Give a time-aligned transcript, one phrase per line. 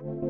[0.00, 0.29] Thank you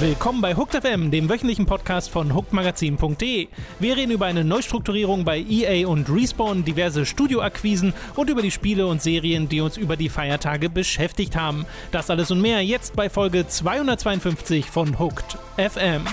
[0.00, 3.48] Willkommen bei Hooked FM, dem wöchentlichen Podcast von hookedmagazin.de.
[3.80, 8.86] Wir reden über eine Neustrukturierung bei EA und Respawn, diverse Studioakquisen und über die Spiele
[8.86, 11.66] und Serien, die uns über die Feiertage beschäftigt haben.
[11.92, 16.06] Das alles und mehr jetzt bei Folge 252 von Hooked FM.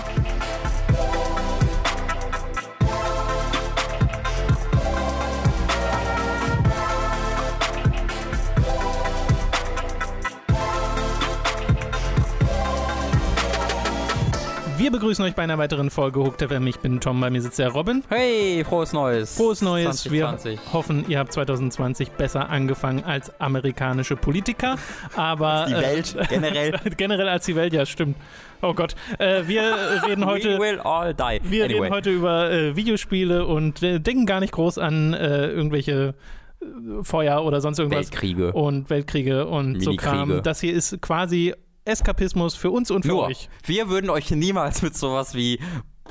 [14.88, 16.66] Wir begrüßen euch bei einer weiteren Folge Hooked FM.
[16.66, 18.06] Ich bin Tom, bei mir sitzt der Robin.
[18.08, 19.36] Hey, frohes Neues.
[19.36, 20.04] Frohes Neues.
[20.04, 20.60] 2020.
[20.66, 24.78] Wir hoffen, ihr habt 2020 besser angefangen als amerikanische Politiker.
[25.18, 26.74] Aber Die Welt generell.
[26.76, 28.16] Äh, generell als die Welt, ja, stimmt.
[28.62, 28.96] Oh Gott.
[29.20, 29.76] Äh, wir
[30.08, 30.58] reden We heute.
[30.58, 31.42] will all die.
[31.44, 31.82] Wir anyway.
[31.82, 36.16] reden heute über äh, Videospiele und äh, denken gar nicht groß an äh, irgendwelche
[36.62, 38.10] äh, Feuer oder sonst irgendwas.
[38.10, 38.54] Weltkriege.
[38.54, 39.98] Und Weltkriege und so.
[39.98, 40.40] Kram.
[40.44, 41.54] Das hier ist quasi
[41.88, 43.50] Eskapismus für uns und für Nur, euch.
[43.66, 45.60] wir würden euch niemals mit sowas wie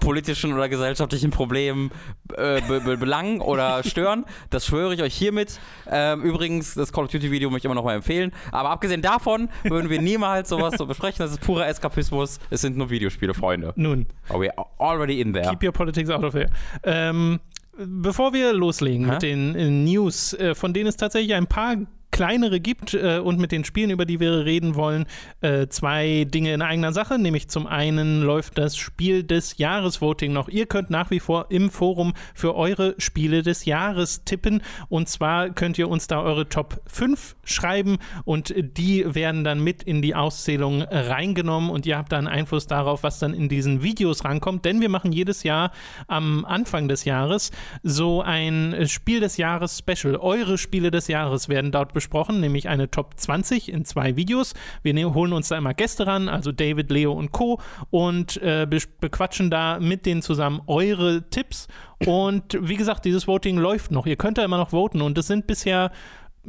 [0.01, 1.91] politischen oder gesellschaftlichen Problemen
[2.37, 4.25] äh, be be belangen oder stören.
[4.51, 5.59] Das schwöre ich euch hiermit.
[5.91, 8.33] Ähm, übrigens, das Call of Duty Video möchte ich immer noch mal empfehlen.
[8.53, 11.19] Aber abgesehen davon würden wir niemals sowas so besprechen.
[11.19, 12.39] Das ist purer Eskapismus.
[12.51, 13.73] Es sind nur Videospiele, Freunde.
[13.77, 14.07] Nun.
[14.29, 15.49] Oh, we're already in there.
[15.51, 16.51] Keep your politics out of here.
[16.85, 17.41] Ähm,
[17.77, 19.13] bevor wir loslegen Hä?
[19.13, 21.77] mit den äh, News, äh, von denen es tatsächlich ein paar
[22.17, 25.05] kleinere gibt äh, und mit den Spielen, über die wir reden wollen,
[25.43, 27.19] äh, zwei Dinge in eigener Sache.
[27.19, 30.49] Nämlich zum einen läuft das Spiel des Jahres-Voting noch.
[30.49, 34.63] Ihr könnt nach wie vor im Forum für eure Spiele des Jahres tippen.
[34.89, 39.83] Und zwar könnt ihr uns da eure Top 5 schreiben und die werden dann mit
[39.83, 44.25] in die Auszählung reingenommen und ihr habt dann Einfluss darauf, was dann in diesen Videos
[44.25, 44.65] rankommt.
[44.65, 45.71] Denn wir machen jedes Jahr
[46.07, 47.51] am Anfang des Jahres
[47.83, 50.17] so ein Spiel des Jahres Special.
[50.17, 52.06] Eure Spiele des Jahres werden dort besprochen,
[52.41, 54.55] nämlich eine Top 20 in zwei Videos.
[54.83, 57.61] Wir ne holen uns da immer Gäste ran, also David, Leo und Co.
[57.91, 61.69] und äh, be bequatschen da mit denen zusammen eure Tipps.
[62.05, 64.07] Und wie gesagt, dieses Voting läuft noch.
[64.07, 65.91] Ihr könnt da immer noch voten und es sind bisher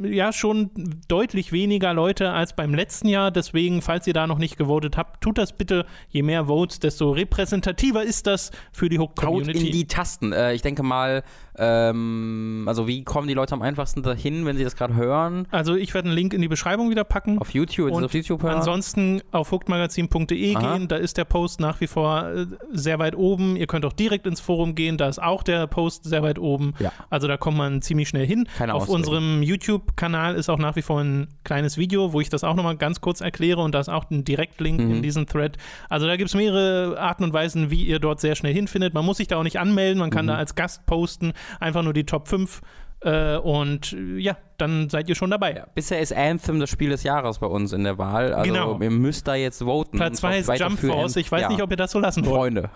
[0.02, 0.70] ja schon
[1.08, 3.30] deutlich weniger Leute als beim letzten Jahr.
[3.30, 5.86] Deswegen, falls ihr da noch nicht gewotet habt, tut das bitte.
[6.08, 10.32] Je mehr Votes, desto repräsentativer ist das für die Hook Haut in die Tasten.
[10.32, 11.22] Äh, ich denke mal,
[11.56, 15.46] ähm, also wie kommen die Leute am einfachsten dahin, wenn sie das gerade hören?
[15.50, 17.38] also ich werde einen Link in die Beschreibung wieder packen.
[17.38, 18.56] Auf YouTube, Und auf YouTube hören?
[18.56, 23.56] Ansonsten auf hookedmagazin.de gehen, da ist der Post nach wie vor äh, sehr weit oben.
[23.56, 26.74] Ihr könnt auch direkt ins Forum gehen, da ist auch der Post sehr weit oben.
[26.78, 26.92] Ja.
[27.10, 28.48] Also da kommt man ziemlich schnell hin.
[28.56, 28.96] Keine auf Ausrede.
[28.96, 29.42] unserem
[29.88, 33.00] YouTube-Kanal ist auch nach wie vor ein kleines Video, wo ich das auch nochmal ganz
[33.00, 34.90] kurz erkläre und da ist auch ein Direktlink Mhm.
[34.96, 35.56] in diesem Thread.
[35.88, 38.94] Also da gibt es mehrere Arten und Weisen, wie ihr dort sehr schnell hinfindet.
[38.94, 40.28] Man muss sich da auch nicht anmelden, man kann Mhm.
[40.28, 42.60] da als Gast posten, einfach nur die Top 5
[43.00, 45.54] äh, und äh, ja, dann seid ihr schon dabei.
[45.54, 48.32] Ja, bisher ist Anthem das Spiel des Jahres bei uns in der Wahl.
[48.34, 48.80] Also Genau.
[48.80, 49.96] ihr müsst da jetzt voten.
[49.98, 51.16] Platz Und 2 auch ist Jump Force.
[51.16, 51.48] Ich weiß ja.
[51.48, 52.36] nicht, ob ihr das so lassen wollt.
[52.36, 52.70] Freunde.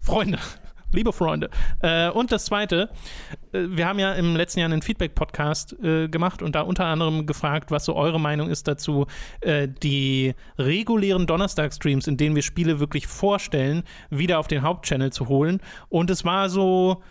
[0.00, 0.38] Freunde.
[0.92, 1.50] Liebe Freunde.
[1.80, 2.88] Äh, und das Zweite,
[3.52, 7.26] äh, wir haben ja im letzten Jahr einen Feedback-Podcast äh, gemacht und da unter anderem
[7.26, 9.06] gefragt, was so eure Meinung ist dazu,
[9.42, 15.28] äh, die regulären Donnerstag-Streams, in denen wir Spiele wirklich vorstellen, wieder auf den Hauptchannel zu
[15.28, 15.60] holen.
[15.90, 17.02] Und es war so,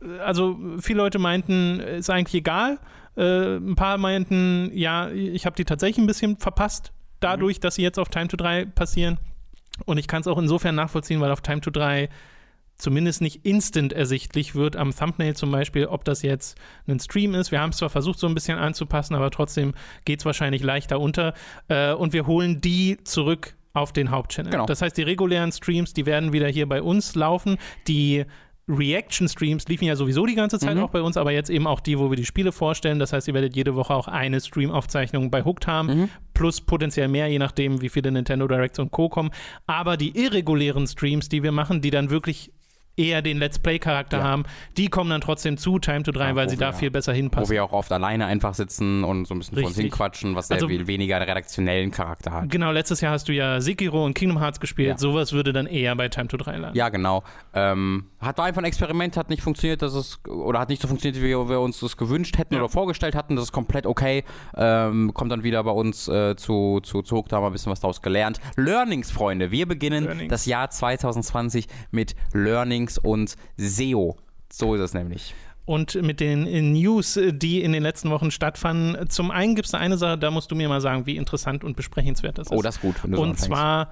[0.00, 2.78] äh, also viele Leute meinten, äh, ist eigentlich egal.
[3.18, 7.98] Ein paar meinten, ja, ich habe die tatsächlich ein bisschen verpasst, dadurch, dass sie jetzt
[7.98, 9.16] auf Time to 3 passieren.
[9.86, 12.10] Und ich kann es auch insofern nachvollziehen, weil auf Time to 3
[12.78, 17.50] zumindest nicht instant ersichtlich wird am Thumbnail zum Beispiel, ob das jetzt ein Stream ist.
[17.50, 19.72] Wir haben es zwar versucht, so ein bisschen anzupassen, aber trotzdem
[20.04, 21.34] geht es wahrscheinlich leichter unter.
[21.68, 24.52] Äh, und wir holen die zurück auf den Hauptchannel.
[24.52, 24.66] Genau.
[24.66, 27.58] Das heißt, die regulären Streams, die werden wieder hier bei uns laufen.
[27.88, 28.24] Die
[28.68, 30.82] Reaction-Streams liefen ja sowieso die ganze Zeit Mhm.
[30.82, 32.98] auch bei uns, aber jetzt eben auch die, wo wir die Spiele vorstellen.
[32.98, 36.08] Das heißt, ihr werdet jede Woche auch eine Stream-Aufzeichnung bei Hooked haben, Mhm.
[36.34, 39.08] plus potenziell mehr, je nachdem, wie viele Nintendo Directs und Co.
[39.08, 39.30] kommen.
[39.66, 42.50] Aber die irregulären Streams, die wir machen, die dann wirklich
[42.96, 44.24] eher den Let's Play-Charakter Ja.
[44.24, 44.44] haben,
[44.76, 46.90] die kommen dann trotzdem zu Time to 3, Ja, weil wo sie da wir- viel
[46.90, 47.50] besser Wo hinpassen.
[47.50, 49.92] wir auch oft alleine einfach sitzen und so ein bisschen vor uns Richtig.
[49.92, 52.50] hinquatschen, was sehr Also- viel weniger redaktionellen Charakter hat.
[52.50, 54.88] Genau, letztes Jahr hast du ja Sekiro und Kingdom Hearts gespielt.
[54.88, 54.98] Ja.
[54.98, 56.76] Sowas würde dann eher bei Time to 3 landen.
[56.76, 57.22] Ja, genau.
[57.54, 60.88] Ähm, hat war einfach ein Experiment, hat nicht funktioniert, dass es oder hat nicht so
[60.88, 63.36] funktioniert, wie wir, uns das gewünscht hätten oder vorgestellt hatten.
[63.36, 64.24] Das ist komplett okay.
[64.56, 67.52] Ähm, kommt dann wieder bei uns äh, zu, zu, zu Hook, da haben wir ein
[67.52, 68.40] bisschen was daraus gelernt.
[68.56, 69.50] Learnings, Freunde.
[69.50, 70.30] Wir beginnen Learnings.
[70.30, 74.16] das Jahr 2020 mit Learnings und SEO.
[74.52, 75.34] So ist es nämlich.
[75.64, 79.08] Und mit den News, die in den letzten Wochen stattfanden.
[79.10, 81.64] Zum einen gibt es da eine Sache, da musst du mir mal sagen, wie interessant
[81.64, 82.56] und besprechenswert das ist.
[82.56, 83.44] Oh, das ist gut, und anfängst.
[83.44, 83.90] zwar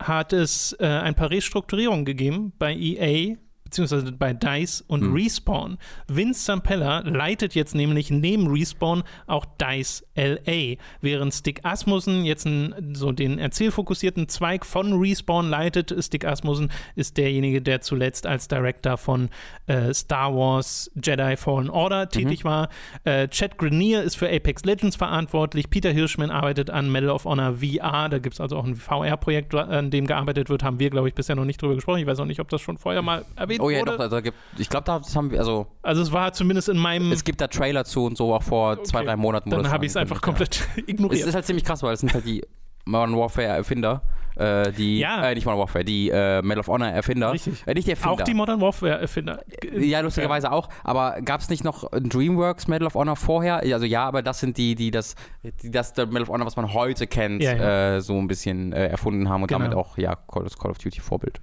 [0.00, 3.36] hat es äh, ein paar Restrukturierungen gegeben bei EA
[3.72, 5.14] beziehungsweise bei DICE und Hm.
[5.14, 5.78] Respawn.
[6.06, 12.94] Vince Zampella leitet jetzt nämlich neben Respawn auch DICE LA, während Stick Asmussen jetzt einen,
[12.94, 15.94] so den erzählfokussierten Zweig von Respawn leitet.
[16.04, 19.30] Stick Asmussen ist derjenige, der zuletzt als Director von
[19.68, 22.68] äh, Star Wars Jedi Fallen Order tätig war.
[23.04, 25.70] Äh, Chad Grenier ist für Apex Legends verantwortlich.
[25.70, 28.10] Peter Hirschman arbeitet an Medal of Honor VR.
[28.10, 30.62] Da gibt es also auch ein VR-Projekt, an dem gearbeitet wird.
[30.62, 32.00] Haben wir, glaube ich, bisher noch nicht drüber gesprochen.
[32.00, 33.96] Ich weiß auch nicht, ob das schon vorher mal erwähnt Oh ja, wurde.
[33.96, 36.76] doch, da, gibt, ich glaube, da das haben wir, also Also es war zumindest in
[36.78, 37.12] meinem.
[37.12, 39.06] es gibt da Trailer zu und so, auch vor zwei, Okay.
[39.08, 39.50] drei Monaten.
[39.50, 40.64] dann habe ich es einfach komplett ja.
[40.82, 41.26] Es ignoriert.
[41.26, 42.42] ist halt ziemlich krass, weil es sind halt die
[42.84, 44.02] Modern Warfare Erfinder,
[44.34, 45.24] äh, die, Ja.
[45.28, 47.32] äh, nicht Modern Warfare, die äh, Medal of Honor Erfinder.
[47.32, 47.62] Richtig.
[47.64, 48.10] Äh, nicht die Erfinder.
[48.12, 49.40] auch die Modern Warfare-Erfinder.
[49.78, 50.68] Ja, lustigerweise auch.
[50.82, 53.58] Aber gab es nicht noch ein DreamWorks Medal of Honor vorher?
[53.58, 55.14] Also ja, aber das sind die, die das,
[55.62, 57.96] die das der Medal of Honor, was man heute kennt, Ja, ja.
[57.96, 59.60] Äh, so ein bisschen äh, erfunden haben und Genau.
[59.60, 61.40] damit auch ja Call, das Call of Duty Vorbild.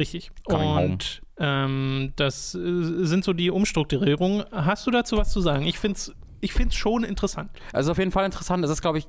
[0.00, 0.32] Richtig.
[0.48, 2.58] Coming Und ähm, das äh,
[3.04, 4.44] sind so die Umstrukturierungen.
[4.50, 5.66] Hast du dazu was zu sagen?
[5.66, 7.50] Ich finde es ich find's schon interessant.
[7.72, 8.64] Also auf jeden Fall interessant.
[8.64, 9.06] Es ist, glaube ich,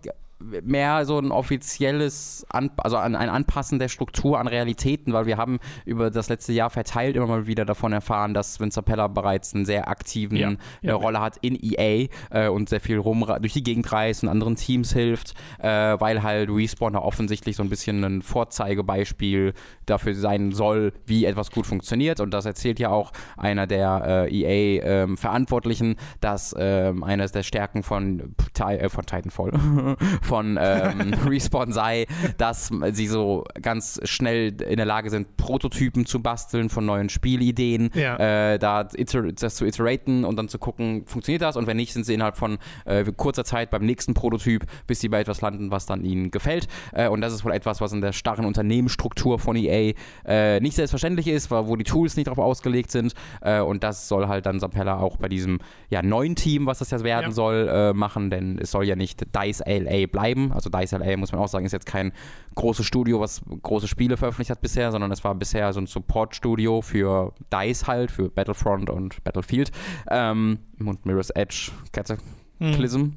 [0.64, 5.38] mehr so ein offizielles, An also ein, ein Anpassen der Struktur an Realitäten, weil wir
[5.38, 9.54] haben über das letzte Jahr verteilt immer mal wieder davon erfahren, dass Vince Pella bereits
[9.54, 10.52] einen sehr aktiven Ja.
[10.52, 10.96] äh, Ja.
[10.96, 14.56] Rolle hat in EA äh, und sehr viel rum durch die Gegend reist und anderen
[14.56, 19.54] Teams hilft, äh, weil halt Respawn da offensichtlich so ein bisschen ein Vorzeigebeispiel
[19.86, 24.92] dafür sein soll, wie etwas gut funktioniert und das erzählt ja auch einer der äh,
[24.92, 29.52] EA-Verantwortlichen, dass ähm, eines der Stärken von, äh, von Titanfall,
[30.32, 32.06] von ähm, Respawn sei,
[32.38, 37.90] dass sie so ganz schnell in der Lage sind, Prototypen zu basteln von neuen Spielideen,
[37.94, 38.54] Ja.
[38.54, 42.06] äh, da das zu iteraten und dann zu gucken, funktioniert das und wenn nicht, sind
[42.06, 45.86] sie innerhalb von äh, kurzer Zeit beim nächsten Prototyp, bis sie bei etwas landen, was
[45.86, 46.70] dann ihnen gefällt.
[46.94, 49.94] Äh, und das ist wohl etwas, was in der starren Unternehmensstruktur von EA
[50.26, 53.14] äh, nicht selbstverständlich ist, weil- wo die Tools nicht darauf ausgelegt sind.
[53.42, 56.90] Äh, und das soll halt dann Sampella auch bei diesem ja, neuen Team, was das
[56.92, 57.32] jetzt werden Ja.
[57.32, 60.21] soll, äh, machen, denn es soll ja nicht DICE LA bleiben.
[60.52, 62.12] Also DICE LA, muss man auch sagen, ist jetzt kein
[62.56, 66.82] großes Studio, was große Spiele veröffentlicht hat bisher, sondern es war bisher so ein Support-Studio
[66.82, 69.72] für DICE halt, für Battlefront und Battlefield.
[70.10, 73.12] Ähm, und Mirror's Edge, Cataclysm,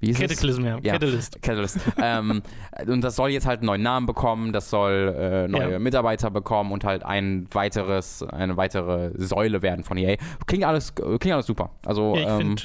[0.00, 0.28] wie hieß es?
[0.28, 0.78] Cataclysm, ja.
[0.82, 0.92] Ja.
[0.94, 1.42] Catalyst.
[1.42, 1.78] Catalyst.
[2.02, 2.42] ähm,
[2.86, 5.78] und das soll jetzt halt einen neuen Namen bekommen, das soll äh, neue Ja.
[5.78, 10.16] Mitarbeiter bekommen und halt ein weiteres, eine weitere Säule werden von EA.
[10.46, 11.70] Klingt alles, klingt alles super.
[11.84, 12.62] Also Ja, ich ähm, finde,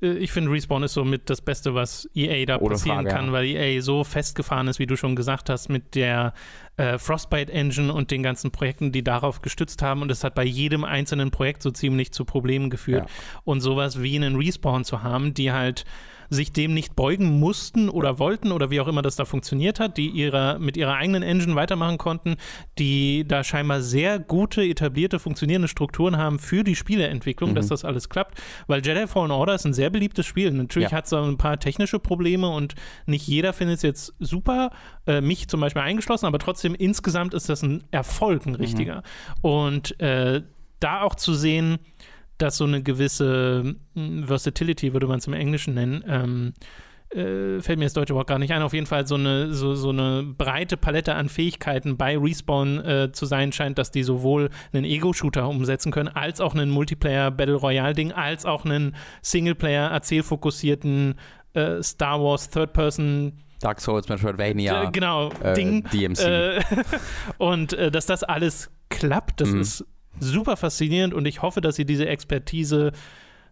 [0.00, 3.32] ich finde, Respawn ist somit das Beste, was EA da Ohne passieren Frage, kann, ja.
[3.32, 6.34] weil EA so festgefahren ist, wie du schon gesagt hast, mit der
[6.76, 10.02] äh, Frostbite Engine und den ganzen Projekten, die darauf gestützt haben.
[10.02, 13.08] Und es hat bei jedem einzelnen Projekt so ziemlich zu Problemen geführt.
[13.08, 13.40] Ja.
[13.44, 15.84] Und sowas wie einen Respawn zu haben, die halt
[16.30, 19.96] sich dem nicht beugen mussten oder wollten oder wie auch immer das da funktioniert hat,
[19.96, 22.36] die ihrer, mit ihrer eigenen Engine weitermachen konnten,
[22.78, 27.54] die da scheinbar sehr gute, etablierte, funktionierende Strukturen haben für die Spieleentwicklung, Mhm.
[27.54, 28.38] dass das alles klappt.
[28.66, 30.50] Weil Jedi Fallen Order ist ein sehr beliebtes Spiel.
[30.50, 30.98] Natürlich Ja.
[30.98, 32.74] hat es ein paar technische Probleme und
[33.06, 34.70] nicht jeder findet es jetzt super,
[35.06, 39.02] äh, mich zum Beispiel eingeschlossen, aber trotzdem insgesamt ist das ein Erfolg, ein richtiger.
[39.40, 40.42] Und äh,
[40.80, 41.78] da auch zu sehen,
[42.38, 46.52] dass so eine gewisse mh, Versatility, würde man es im Englischen nennen, ähm,
[47.10, 49.74] äh, fällt mir das deutsche Wort gar nicht ein, auf jeden Fall so eine, so,
[49.74, 54.50] so eine breite Palette an Fähigkeiten bei Respawn äh, zu sein scheint, dass die sowohl
[54.74, 58.94] einen Ego-Shooter umsetzen können, als auch einen Multiplayer-Battle-Royale-Ding, als auch einen
[59.98, 61.14] Singleplayer-erzählfokussierten
[61.54, 65.82] äh, Star Wars Third-Person Dark Souls, Metroidvania, äh, genau, äh, Ding.
[65.92, 66.20] DMC.
[66.20, 66.60] Äh,
[67.38, 69.60] und dass das alles klappt, das Mhm.
[69.60, 69.84] ist
[70.20, 72.92] super faszinierend und ich hoffe, dass sie diese Expertise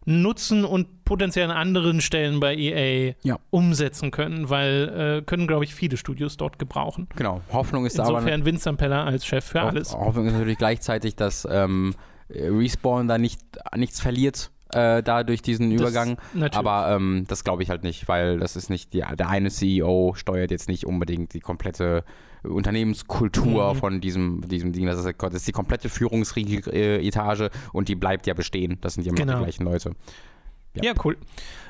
[0.04, 3.38] nutzen und potenziell an anderen Stellen bei EA Ja.
[3.50, 7.08] umsetzen können, weil äh, können, glaube ich, viele Studios dort gebrauchen.
[7.16, 7.40] genau.
[7.52, 9.92] Hoffnung ist da aber Insofern Vince Zampella als Chef für Ho- alles.
[9.92, 11.94] Hoffnung ist natürlich gleichzeitig, dass ähm,
[12.30, 13.40] Respawn da nicht,
[13.76, 16.18] nichts verliert äh, da durch diesen Das- Übergang.
[16.34, 16.56] natürlich.
[16.56, 20.14] Aber ähm, das glaube ich halt nicht, weil das ist nicht, die, der eine CEO
[20.16, 22.04] steuert jetzt nicht unbedingt die komplette
[22.42, 23.78] Unternehmenskultur Mhm.
[23.78, 24.86] von diesem, diesem Ding.
[24.86, 28.78] Das ist, das ist die komplette Führungsetage und die bleibt ja bestehen.
[28.80, 29.38] Das sind ja immer Genau.
[29.38, 29.92] die gleichen Leute.
[30.82, 31.16] Ja, cool.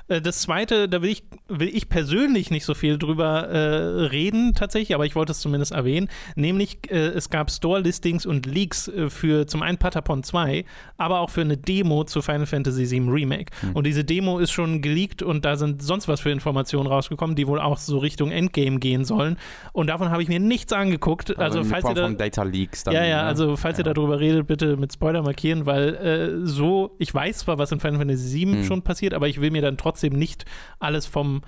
[0.08, 4.54] Äh, Das zweite, da will ich, will ich persönlich nicht so viel drüber äh, reden,
[4.54, 6.08] tatsächlich, aber ich wollte es zumindest erwähnen.
[6.36, 10.64] Nämlich, äh, es gab Store-Listings und Leaks äh, für zum einen Patapon 2,
[10.96, 13.52] aber auch für eine Demo zu Final Fantasy VII Remake.
[13.60, 13.72] Hm.
[13.74, 17.46] Und diese Demo ist schon geleakt und da sind sonst was für Informationen rausgekommen, die
[17.46, 19.36] wohl auch so Richtung Endgame gehen sollen.
[19.72, 21.38] Und davon habe ich mir nichts angeguckt.
[21.38, 22.94] Also, in falls Form ihr da, von Data Leaks dann.
[22.94, 23.28] ja, ja, ne?
[23.28, 23.92] also falls ihr Ja.
[23.94, 27.98] darüber redet, bitte mit Spoiler markieren, weil äh, so, ich weiß zwar, was in Final
[27.98, 28.64] Fantasy VII Hm.
[28.64, 30.44] schon passiert, aber ich will mir dann trotzdem nicht
[30.78, 31.42] alles vom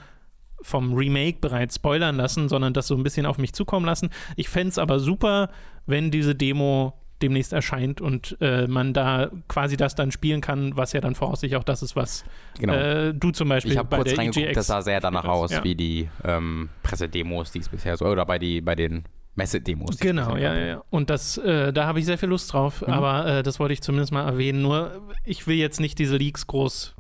[0.61, 4.11] vom Remake bereits spoilern lassen, sondern das so ein bisschen auf mich zukommen lassen.
[4.35, 5.51] Ich fände es aber super,
[5.87, 10.93] wenn diese Demo demnächst erscheint und äh, man da quasi das dann spielen kann, was
[10.93, 12.25] ja dann voraussichtlich auch das ist, was
[12.59, 12.73] Genau.
[12.75, 15.25] äh, du zum Beispiel ich habe bei kurz der reingeguckt, EGX das sah sehr danach
[15.27, 15.63] aus Ja.
[15.63, 19.05] wie die ähm, Pressedemos, die es bisher so, oder bei, die, bei den
[19.37, 19.99] Messedemos.
[19.99, 20.83] Genau, ja, ja.
[20.91, 22.93] Und das, äh, da habe ich sehr viel Lust drauf, Mhm.
[22.93, 24.63] aber äh, das wollte ich zumindest mal erwähnen.
[24.63, 26.97] Nur, ich will jetzt nicht diese Leaks groß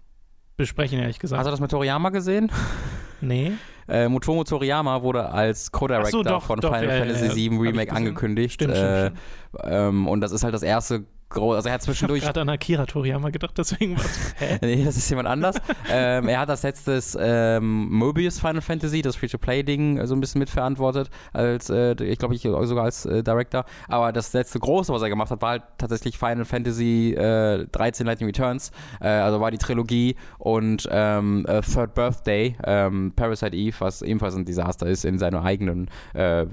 [0.58, 1.38] besprechen, ehrlich gesagt.
[1.38, 2.52] Hast du das mit Toriyama gesehen?
[3.22, 3.52] nee.
[3.88, 7.34] Äh, Motomo Toriyama wurde als Co-Director so, von doch, Final ja, ja, Fantasy ja.
[7.34, 8.54] VII ich Remake angekündigt.
[8.54, 9.18] Stimmt, äh, stimmt,
[9.64, 12.48] Ähm, und das ist halt das erste große, also er hat Ich zwischendurch gerade an
[12.48, 14.34] Akira Toriyama gedacht, deswegen was.
[14.38, 14.58] Hä?
[14.62, 15.56] Nee, das ist jemand anders.
[15.90, 20.38] ähm, er hat das letztes ähm, Mobius Final Fantasy, das Free-to-Play-Ding, äh, so ein bisschen
[20.38, 23.64] mitverantwortet, als, äh, ich glaube, ich sogar als äh, Director.
[23.88, 28.06] Aber das letzte große, was er gemacht hat, war halt tatsächlich Final Fantasy äh, 13
[28.06, 28.70] Lightning Returns.
[29.00, 34.34] Äh, also war die Trilogie und ähm, äh, Third Birthday, ähm, Parasite Eve, was ebenfalls
[34.34, 35.90] ein Desaster ist in seinem eigenen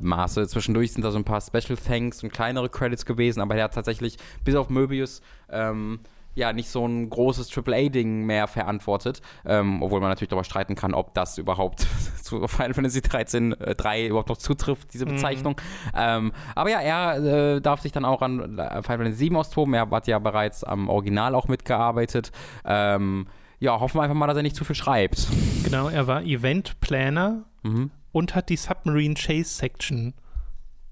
[0.01, 0.47] Maße.
[0.47, 3.73] Zwischendurch sind da so ein paar Special Thanks und kleinere Credits gewesen, aber er hat
[3.73, 5.99] tatsächlich bis auf Möbius ähm,
[6.37, 10.93] ja nicht so ein großes AAA-Ding mehr verantwortet, ähm, obwohl man natürlich darüber streiten kann,
[10.93, 11.87] ob das überhaupt
[12.21, 15.11] zu Final Fantasy 13 äh, 3 überhaupt noch zutrifft, diese Mhm.
[15.11, 15.55] Bezeichnung.
[15.95, 19.73] Ähm, aber ja, er äh, darf sich dann auch an äh, Final Fantasy 7 austoben.
[19.75, 22.33] Er hat ja bereits am Original auch mitgearbeitet.
[22.65, 23.27] Ähm,
[23.59, 25.27] ja, hoffen wir einfach mal, dass er nicht zu viel schreibt.
[25.63, 27.91] Genau, er war Event-Planner Mhm.
[28.11, 30.13] und hat die Submarine Chase Section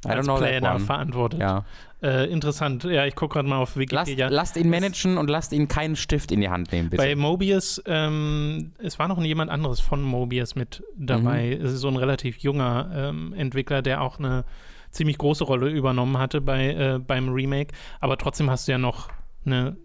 [0.05, 0.79] I don't als one.
[0.79, 1.39] verantwortet.
[1.39, 1.65] Ja.
[2.01, 2.83] Äh, interessant.
[2.83, 4.27] Ja, ich gucke gerade mal auf Lasst, Wikipedia.
[4.27, 7.01] lasst ihn managen und lasst ihn keinen Stift in die Hand nehmen, bitte.
[7.01, 11.57] Bei Mobius, ähm, es war noch jemand anderes von Mobius mit dabei.
[11.57, 11.65] Mhm.
[11.65, 14.43] Es ist so ein relativ junger ähm, Entwickler, der auch eine
[14.91, 17.74] ziemlich große Rolle übernommen hatte bei, äh, beim Remake.
[18.00, 19.10] Aber trotzdem hast du ja noch
[19.45, 19.75] eine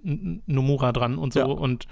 [0.47, 1.41] Nomura dran und so.
[1.41, 1.47] Ja.
[1.47, 1.87] Und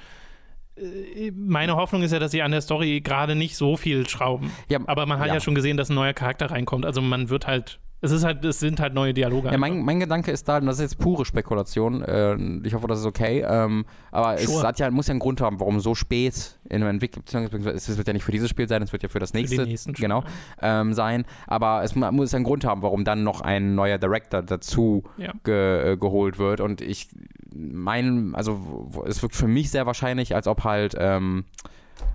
[0.77, 4.51] äh, meine Hoffnung ist ja, dass sie an der Story gerade nicht so viel schrauben.
[4.69, 5.35] ja, Aber man hat ja.
[5.35, 5.41] Ja.
[5.41, 6.85] schon gesehen, dass ein neuer Charakter reinkommt.
[6.85, 9.49] Also man wird halt, es ist halt, es sind halt neue Dialoge.
[9.51, 12.87] Ja, mein, mein Gedanke ist da, und das ist jetzt pure Spekulation, äh, ich hoffe,
[12.87, 14.67] das ist okay, ähm, aber es Sure.
[14.67, 17.97] hat ja, muss ja einen Grund haben, warum so spät in einem Entwicklung, beziehungsweise es
[17.97, 19.93] wird ja nicht für dieses Spiel sein, es wird ja für das Für nächste nächsten
[19.95, 20.25] genau,
[20.61, 24.43] ähm, sein, aber es mu- muss einen Grund haben, warum dann noch ein neuer Director
[24.43, 25.33] dazu Ja.
[25.43, 27.09] ge, äh, geholt wird und ich
[27.55, 31.45] mein, also es wirkt für mich sehr wahrscheinlich, als ob halt ähm,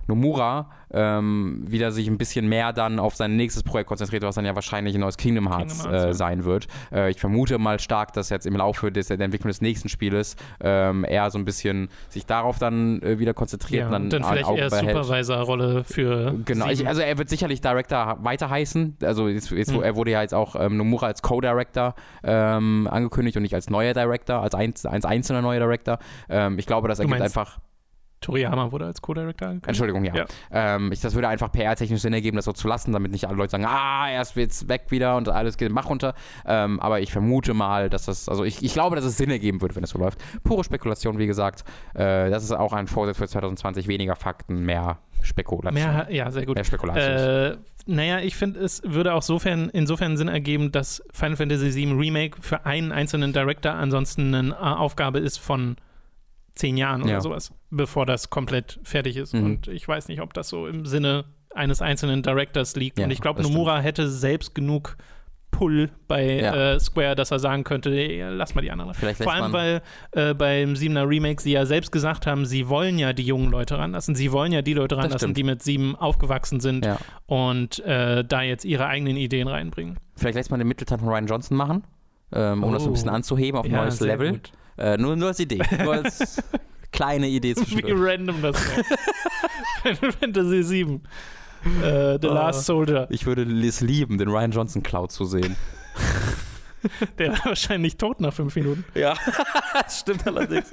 [0.06, 4.44] Nomura ähm, wieder sich ein bisschen mehr dann auf sein nächstes Projekt konzentriert, was dann
[4.44, 6.14] ja wahrscheinlich ein neues Kingdom Hearts, Kingdom Hearts, äh, ja.
[6.14, 6.66] sein wird.
[6.92, 10.36] Äh, ich vermute mal stark, dass jetzt im Laufe des, der Entwicklung des nächsten Spieles
[10.60, 14.24] ähm, er so ein bisschen sich darauf dann äh, wieder konzentriert Ja, und dann, dann
[14.24, 14.70] ein vielleicht eher.
[14.70, 16.34] Supervisor-Rolle für.
[16.44, 18.98] Genau, ich, also er wird sicherlich Director weiter heißen.
[19.02, 19.84] Also jetzt, jetzt, wo- Hm.
[19.84, 23.94] er wurde ja jetzt auch ähm, Nomura als Co-Director ähm, angekündigt und nicht als neuer
[23.94, 25.98] Director, als, einz, als einzelner neuer Director.
[26.28, 27.58] Ähm, ich glaube, das Du ergibt einfach.
[28.22, 29.68] Toriyama wurde als Co-Director angekündigt.
[29.68, 30.14] Entschuldigung, ja.
[30.14, 30.26] Ja.
[30.50, 33.36] Ähm, ich, das würde einfach PR-technisch Sinn ergeben, das so zu lassen, damit nicht alle
[33.36, 36.14] Leute sagen, ah, erst wird's weg wieder und alles geht Bach runter.
[36.46, 39.60] Ähm, aber ich vermute mal, dass das, also ich, ich glaube, dass es Sinn ergeben
[39.60, 40.18] würde, wenn es so läuft.
[40.44, 41.64] Pure Spekulation, wie gesagt.
[41.94, 43.88] Äh, das ist auch ein Vorsitz für 2020.
[43.88, 45.74] Weniger Fakten, mehr Spekulation.
[45.74, 46.56] Mehr, ja, sehr gut.
[46.56, 47.12] mehr Spekulation.
[47.12, 51.92] Äh, naja, ich finde, es würde auch sofern, insofern Sinn ergeben, dass Final Fantasy VII
[51.92, 55.76] Remake für einen einzelnen Director ansonsten eine Aufgabe ist von
[56.54, 57.14] zehn Jahren Ja.
[57.14, 59.34] oder sowas, bevor das komplett fertig ist.
[59.34, 59.44] Mhm.
[59.44, 62.98] Und ich weiß nicht, ob das so im Sinne eines einzelnen Directors liegt.
[62.98, 64.96] Ja, Und ich glaube, das Nomura hätte selbst genug
[65.50, 66.72] Pull bei Ja.
[66.74, 68.94] äh, Square, dass er sagen könnte, ey, lass mal die anderen.
[68.94, 69.82] Vielleicht Vor allem, weil
[70.12, 73.76] äh, beim 7er Remake sie ja selbst gesagt haben, sie wollen ja die jungen Leute
[73.76, 74.14] ranlassen.
[74.14, 75.36] Sie wollen ja die Leute ranlassen, stimmt.
[75.36, 76.96] die mit 7 aufgewachsen sind Ja.
[77.26, 79.98] und äh, da jetzt ihre eigenen Ideen reinbringen.
[80.16, 81.84] Vielleicht lässt man den Mittelteil von Ryan Johnson machen,
[82.32, 83.14] ähm, um das so ein bisschen Oh.
[83.14, 84.30] anzuheben auf ein Ja, neues Level.
[84.30, 84.52] gut.
[84.78, 85.60] Äh, nur, nur als Idee.
[85.82, 86.42] Nur als
[86.92, 87.94] kleine Idee Wie zwischendurch.
[87.96, 88.84] random das wäre.
[89.82, 90.94] Final Fantasy 7.
[90.94, 92.32] Äh, The Oh.
[92.32, 93.06] Last Soldier.
[93.10, 95.56] Ich würde es lieben, den Ryan Johnson Cloud zu sehen.
[97.18, 98.84] Der war wahrscheinlich tot nach fünf Minuten.
[98.94, 99.14] Ja,
[99.88, 100.68] stimmt allerdings.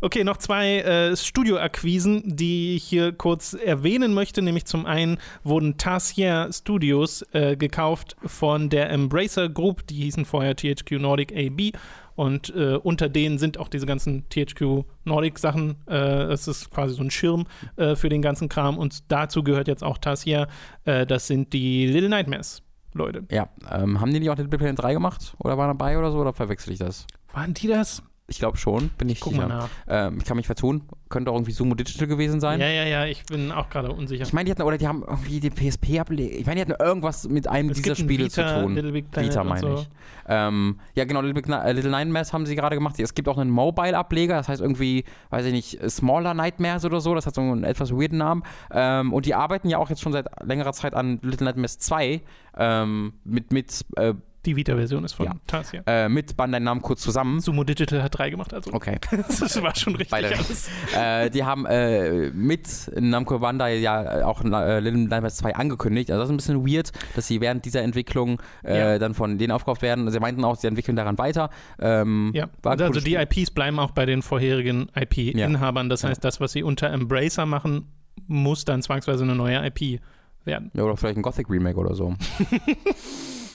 [0.00, 4.40] Okay, noch zwei äh, Studioakquisen, die ich hier kurz erwähnen möchte.
[4.42, 9.86] Nämlich zum einen wurden Tarsier Studios äh, gekauft von der Embracer Group.
[9.88, 11.72] Die hießen vorher THQ Nordic AB.
[12.14, 15.76] Und äh, unter denen sind auch diese ganzen THQ Nordic Sachen.
[15.88, 18.78] Äh, es ist quasi so ein Schirm äh, für den ganzen Kram.
[18.78, 20.48] Und dazu gehört jetzt auch Tarsier.
[20.84, 22.62] Äh, das sind die Little Nightmares.
[22.96, 23.24] Leute.
[23.30, 25.34] Ja, ähm, haben die nicht auch Little Planet 3 gemacht?
[25.40, 26.18] Oder waren dabei oder so?
[26.18, 27.06] Oder verwechsel ich das?
[27.32, 28.02] Waren die das?
[28.26, 29.48] Ich glaube schon, bin ich Guck mal sicher.
[29.48, 29.68] nach.
[29.86, 30.84] Ähm, ich kann mich vertun.
[31.10, 32.58] Könnte auch irgendwie Sumo Digital gewesen sein.
[32.58, 34.22] Ja, ja, ja, ich bin auch gerade unsicher.
[34.22, 36.38] Ich meine, die hatten, oder die haben irgendwie die PSP-Ableger.
[36.38, 38.74] Ich meine, die hatten irgendwas mit einem Es dieser Spiele Vita, zu tun.
[38.76, 39.74] Little Big Planet Vita meine so.
[39.74, 39.88] ich.
[40.26, 42.98] Ähm, ja, genau, Little, Big, äh, Little Nightmares haben sie gerade gemacht.
[42.98, 47.14] Es gibt auch einen Mobile-Ableger, das heißt irgendwie, weiß ich nicht, Smaller Nightmares oder so.
[47.14, 48.42] Das hat so einen etwas weirden Namen.
[48.72, 52.22] Ähm, und die arbeiten ja auch jetzt schon seit längerer Zeit an Little Nightmares 2
[52.56, 54.14] ähm, mit, mit, äh,
[54.46, 55.32] Die Vita-Version ist von Ja.
[55.46, 55.82] Tarsia.
[55.86, 57.40] äh, mit Bandai Namco zusammen.
[57.40, 58.98] Sumo Digital hat drei gemacht, also Okay.
[59.10, 60.28] das war schon richtig Beide.
[60.36, 60.68] alles.
[60.96, 66.10] äh, die haben äh, mit Namco Bandai ja auch äh, Little Nightmares 2 angekündigt.
[66.10, 68.98] Also das ist ein bisschen weird, dass sie während dieser Entwicklung äh, Ja.
[68.98, 70.10] dann von denen aufgekauft werden.
[70.10, 71.50] Sie meinten auch, sie entwickeln daran weiter.
[71.78, 73.20] Ähm, Ja, also die Spiel.
[73.30, 75.88] IPs bleiben auch bei den vorherigen IP-Inhabern.
[75.88, 77.88] Das heißt, das, was sie unter Embracer machen,
[78.26, 80.00] muss dann zwangsweise eine neue IP
[80.44, 80.70] werden.
[80.74, 82.14] Ja, oder vielleicht ein Gothic Remake oder so.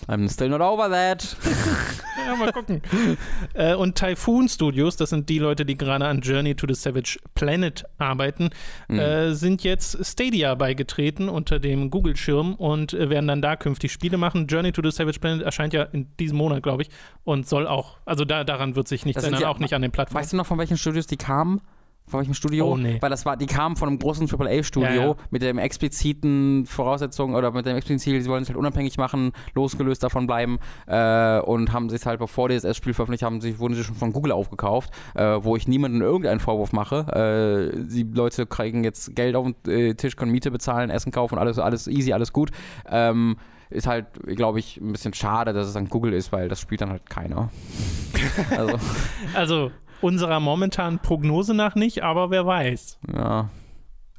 [0.10, 1.36] I'm still not over that.
[2.28, 2.82] Ja, mal gucken.
[3.54, 7.18] äh, und Typhoon Studios, das sind die Leute, die gerade an Journey to the Savage
[7.34, 8.50] Planet arbeiten,
[8.90, 9.00] Mhm.
[9.00, 14.18] äh, sind jetzt Stadia beigetreten unter dem Google-Schirm und äh, werden dann da künftig Spiele
[14.18, 14.48] machen.
[14.48, 16.90] Journey to the Savage Planet erscheint ja in diesem Monat, glaube ich,
[17.24, 19.92] und soll auch, also da, daran wird sich nichts ändern, ja- auch nicht an den
[19.92, 20.22] Plattformen.
[20.22, 21.62] Weißt du noch, von welchen Studios die kamen?
[22.10, 22.72] Von welchem Studio?
[22.72, 22.98] Oh, nee.
[23.00, 25.16] Weil das war, die kamen von einem großen AAA-Studio Ja, ja.
[25.30, 29.32] mit dem expliziten Voraussetzung oder mit dem expliziten Ziel, sie wollen sich halt unabhängig machen,
[29.54, 33.60] losgelöst davon bleiben äh, und haben sich halt, bevor die das Spiel veröffentlicht haben, sie,
[33.60, 37.72] wurden sie schon von Google aufgekauft, äh, wo ich niemandem irgendeinen Vorwurf mache.
[37.74, 41.38] Äh, die Leute kriegen jetzt Geld auf den äh, Tisch, können Miete bezahlen, Essen kaufen,
[41.38, 42.50] alles, alles easy, alles gut.
[42.90, 43.38] Ähm,
[43.70, 46.82] ist halt, glaube ich, ein bisschen schade, dass es dann Google ist, weil das spielt
[46.82, 47.50] dann halt keiner.
[48.58, 48.80] also,
[49.36, 49.72] Also
[50.02, 53.00] unserer momentanen Prognose nach nicht, aber wer weiß.
[53.14, 53.50] ja.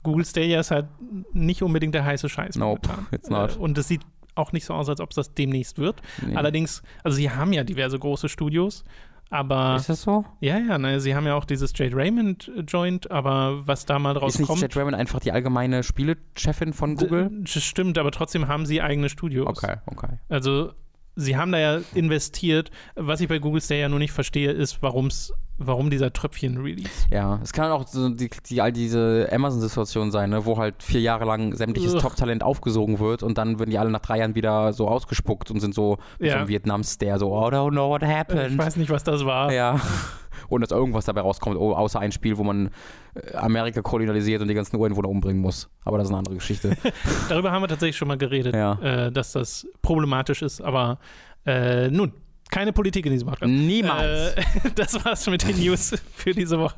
[0.03, 0.87] Google Stadia ist halt
[1.35, 2.57] nicht unbedingt der heiße Scheiß.
[2.57, 3.07] Nope, momentan.
[3.13, 3.57] it's not.
[3.57, 4.01] Äh, Und es sieht
[4.35, 6.01] auch nicht so aus, als ob es das demnächst wird.
[6.27, 6.37] Nee.
[6.37, 8.83] Allerdings, also sie haben ja diverse große Studios,
[9.29, 10.25] aber Ist das so?
[10.41, 13.99] ja, ja, ne, sie haben ja auch dieses Jade Raymond äh, Joint, aber was da
[13.99, 14.63] mal draus Ist nicht kommt.
[14.63, 17.31] Jet Raymond einfach die allgemeine Spielechefin von Google?
[17.43, 19.47] Das stimmt, aber trotzdem haben sie eigene Studios.
[19.49, 20.19] Okay, okay.
[20.31, 20.73] Also
[21.15, 22.71] sie haben da ja investiert.
[22.97, 26.89] Was ich bei Google Stadia nur nicht verstehe, ist, warum's, warum dieser Tröpfchen-Release.
[27.13, 31.01] Ja, es kann auch so die, die, all diese Amazon-Situation sein, ne, wo halt vier
[31.01, 31.95] Jahre lang sämtliches.
[31.95, 35.61] Top-Talent aufgesogen wird und dann werden die alle nach drei Jahren wieder so ausgespuckt und
[35.61, 36.33] sind so Ja.
[36.33, 38.59] so ein Vietnam-Stare, so, oh, I don't know what Äh, Ich happened.
[38.59, 39.53] weiß nicht, was das war.
[39.53, 39.79] ja.
[40.49, 42.71] Und dass irgendwas dabei rauskommt, oh, außer ein Spiel, wo man
[43.15, 45.69] äh, Amerika kolonialisiert und die ganzen Ureinwohner umbringen muss.
[45.85, 46.77] Aber das ist eine andere Geschichte.
[47.29, 48.73] Darüber haben wir tatsächlich schon mal geredet, Ja.
[48.81, 50.99] äh, dass das problematisch ist, aber
[51.47, 52.13] äh, nun,
[52.51, 53.51] keine Politik in diesem Podcast.
[53.51, 54.35] Niemals.
[54.35, 54.43] Äh,
[54.75, 56.77] das war's mit den News für diese Woche.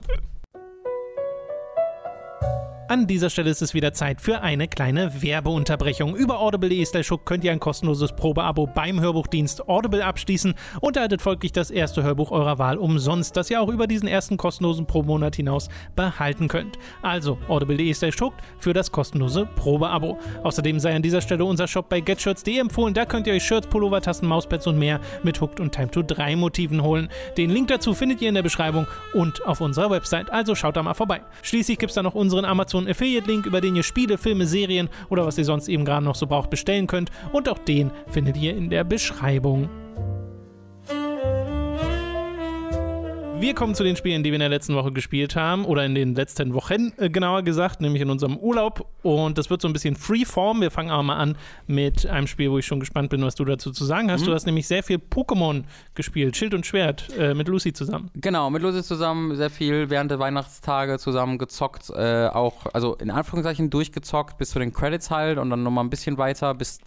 [2.92, 6.14] An dieser Stelle ist es wieder Zeit für eine kleine Werbeunterbrechung.
[6.14, 6.85] Über audible.de
[7.24, 10.52] könnt ihr ein kostenloses Probeabo beim Hörbuchdienst Audible abschließen
[10.83, 14.37] und erhaltet folglich das erste Hörbuch eurer Wahl umsonst, das ihr auch über diesen ersten
[14.37, 16.78] kostenlosen Probemonat hinaus behalten könnt.
[17.00, 17.94] Also audible.de
[18.59, 20.18] für das kostenlose Probeabo.
[20.42, 22.92] Außerdem sei an dieser Stelle unser Shop bei getshirts.de empfohlen.
[22.92, 26.02] Da könnt ihr euch Shirts, Pullover, Tassen, Mauspads und mehr mit Hooked und Time to
[26.02, 27.09] 3 Motiven holen.
[27.38, 30.28] Den Link dazu findet ihr in der Beschreibung und auf unserer Website.
[30.31, 31.22] Also schaut da mal vorbei.
[31.40, 34.88] Schließlich gibt es da noch unseren Amazon Affiliate Link, über den ihr Spiele, Filme, Serien
[35.09, 37.11] oder was ihr sonst eben gerade noch so braucht bestellen könnt.
[37.33, 39.68] Und auch den findet ihr in der Beschreibung.
[43.42, 45.96] Wir kommen zu den Spielen, die wir in der letzten Woche gespielt haben, oder in
[45.96, 48.87] den letzten Wochen äh, genauer gesagt, nämlich in unserem Urlaub.
[49.02, 50.61] Und das wird so ein bisschen Freeform.
[50.61, 53.44] Wir fangen aber mal an mit einem Spiel, wo ich schon gespannt bin, was du
[53.44, 54.28] dazu zu sagen hast.
[54.28, 55.64] Du hast nämlich sehr viel Pokémon
[55.96, 58.12] gespielt, Schild und Schwert, äh, mit Lucy zusammen.
[58.14, 63.11] Genau, mit Lucy zusammen sehr viel während der Weihnachtstage zusammen gezockt, äh, auch, also in
[63.11, 66.78] Anführungszeichen durchgezockt, bis zu den Credits halt und dann nochmal ein bisschen weiter, bis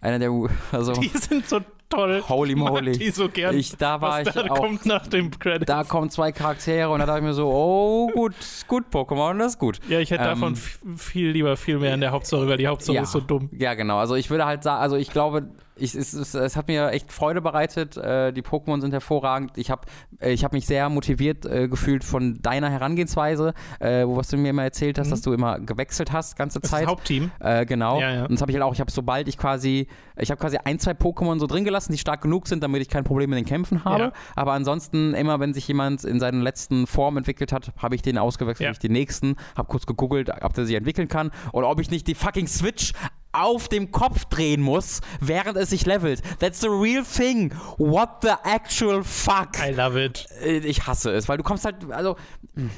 [0.00, 0.30] einer der,
[0.72, 2.22] also, Die sind so toll.
[2.28, 2.92] Holy moly.
[2.92, 3.56] Die so gern.
[3.56, 5.68] ich, da war was ich da auch, kommt nach dem Credit.
[5.68, 8.34] da kommen zwei Charaktere und da dachte ich mir so, oh, gut,
[8.66, 9.80] gut, Pokémon, das ist gut.
[9.88, 10.56] ja, ich hätte Ähm, davon
[10.96, 13.02] viel lieber viel mehr in der Hauptstory, weil die Hauptstory Ja.
[13.02, 13.48] ist so dumm.
[13.52, 13.98] Ja, genau.
[13.98, 17.12] Also ich würde halt sagen, also ich glaube, ich, es, es, es hat mir echt
[17.12, 17.96] Freude bereitet.
[17.96, 19.52] Äh, die Pokémon sind hervorragend.
[19.56, 19.82] Ich habe
[20.20, 24.36] äh, ich hab mich sehr motiviert äh, gefühlt von deiner Herangehensweise, äh, wo was du
[24.36, 25.10] mir immer erzählt hast, Mhm.
[25.10, 26.82] dass du immer gewechselt hast, ganze Das Zeit.
[26.84, 27.30] das Hauptteam.
[27.40, 28.00] Äh, genau.
[28.00, 28.22] Ja, ja.
[28.22, 28.74] Und das habe ich halt auch.
[28.74, 29.86] Ich habe sobald ich quasi,
[30.16, 32.88] ich habe quasi ein, zwei Pokémon so drin gelassen, die stark genug sind, damit ich
[32.88, 34.02] kein Problem mit den Kämpfen habe.
[34.04, 34.12] Ja.
[34.36, 38.18] Aber ansonsten immer, wenn sich jemand in seiner letzten Form entwickelt hat, habe ich den
[38.18, 41.90] ausgewechselt durch den nächsten, habe kurz gegoogelt, ob der sich entwickeln kann oder ob ich
[41.90, 42.92] nicht die fucking Switch
[43.32, 46.22] auf dem Kopf drehen muss, während es sich levelt.
[46.40, 47.52] That's the real thing.
[47.76, 49.50] What the actual fuck?
[49.66, 50.26] I love it.
[50.42, 52.16] Äh, Ich hasse es, weil du kommst halt, also.
[52.54, 52.70] mh,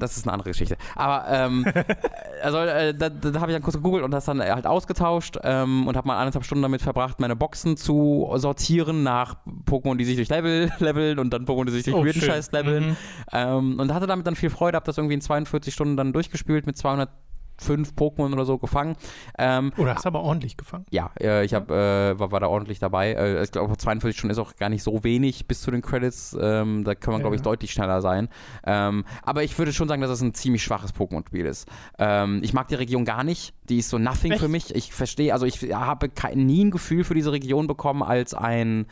[0.00, 0.76] das ist eine andere Geschichte.
[0.96, 1.64] Aber ähm,
[2.42, 5.86] also äh, da, da habe ich dann kurz gegoogelt und das dann halt ausgetauscht ähm,
[5.86, 10.16] und habe mal eineinhalb Stunden damit verbracht, meine Boxen zu sortieren nach Pokémon, die sich
[10.16, 12.20] durch Level leveln und dann Pokémon, die sich durch Oh, Weirden.
[12.20, 12.88] Scheiß leveln.
[12.90, 12.96] Mhm.
[13.32, 16.66] Ähm, und hatte damit dann viel Freude, habe das irgendwie in 42 Stunden dann durchgespielt
[16.66, 16.76] mit
[17.60, 18.96] 205 Pokémon oder so gefangen.
[19.38, 20.84] Ähm, Oder hast aber ordentlich gefangen.
[20.90, 23.12] ja, äh, ich hab, äh, war, war da ordentlich dabei.
[23.12, 26.36] Äh, ich glaube, 42 Stunden ist auch gar nicht so wenig bis zu den Credits.
[26.40, 28.28] Ähm, da kann man, Ja, glaube ich, deutlich schneller sein.
[28.64, 31.68] Ähm, aber ich würde schon sagen, dass es ein ziemlich schwaches Pokémon-Spiel ist.
[31.98, 33.54] Ähm, ich mag die Region gar nicht.
[33.68, 34.40] Die ist so nothing Echt?
[34.40, 34.74] für mich.
[34.74, 38.86] Ich verstehe, also ich habe kein, nie ein Gefühl für diese Region bekommen als ein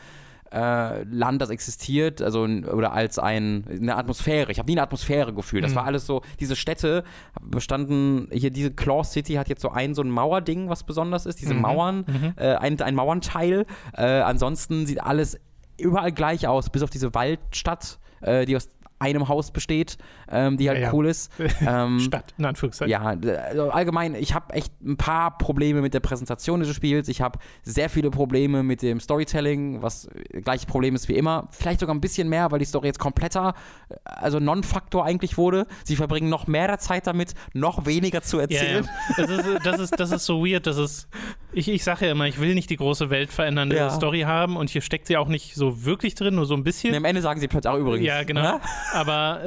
[0.51, 4.51] äh, Land, das existiert, also oder als ein, eine Atmosphäre.
[4.51, 5.63] Ich habe nie eine Atmosphäre gefühlt.
[5.63, 5.75] Das Mhm.
[5.77, 7.03] war alles so, diese Städte
[7.41, 11.41] bestanden, hier diese Claw City hat jetzt so ein so ein Mauerding, was besonders ist,
[11.41, 11.61] diese Mhm.
[11.61, 12.33] Mauern, Mhm.
[12.37, 13.65] äh, ein, ein Mauernteil.
[13.95, 15.39] Äh, ansonsten sieht alles
[15.77, 19.97] überall gleich aus, bis auf diese Waldstadt, äh, die aus einem Haus besteht,
[20.29, 21.31] ähm, die halt Ja, cool ist.
[21.65, 22.91] ähm, Stadt, in Anführungszeichen.
[22.91, 27.07] ja, also allgemein, ich habe echt ein paar Probleme mit der Präsentation dieses Spiels.
[27.07, 31.47] Ich habe sehr viele Probleme mit dem Storytelling, was äh, gleiche Problem ist wie immer.
[31.51, 33.53] Vielleicht sogar ein bisschen mehr, weil die Story jetzt kompletter,
[33.89, 35.65] äh, also Non-Faktor eigentlich wurde.
[35.83, 38.85] Sie verbringen noch mehr der Zeit damit, noch weniger zu erzählen.
[39.17, 39.25] ja.
[39.25, 40.67] Das, ist, das, ist, das ist so weird.
[40.67, 41.07] Das ist,
[41.53, 43.89] ich, ich sage ja immer, ich will nicht die große Welt verändernde Ja.
[43.89, 46.91] Story haben und hier steckt sie auch nicht so wirklich drin, nur so ein bisschen.
[46.91, 48.05] Und am Ende sagen sie plötzlich auch übrigens.
[48.05, 48.41] Ja, genau.
[48.41, 48.59] ne?
[48.93, 49.43] Aber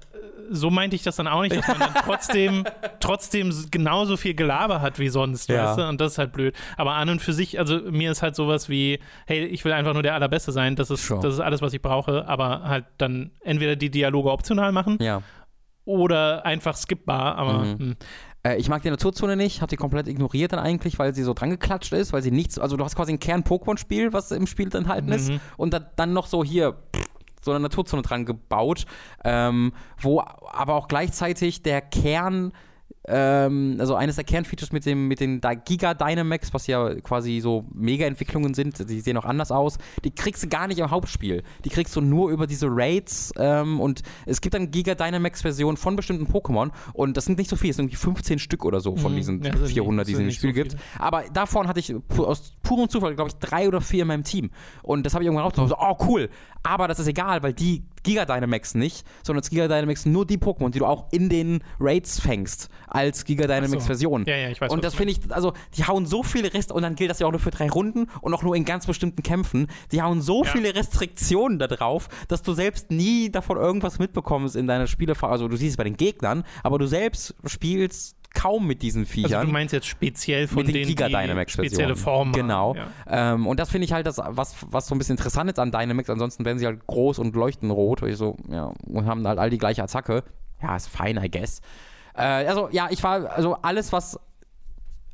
[0.00, 0.06] äh,
[0.50, 2.64] so meinte ich das dann auch nicht, dass man dann trotzdem,
[3.00, 5.66] trotzdem genauso viel Gelaber hat wie sonst, Ja.
[5.66, 5.88] weißt du?
[5.88, 6.54] Und das ist halt blöd.
[6.76, 9.92] Aber an und für sich, also mir ist halt sowas wie, hey, ich will einfach
[9.92, 11.20] nur der Allerbeste sein, das ist, Sure.
[11.20, 15.22] das ist alles, was ich brauche, aber halt dann entweder die Dialoge optional machen Ja.
[15.84, 17.78] oder einfach skippbar, aber Mhm.
[17.78, 17.96] hm.
[18.44, 21.34] Äh, ich mag die Naturzone nicht, habe die komplett ignoriert dann eigentlich, weil sie so
[21.34, 24.72] dran geklatscht ist, weil sie nichts, also du hast quasi ein Kern-Pokémon-Spiel, was im Spiel
[24.74, 25.40] enthalten ist, Mhm.
[25.56, 26.76] und da, dann noch so hier
[27.46, 28.84] so eine Naturzone dran gebaut,
[29.24, 32.52] ähm, wo aber auch gleichzeitig der Kern
[33.08, 37.64] ähm, also eines der Kernfeatures mit dem mit den Giga Dynamax, was ja quasi so
[37.72, 41.42] Mega-Entwicklungen sind, die sehen auch anders aus, die kriegst du gar nicht im Hauptspiel.
[41.64, 45.96] Die kriegst du nur über diese Raids ähm, und es gibt dann Giga Dynamax-Versionen von
[45.96, 48.96] bestimmten Pokémon und das sind nicht so viel, es sind irgendwie 15 Stück oder so
[48.96, 49.16] von Mhm.
[49.16, 50.72] diesen Ja, sind 400, die es in dem Spiel so gibt.
[50.72, 50.82] viele.
[50.98, 54.24] Aber davon hatte ich pu aus purem Zufall, glaube ich, drei oder vier in meinem
[54.24, 54.50] Team.
[54.82, 55.76] Und das habe ich irgendwann rausgefunden.
[55.78, 56.28] So, oh, cool.
[56.62, 60.38] Aber das ist egal, weil die Giga Dynamax nicht, sondern das Giga Dynamax nur die
[60.38, 64.24] Pokémon, die du auch in den Raids fängst, als Giga Dynamax Version.
[64.26, 66.82] Ja, ja, ich weiß, Und das finde ich, also die hauen so viele Rest und
[66.82, 69.22] dann gilt das ja auch nur für drei Runden und auch nur in ganz bestimmten
[69.22, 69.66] Kämpfen.
[69.92, 70.50] Die hauen so Ja.
[70.52, 75.32] viele Restriktionen da drauf, dass du selbst nie davon irgendwas mitbekommst in deiner Spielefahrung.
[75.32, 79.32] Also du siehst es bei den Gegnern, aber du selbst spielst kaum mit diesen Viechern.
[79.34, 81.70] Also du meinst jetzt speziell von Mit den denen, Giga die Dynamax-Versionen.
[81.70, 82.74] spezielle Formen Genau.
[82.74, 83.34] Ja.
[83.34, 85.72] Ähm, und das finde ich halt das, was, was so ein bisschen interessant ist an
[85.72, 86.10] Dynamax.
[86.10, 88.02] Ansonsten werden sie halt groß und leuchten rot.
[88.02, 90.22] Und, ich so, ja, und haben halt all die gleiche Attacke.
[90.62, 91.60] Ja, ist fein, I guess.
[92.14, 94.20] Äh, also, ja, ich war, also alles, was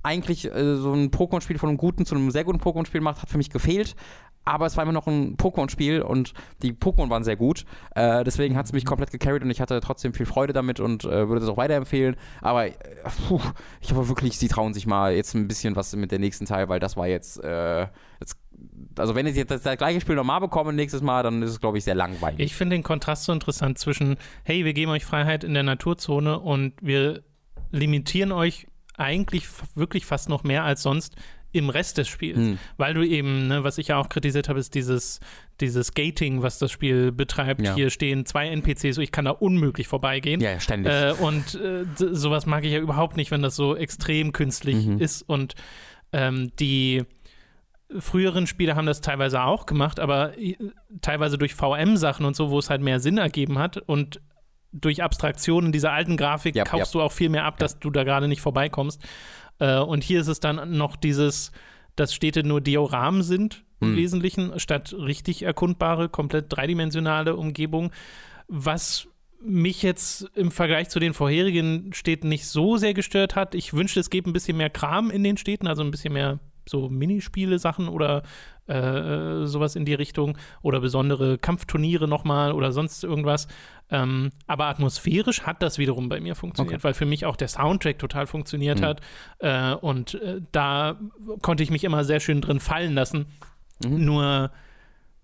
[0.03, 3.31] eigentlich äh, so ein Pokémon-Spiel von einem guten zu einem sehr guten Pokémon-Spiel macht, hat
[3.31, 3.95] für mich gefehlt.
[4.45, 7.65] Aber es war immer noch ein Pokémon-Spiel und die Pokémon waren sehr gut.
[7.95, 11.05] Äh, deswegen hat es mich komplett gecarried und ich hatte trotzdem viel Freude damit und
[11.05, 12.17] äh, würde es auch weiterempfehlen.
[12.41, 12.75] Aber äh,
[13.29, 13.41] puh,
[13.81, 16.69] ich hoffe wirklich, sie trauen sich mal jetzt ein bisschen was mit der nächsten Teil,
[16.69, 17.87] weil das war jetzt, äh,
[18.21, 18.37] jetzt
[18.99, 21.61] also wenn ich jetzt das, das gleiche Spiel nochmal bekomme nächstes Mal, dann ist es,
[21.61, 22.41] glaube ich, sehr langweilig.
[22.41, 26.39] Ich finde den Kontrast so interessant zwischen, hey, wir geben euch Freiheit in der Naturzone
[26.39, 27.23] und wir
[27.71, 31.17] limitieren euch eigentlich wirklich fast noch mehr als sonst
[31.53, 32.39] im Rest des Spiels.
[32.39, 32.59] Hm.
[32.79, 35.21] Weil du eben, ne, was ich ja auch kritisiert habe, ist dieses,
[35.61, 37.61] dieses Gating, was das Spiel betreibt.
[37.63, 37.75] Ja.
[37.75, 40.41] Hier stehen zwei NPCs, ich kann da unmöglich vorbeigehen.
[40.41, 40.93] ja, ständig.
[40.93, 44.99] Äh, und äh, sowas mag ich ja überhaupt nicht, wenn das so extrem künstlich Mhm.
[44.99, 45.23] ist.
[45.23, 45.55] Und
[46.13, 47.05] ähm, die
[47.99, 50.57] früheren Spiele haben das teilweise auch gemacht, aber äh,
[51.03, 53.77] teilweise durch VM-Sachen und so, wo es halt mehr Sinn ergeben hat.
[53.77, 54.21] Und
[54.73, 58.05] durch Abstraktionen dieser alten Grafik Ja, kaufst du auch viel mehr ab, dass du da
[58.05, 59.03] gerade nicht vorbeikommst.
[59.63, 61.53] Äh, und hier ist es dann noch dieses,
[61.95, 63.97] dass Städte nur Dioramen sind im Hm.
[63.97, 67.93] Wesentlichen, statt richtig erkundbare, komplett dreidimensionale Umgebung,
[68.49, 69.09] was
[69.45, 73.55] mich jetzt im Vergleich zu den vorherigen Städten nicht so sehr gestört hat.
[73.55, 76.39] Ich wünschte, es gäbe ein bisschen mehr Kram in den Städten, also ein bisschen mehr
[76.69, 78.23] so Minispiele, Sachen oder
[78.67, 83.49] äh, sowas in die Richtung oder besondere Kampfturniere nochmal oder sonst irgendwas.
[83.95, 86.85] Ähm, aber atmosphärisch hat das wiederum bei mir funktioniert, Okay.
[86.85, 88.85] weil für mich auch der Soundtrack total funktioniert Mhm.
[88.85, 89.01] hat.
[89.41, 90.99] Äh, und äh, da
[91.43, 93.27] konnte ich mich immer sehr schön drin fallen lassen.
[93.85, 94.05] Mhm.
[94.05, 94.51] Nur,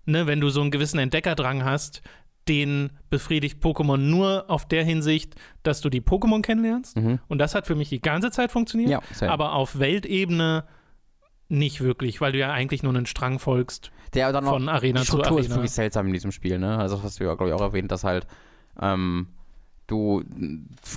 [0.05, 2.01] ne, wenn du so einen gewissen Entdeckerdrang hast,
[2.47, 6.95] den befriedigt Pokémon nur auf der Hinsicht, dass du die Pokémon kennenlernst.
[6.97, 7.19] Mhm.
[7.27, 8.89] Und das hat für mich die ganze Zeit funktioniert.
[8.89, 10.63] Ja, aber auf Weltebene
[11.47, 15.05] nicht wirklich, weil du ja eigentlich nur einen Strang folgst Der dann von Arena die
[15.05, 15.55] zu Struktur ist Arena.
[15.55, 16.77] wirklich seltsam in diesem Spiel, ne?
[16.77, 18.27] Also das hast du ja, glaube ich, auch erwähnt, dass halt
[18.81, 19.27] ähm,
[19.91, 20.23] du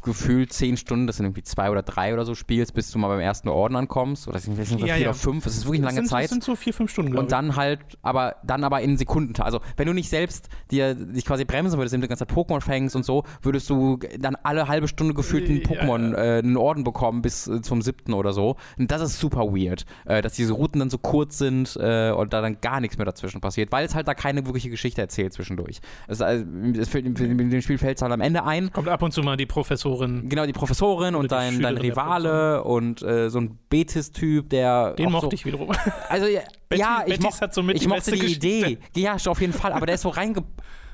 [0.02, 3.08] gefühlt zehn Stunden, das sind irgendwie zwei oder drei oder so spielst, bis du mal
[3.08, 4.28] beim ersten Orden ankommst.
[4.28, 5.08] Oder sind sind Ja, vier ja.
[5.08, 5.44] oder fünf.
[5.44, 6.24] Das ist wirklich eine Das lange sind, Zeit.
[6.24, 9.40] Das sind so vier, fünf Stunden, glaube Und dann halt, aber dann aber in Sekunden.
[9.42, 12.36] Also wenn du nicht selbst dir dich quasi bremsen würdest, indem du die ganze Zeit
[12.36, 16.38] Pokémon fängst und so, würdest du dann alle halbe Stunde gefühlt einen Ja, Pokémon, äh,
[16.38, 18.56] einen Orden bekommen bis äh, zum siebten oder so.
[18.78, 22.32] Und das ist super weird, äh, dass diese Routen dann so kurz sind äh, und
[22.32, 25.32] da dann gar nichts mehr dazwischen passiert, weil es halt da keine wirkliche Geschichte erzählt
[25.32, 25.80] zwischendurch.
[26.08, 26.44] Es, also,
[26.78, 29.22] es fällt, in dem Spiel fällt es halt am Ende ein, Kommt ab und zu
[29.22, 30.28] mal die Professorin.
[30.28, 34.94] Genau, die Professorin und dein, dein Rivale und äh, so ein Betis-Typ, der.
[34.94, 35.70] Den mochte so, ich wiederum.
[36.08, 36.40] Also, ja,
[36.74, 38.46] ja ich, Betis moch, so ich die mochte die Geschichte.
[38.48, 38.78] Idee.
[38.96, 40.42] Ja, auf jeden Fall, aber der ist so reinge.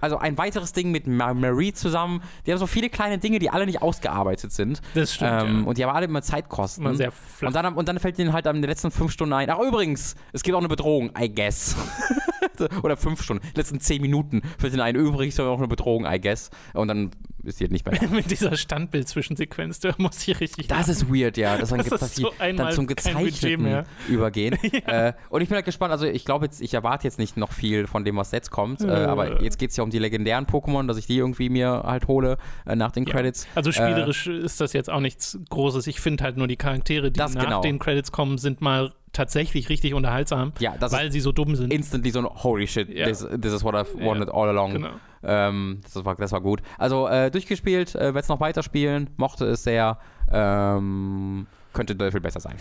[0.00, 2.22] Also ein weiteres Ding mit Ma- Marie zusammen.
[2.46, 4.80] Die haben so viele kleine Dinge, die alle nicht ausgearbeitet sind.
[4.94, 5.42] Das stimmt.
[5.42, 5.66] Ähm, ja.
[5.66, 6.82] Und die aber alle immer Zeit kosten.
[6.82, 7.48] Immer sehr flach.
[7.48, 10.14] und, dann, und dann fällt ihnen halt in den letzten fünf Stunden ein, ach übrigens,
[10.32, 11.74] es gibt auch eine Bedrohung, I guess.
[12.82, 16.50] Oder fünf Stunden, letzten zehn Minuten fällt ihnen ein, übrigens auch eine Bedrohung, I guess.
[16.74, 17.10] Und dann
[17.44, 18.06] ist die halt nicht da.
[18.08, 20.68] mit dieser Standbild-Zwischensequenz, da muss ich richtig.
[20.68, 21.56] Das ist weird, ja.
[21.56, 24.54] Dass dann, Das dass die so einmal dann zum Gezeichneten übergehen.
[24.86, 27.52] äh, und ich bin halt gespannt, also ich glaube jetzt, ich erwarte jetzt nicht noch
[27.52, 29.06] viel von dem, was jetzt kommt, äh, Äh.
[29.06, 32.08] aber jetzt geht es ja um die legendären Pokémon, dass ich die irgendwie mir halt
[32.08, 33.12] hole äh, nach den Ja.
[33.14, 33.46] Credits.
[33.54, 35.86] Also spielerisch ist das jetzt auch nichts Großes.
[35.86, 37.60] Ich finde halt nur die Charaktere, die Das nach genau.
[37.60, 41.72] den Credits kommen, sind mal tatsächlich richtig unterhaltsam, Ja, weil sie so dumm sind.
[41.72, 43.06] instantly so ein Holy shit, Ja.
[43.06, 44.06] this, this is what I've Ja.
[44.06, 44.72] wanted all along.
[44.74, 44.90] Genau.
[45.22, 46.60] Ähm, das, war, das war gut.
[46.78, 49.98] Also äh, durchgespielt, äh, werde es noch weiterspielen, mochte es sehr.
[50.30, 52.54] Ähm, könnte sehr viel besser sein.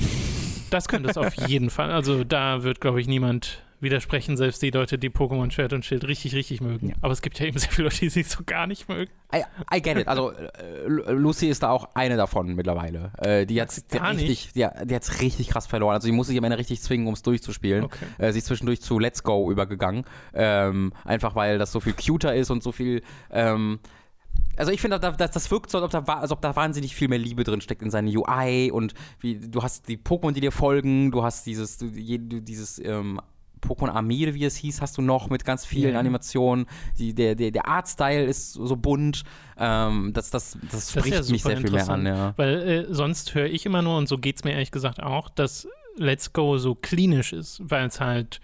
[0.70, 1.92] Das könnte es auf jeden Fall.
[1.92, 6.08] Also da wird, glaube ich, niemand widersprechen, selbst die Leute, die Pokémon Schwert und Schild
[6.08, 6.90] richtig, richtig mögen.
[6.90, 6.96] Ja.
[7.02, 9.12] Aber es gibt ja eben sehr viele Leute, die sie so gar nicht mögen.
[9.34, 9.44] I,
[9.76, 10.08] I get it.
[10.08, 13.12] Also äh, Lu- Lucy ist da auch eine davon mittlerweile.
[13.18, 15.96] Äh, die hat richtig, die, die hat's richtig krass verloren.
[15.96, 17.84] Also die muss sich am Ende richtig zwingen, um es durchzuspielen.
[17.84, 18.06] Okay.
[18.18, 20.06] Äh, sie ist zwischendurch zu Let's Go übergegangen.
[20.34, 23.04] Ähm, einfach weil das so viel cuter ist und so viel.
[23.30, 23.80] Ähm,
[24.56, 27.08] also ich finde, das, das wirkt so, als ob, da, als ob da wahnsinnig viel
[27.08, 30.52] mehr Liebe drin steckt in seine UI und wie du hast die Pokémon, die dir
[30.52, 33.20] folgen, du hast dieses, du, dieses ähm,
[33.62, 36.00] Pokémon Armee, wie es hieß, hast du noch mit ganz vielen Ja.
[36.00, 36.66] Animationen.
[36.98, 39.24] Die, der, der, der Artstyle ist so bunt.
[39.58, 42.06] Ähm, das, das, das Das spricht ja mich sehr viel mehr an.
[42.06, 42.08] interessant.
[42.08, 42.34] Ja.
[42.38, 45.30] Weil äh, sonst höre ich immer nur, und so geht es mir ehrlich gesagt auch,
[45.30, 45.68] dass
[45.98, 48.40] Let's Go so klinisch ist, weil es halt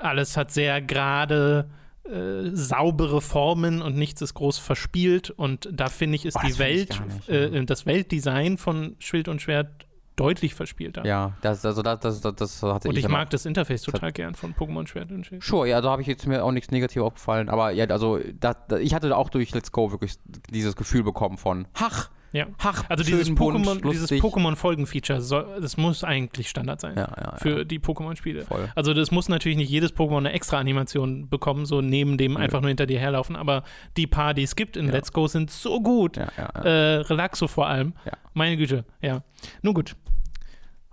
[0.00, 1.68] alles hat sehr gerade
[2.04, 6.58] äh, saubere Formen und nichts ist groß verspielt und da finde ich ist Oh, die
[6.58, 9.83] Welt, nicht, äh, das Weltdesign von Schild und Schwert
[10.16, 11.04] deutlich verspielter.
[11.04, 14.12] ja, das, also das, das, das, das hatte und ich dann mag das Interface total
[14.12, 15.42] gern von Pokémon Schwert und Schild.
[15.42, 18.54] Sure, ja, da habe ich jetzt mir auch nichts negativ aufgefallen, aber ja, also da,
[18.54, 20.14] da, ich hatte auch durch Let's Go wirklich
[20.50, 22.46] dieses Gefühl bekommen von Hach, Ja.
[22.58, 24.10] Hach, Also dieses Pokémon, dieses.
[24.10, 25.20] Pokémon-Folgen-Feature,
[25.60, 28.44] das muss eigentlich Standard sein ja, ja, für ja, die Pokémon-Spiele.
[28.74, 32.60] Also das muss natürlich nicht jedes Pokémon eine extra Animation bekommen, so neben dem einfach
[32.60, 33.62] nur hinter dir herlaufen, aber
[33.96, 34.88] die paar, die es gibt in.
[34.88, 36.16] Let's Go, sind so gut.
[36.16, 37.94] Äh, Relaxo vor allem.
[38.32, 39.22] Meine Güte, ja.
[39.62, 39.94] Nun gut.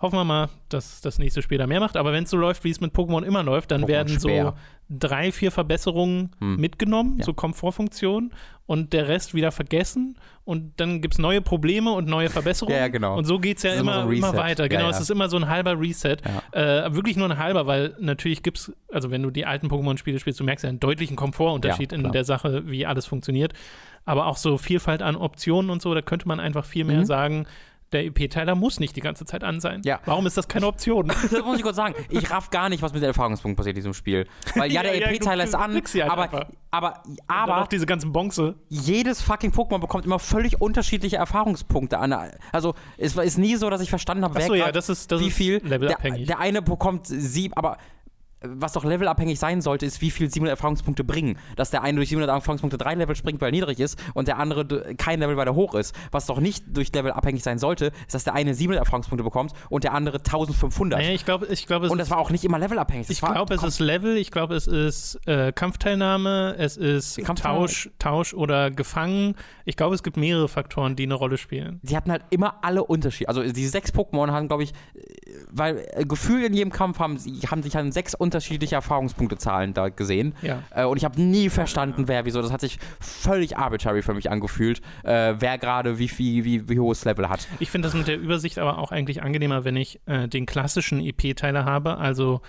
[0.01, 1.95] Hoffen wir mal, dass das nächste Spiel da mehr macht.
[1.97, 4.27] Aber wenn es so läuft, wie es mit Pokémon immer läuft, dann Pokémon werden so
[4.29, 4.55] schwer.
[4.89, 6.57] drei, vier Verbesserungen Hm.
[6.57, 7.25] mitgenommen, Ja.
[7.25, 8.33] so Komfortfunktionen,
[8.65, 10.17] und der Rest wieder vergessen.
[10.45, 12.75] Und dann gibt es neue Probleme und neue Verbesserungen.
[12.77, 13.17] Ja, ja, genau.
[13.17, 14.69] Und so geht es ja immer immer, so immer weiter.
[14.69, 16.17] Genau, es ist immer so ein halber Reset.
[16.51, 20.19] Äh, wirklich nur ein halber, weil natürlich gibt es, also wenn du die alten Pokémon-Spiele
[20.19, 23.53] spielst, du merkst ja einen deutlichen Komfortunterschied in der Sache, wie alles funktioniert.
[24.05, 27.05] Aber auch so Vielfalt an Optionen und so, da könnte man einfach viel mehr Mhm.
[27.05, 27.45] sagen,
[27.91, 29.82] der EP-Teiler muss nicht die ganze Zeit an sein.
[29.84, 29.99] Ja.
[30.06, 31.08] Warum ist das keine Option?
[31.32, 31.95] Das muss ich kurz sagen.
[32.10, 34.27] Ich raff gar nicht, was mit den Erfahrungspunkten passiert in diesem Spiel.
[34.56, 36.45] Weil ja, der Ja, EP-Teiler ist an, halt aber, einfach.
[36.71, 38.56] aber, Aber aber auch diese ganzen Bonze.
[38.69, 42.13] jedes fucking Pokémon bekommt immer völlig unterschiedliche Erfahrungspunkte an.
[42.51, 45.19] Also es ist nie so, dass ich verstanden habe, wer Achso, ja, das ist, das
[45.21, 45.62] wie viel.
[45.65, 46.27] levelabhängig.
[46.27, 47.77] Der, der eine bekommt sieben, aber
[48.43, 51.38] was doch levelabhängig sein sollte, ist, wie viel 700 Erfahrungspunkte bringen.
[51.56, 54.39] Dass der eine durch 700 Erfahrungspunkte drei Level springt, weil er niedrig ist und der
[54.39, 55.95] andere kein Level, weil er hoch ist.
[56.12, 59.54] Was doch nicht durch Level abhängig sein sollte, ist, dass der eine 700 Erfahrungspunkte bekommt
[59.69, 60.99] und der andere 1500.
[60.99, 63.08] naja, ich glaube, ich glaube, es und das war auch nicht immer levelabhängig.
[63.08, 67.89] Das Ich glaube, es ist Level, ich glaube, es ist äh, Kampfteilnahme, es ist Tausch,
[67.99, 69.36] Tausch oder Gefangen.
[69.65, 71.80] Ich glaube, es gibt mehrere Faktoren, die eine Rolle spielen.
[71.84, 73.30] die hatten halt immer alle Unterschiede.
[73.30, 75.12] Also die sechs Pokémon haben, glaube ich, äh,
[75.51, 79.89] weil äh, gefühlt in jedem Kampf haben, sie, haben sich an sechs unterschiedliche Erfahrungspunktezahlen da
[79.89, 80.33] gesehen.
[80.41, 80.63] Ja.
[80.73, 82.41] Äh, und ich habe nie verstanden, wer wieso.
[82.41, 86.79] Das hat sich völlig arbitrary für mich angefühlt, äh, wer gerade wie viel, wie, wie
[86.79, 87.47] hohes Level hat.
[87.59, 91.01] Ich finde das mit der Übersicht aber auch eigentlich angenehmer, wenn ich äh, den klassischen
[91.01, 92.41] EP-Teiler habe, also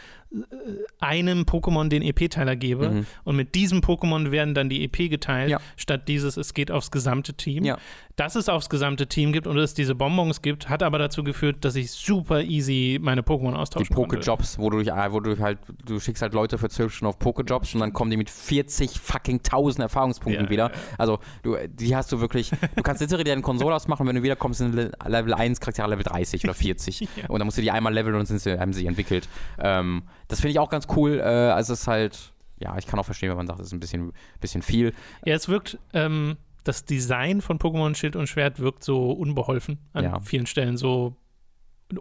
[1.00, 3.06] einem Pokémon den EP-Teiler gebe Mhm.
[3.24, 5.60] und mit diesem Pokémon werden dann die EP geteilt, Ja.
[5.76, 7.64] statt dieses, es geht aufs gesamte Team.
[7.64, 7.78] Ja.
[8.16, 11.64] Dass es aufs gesamte Team gibt und es diese Bonbons gibt, hat aber dazu geführt,
[11.64, 14.16] dass ich super easy meine Pokémon Die austauschen konnte.
[14.18, 17.18] Pokejobs, wo du dich, wo du halt, du schickst halt Leute für 12 Stunden auf
[17.18, 20.70] Pokejobs und dann kommen die mit 40 fucking 1000 Erfahrungspunkten Ja, wieder.
[20.98, 24.58] Also, du, die hast du wirklich, du kannst literally deine Konsole ausmachen, wenn du wiederkommst,
[24.58, 27.00] sind Le- Level 1 Charaktere Level 30 oder 40.
[27.16, 27.28] Ja.
[27.28, 29.28] Und dann musst du die einmal leveln und sind sie, haben sie entwickelt.
[29.58, 31.18] Ähm, das finde ich auch ganz cool.
[31.20, 33.72] Äh, also, es ist halt, ja, ich kann auch verstehen, wenn man sagt, es ist
[33.72, 34.92] ein bisschen, bisschen viel.
[35.24, 40.04] Ja, es wirkt, ähm, das Design von Pokémon Schild und Schwert wirkt so unbeholfen an
[40.04, 40.20] Ja.
[40.20, 41.16] vielen Stellen, so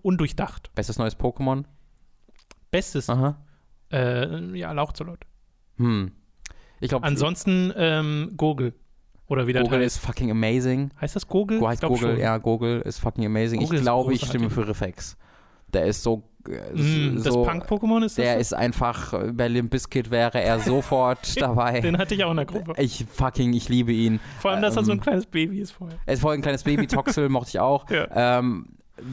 [0.03, 0.73] undurchdacht.
[0.75, 1.65] Bestes neues Pokémon?
[2.69, 3.37] Bestes, Aha.
[3.91, 5.19] äh, ja, Lauchzolot.
[5.77, 6.11] Hm.
[6.79, 8.73] Ich glaube, Ansonsten ähm, Gurgel.
[9.27, 9.97] Oder wie das Google heißt.
[9.97, 10.91] ist fucking amazing.
[10.99, 11.59] Heißt das Gurgel?
[11.59, 12.17] Go heißt schon.
[12.17, 13.59] ja, Google ist fucking amazing.
[13.61, 15.17] Google ich glaube, ich stimme für Reflex.
[15.73, 16.23] Der ist so.
[16.47, 18.25] äh, Mm, das so Punk-Pokémon ist das?
[18.25, 18.39] der so?
[18.39, 21.81] ist einfach, äh, bei Limp Bizkit wäre er sofort dabei.
[21.81, 22.73] Den hatte ich auch in der Gruppe.
[22.77, 24.19] Ich fucking, ich liebe ihn.
[24.39, 25.97] Vor allem, dass er so ein ähm, kleines Baby ist vorher.
[26.05, 27.89] Er ist vorher ein kleines Baby, Toxel mochte ich auch.
[27.89, 28.07] Ja.
[28.39, 28.67] Ähm,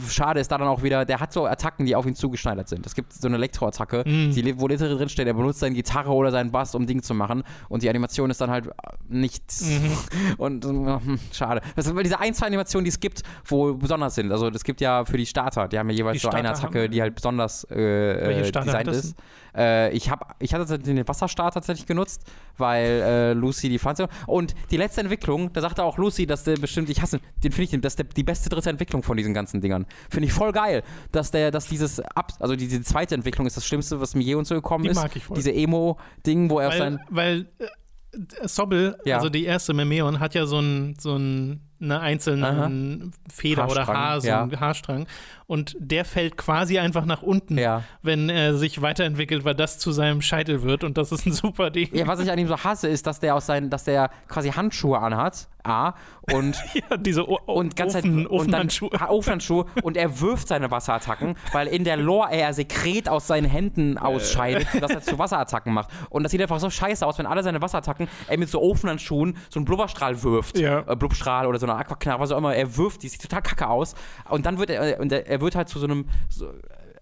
[0.08, 2.84] schade ist da dann auch wieder, der hat so Attacken, die auf ihn zugeschneidert sind.
[2.84, 4.30] Es gibt so eine Elektroattacke, Mm.
[4.32, 7.14] die, wo literally drin steht, er benutzt seine Gitarre oder seinen Bass, um Dinge zu
[7.14, 7.42] machen.
[7.68, 8.68] Und die Animation ist dann halt
[9.08, 9.62] nichts.
[9.66, 9.92] Mhm.
[10.38, 11.62] Und äh, hm, schade.
[11.76, 14.30] Das sind weil diese ein, zwei Animationen, die es gibt, wo besonders sind.
[14.32, 16.58] Also es gibt ja für die Starter, die haben ja jeweils Die so eine Starter
[16.64, 19.14] Attacke, haben- die halt besonders äh, Welche äh, designt ist.
[19.56, 22.22] Äh, ich, hab, ich hatte den Wasserstar tatsächlich genutzt,
[22.58, 23.98] weil äh, Lucy die fand.
[24.26, 27.74] Und die letzte Entwicklung, da sagte auch Lucy, dass der bestimmt, ich hasse, den finde
[27.76, 29.86] ich, das ist der, die beste dritte Entwicklung von diesen ganzen Dingern.
[30.10, 33.66] Finde ich voll geil, dass der, dass dieses ab, also diese zweite Entwicklung ist das
[33.66, 34.96] Schlimmste, was mir je uns so gekommen Die ist.
[34.96, 35.36] mag ich voll.
[35.36, 37.00] Diese Emo-Ding, wo er auf Weil, sein.
[37.10, 39.16] weil äh, Sobble, Ja.
[39.16, 43.96] also die erste Memeon, hat ja so, ein, so ein, eine einzelne Feder oder Haarstrang,
[43.96, 44.48] Haar, so ja.
[44.60, 45.06] Haarstrang.
[45.46, 47.82] Und der fällt quasi einfach nach unten, Ja.
[48.02, 50.84] wenn er sich weiterentwickelt, weil das zu seinem Scheitel wird.
[50.84, 51.88] Und das ist ein super Ding.
[51.94, 54.50] Ja, was ich an ihm so hasse, ist, dass der aus seinen, dass der quasi
[54.50, 55.48] Handschuhe anhat.
[55.64, 55.94] A.
[56.32, 58.90] Und Ja, diese o und ganz Ofen, Ofenhandschuhe.
[58.98, 63.46] Ha- Ofenhandschuhe und er wirft seine Wasserattacken, weil in der Lore er Sekret aus seinen
[63.46, 65.88] Händen ausscheidet, dass er zu Wasserattacken macht.
[66.10, 69.36] Und das sieht einfach so scheiße aus, wenn alle seine Wasserattacken er mit so Ofenhandschuhen
[69.50, 70.58] so einen Blubberstrahl wirft.
[70.58, 70.84] Ja.
[70.86, 72.54] Äh, Blubstrahl oder so eine Aquaknarre, was auch immer.
[72.54, 73.94] Er wirft, die sieht total kacke aus.
[74.28, 76.50] Und dann wird er, und er, wird halt zu so einem so,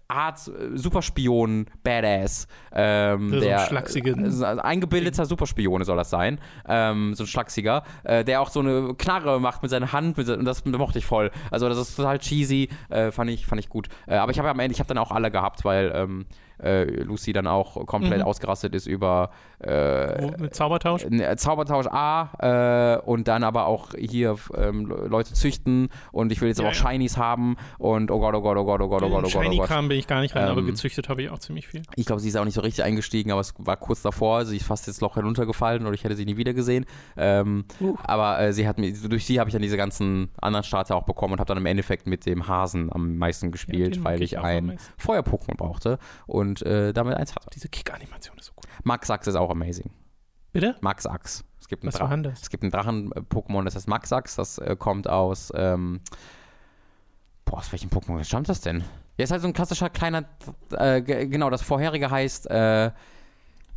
[0.07, 2.47] Art äh, Superspion Badass.
[2.71, 6.39] Ähm, So ein der äh, so ein eingebildeter Superspione soll das sein.
[6.67, 10.17] Ähm, so ein schlachsiger, äh, der auch so eine Knarre macht mit seiner Hand.
[10.17, 11.31] Mit, und das mochte ich voll.
[11.51, 12.69] Also das ist total cheesy.
[12.89, 13.89] Äh, fand, ich, fand ich gut.
[14.07, 16.25] Äh, aber ich habe am Ende, ich habe dann auch alle gehabt, weil ähm,
[16.61, 18.25] äh, Lucy dann auch komplett Mhm.
[18.25, 21.05] ausgerastet ist über äh, Zaubertausch?
[21.05, 26.41] äh, Zaubertausch A äh, und dann aber auch hier ähm, Le- Leute züchten und ich
[26.41, 26.89] will jetzt Ja, aber auch ja.
[26.91, 29.35] Shinies haben und oh Gott, oh Gott, oh Gott, oh Gott, oh Gott, oh Gott,
[29.35, 29.45] oh Gott.
[29.45, 31.81] Shiny-Kram bin ich gar nicht rein, aber Ähm, gezüchtet habe ich auch ziemlich viel.
[31.95, 34.45] Ich glaube, sie ist auch nicht so richtig eingestiegen, aber es war kurz davor.
[34.45, 36.85] Sie ist fast ins Loch hinuntergefallen oder ich hätte sie nie wieder gesehen.
[37.15, 37.95] Ähm, Uh.
[38.03, 41.03] Aber äh, sie hat mir, durch sie habe ich dann diese ganzen anderen Starter auch
[41.03, 44.39] bekommen und habe dann im Endeffekt mit dem Hasen am meisten gespielt, den weil ich
[44.39, 44.77] ein.
[44.97, 47.47] Feuer-Pokémon brauchte und äh, damit eins hatte.
[47.53, 48.65] Diese Kick-Animation ist so gut.
[48.83, 49.91] Max Ax ist auch amazing.
[50.53, 50.75] Bitte?
[50.81, 51.43] Max Ax.
[51.59, 52.25] Es gibt einen Was Drachen.
[52.25, 55.99] Es gibt einen Drachen-Pokémon, das heißt Maxax, das äh, kommt aus, ähm,
[57.45, 58.83] boah, aus welchem Pokémon stammt das denn?
[59.17, 60.23] Ja, ist halt so ein klassischer kleiner,
[60.71, 62.91] äh, ge- genau, das vorherige heißt, äh,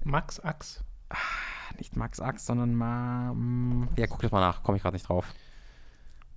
[0.04, 0.84] Max Ax.
[1.78, 5.08] nicht Max Ax, sondern ma, mm, ja, guck das mal nach, komme ich gerade nicht
[5.08, 5.26] drauf.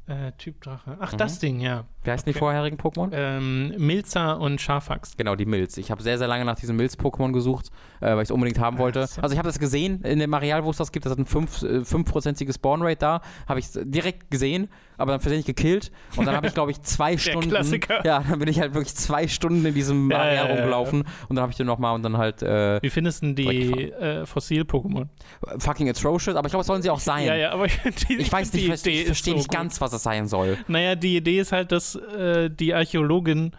[0.05, 0.97] Äh, typ Drache.
[0.99, 1.17] Ach, Mhm.
[1.17, 1.85] das Ding, ja.
[2.03, 2.39] Wie heißen die Okay.
[2.39, 3.09] vorherigen Pokémon?
[3.13, 5.15] Ähm, Milzer und Scharfax.
[5.15, 5.77] Genau, die Milz.
[5.77, 7.69] Ich habe sehr, sehr lange nach diesem Milz-Pokémon gesucht,
[8.03, 9.01] äh, weil ich es unbedingt haben wollte.
[9.01, 11.05] Also ich habe das gesehen in dem Areal, wo es das gibt.
[11.05, 13.21] Das hat ein 5%, äh, 5%iges Spawn-Rate da.
[13.47, 15.91] Habe ich direkt gesehen, aber dann versehentlich gekillt.
[16.15, 17.49] Und dann habe ich, glaube ich, zwei Stunden.
[17.49, 18.05] Klassiker.
[18.05, 21.03] Ja, dann bin ich halt wirklich zwei Stunden in diesem Ja, Areal ja, ja, rumgelaufen.
[21.29, 23.91] Und dann habe ich den nochmal und dann halt äh, Wie findest du denn die
[23.91, 25.07] äh, Fossil-Pokémon?
[25.59, 26.35] fucking atrocious.
[26.35, 27.25] Aber ich glaube, es sollen sie auch sein.
[27.25, 27.67] Ja, ja, aber
[28.09, 29.57] die, Ich weiß nicht, ich, ich verstehe so nicht gut.
[29.57, 30.57] ganz, was das sein soll.
[30.67, 33.51] Naja, die Idee ist halt, dass äh, die Archäologin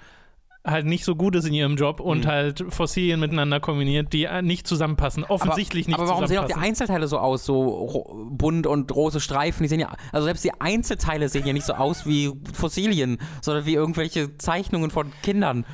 [0.67, 2.29] halt nicht so gut ist in ihrem Job und Mhm.
[2.29, 5.23] halt Fossilien miteinander kombiniert, die äh, nicht zusammenpassen.
[5.25, 6.55] Offensichtlich nicht aber warum sehen auch die.
[6.55, 9.63] Einzelteile so aus, so bunt und große Streifen?
[9.63, 13.67] Die sehen ja, also selbst die Einzelteile sehen ja nicht so aus wie Fossilien, sondern
[13.67, 15.67] wie irgendwelche Zeichnungen von Kindern.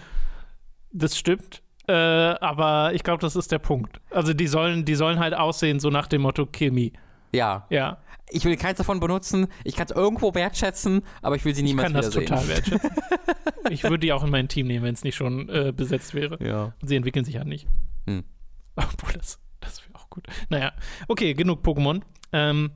[0.93, 1.63] Das stimmt.
[1.87, 4.01] Äh, aber ich glaube, das ist der Punkt.
[4.11, 6.91] Also die sollen, die sollen halt aussehen, so nach dem Motto Kill me.
[7.33, 7.67] Ja.
[7.71, 7.99] Ja,
[8.31, 9.47] Ich will keins davon benutzen.
[9.65, 12.27] Ich kann es irgendwo wertschätzen, aber ich will sie ich niemals kann das wiedersehen.
[12.29, 12.49] total
[12.81, 12.91] wertschätzen.
[13.71, 16.39] ich würde die auch in mein Team nehmen, wenn es nicht schon äh, besetzt wäre.
[16.45, 16.73] Ja.
[16.83, 17.67] Sie entwickeln sich ja nicht.
[18.07, 18.25] Hm.
[18.77, 20.27] Obwohl, das, das wäre auch gut.
[20.49, 20.73] Naja,
[21.09, 22.03] okay, genug Pokémon.
[22.33, 22.71] Ähm,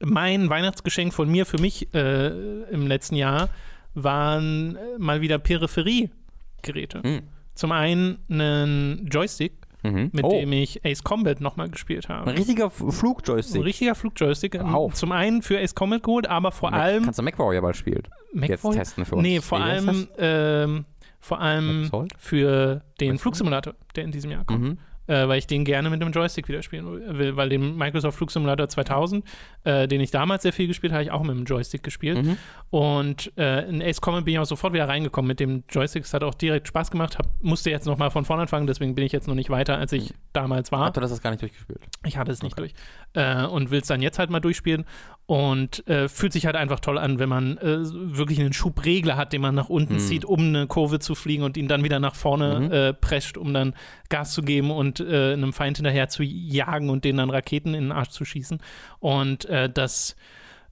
[0.00, 2.28] mein Weihnachtsgeschenk von mir für mich äh,
[2.70, 3.50] im letzten Jahr
[3.94, 7.02] waren äh, mal wieder Peripherie-Geräte.
[7.02, 7.22] Hm.
[7.54, 9.52] zum einen einen Joystick,
[9.84, 10.10] Mhm.
[10.12, 12.30] mit oh, dem ich Ace Combat nochmal gespielt habe.
[12.30, 13.62] ein richtiger F- Ein Flugjoystick.
[13.64, 14.58] richtiger Flugjoystick.
[14.60, 14.92] Wow.
[14.94, 17.04] Zum einen für Ace Combat geholt, aber vor Mac- allem.
[17.04, 18.02] Kannst du MacWarrior bald spielen?
[18.32, 18.76] Jetzt MacBoy?
[18.76, 19.22] testen für uns.
[19.22, 20.84] Nee, vor allem, ähm,
[21.20, 23.18] vor allem für den?
[23.18, 24.60] Flugsimulator, der in diesem Jahr kommt.
[24.62, 24.78] Mhm.
[25.06, 26.86] Äh, weil ich den gerne mit dem Joystick wieder spielen
[27.18, 29.22] will, weil den Microsoft Flugsimulator 2000,
[29.64, 32.24] äh, den ich damals sehr viel gespielt habe, ich auch mit dem Joystick gespielt.
[32.24, 32.38] Mhm.
[32.70, 36.04] Und äh, in Ace Combat bin ich auch sofort wieder reingekommen mit dem Joystick.
[36.04, 37.18] Es hat auch direkt Spaß gemacht.
[37.18, 39.92] Hab, musste jetzt nochmal von vorne anfangen, deswegen bin ich jetzt noch nicht weiter, als
[39.92, 40.90] ich damals war.
[40.90, 41.80] Du hast das gar nicht durchgespielt.
[42.06, 42.70] Ich hatte es nicht Okay.
[43.14, 43.22] durch.
[43.24, 44.84] Äh, und will es dann jetzt halt mal durchspielen.
[45.26, 49.32] Und äh, fühlt sich halt einfach toll an, wenn man äh, wirklich einen Schubregler hat,
[49.32, 49.98] den man nach unten Mhm.
[49.98, 52.72] zieht, um eine Kurve zu fliegen und ihn dann wieder nach vorne Mhm.
[52.72, 53.74] äh, prescht, um dann
[54.10, 57.84] Gas zu geben und äh, einem Feind hinterher zu jagen und den dann Raketen in
[57.84, 58.58] den Arsch zu schießen.
[59.00, 60.16] Und äh, das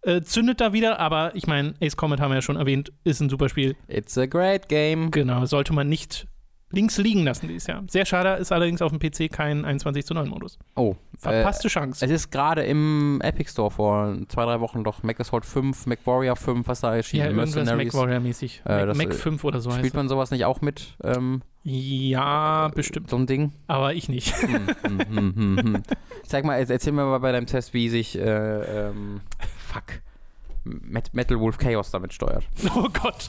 [0.03, 3.21] äh, zündet da wieder, aber ich meine, Ace Combat haben wir ja schon erwähnt, ist
[3.21, 3.77] ein super Spiel.
[3.89, 5.11] It's a great game.
[5.11, 6.27] Genau, sollte man nicht
[6.73, 7.85] links liegen lassen dieses Jahr.
[7.89, 10.59] Sehr schade, ist allerdings auf dem PC kein 21 zu 9 Modus.
[10.75, 12.05] Oh, Verpasste Chance.
[12.05, 16.35] Es ist gerade im Epic Store vor zwei, drei Wochen doch Mac Assault 5, MacWarrior
[16.35, 17.95] 5, was da Ja, erschienen irgendwas Mercenaries.
[17.95, 18.63] MacWarrior-mäßig.
[18.67, 20.97] Äh, Mac, das, Mac äh, 5 oder so Spielt man sowas nicht auch mit?
[21.05, 23.09] Ähm, Ja, bestimmt.
[23.11, 23.53] so ein Ding?
[23.69, 24.35] Aber ich nicht.
[24.37, 25.83] hm, hm, hm, hm, hm.
[26.27, 29.21] Sag mal, erzähl mir mal bei deinem Test, wie sich äh, ähm,
[29.59, 29.85] fuck,
[30.65, 32.45] Met Metal Wolf Chaos damit steuert.
[32.75, 33.29] oh Gott.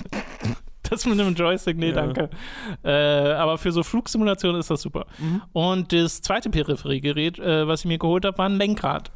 [0.89, 1.93] Das mit einem Joystick, nee, Ja.
[1.95, 2.29] danke.
[2.84, 2.91] Äh,
[3.34, 5.05] aber für so Flugsimulationen ist das super.
[5.53, 9.11] Und das zweite Peripheriegerät, äh, was ich mir geholt habe, war ein Lenkrad.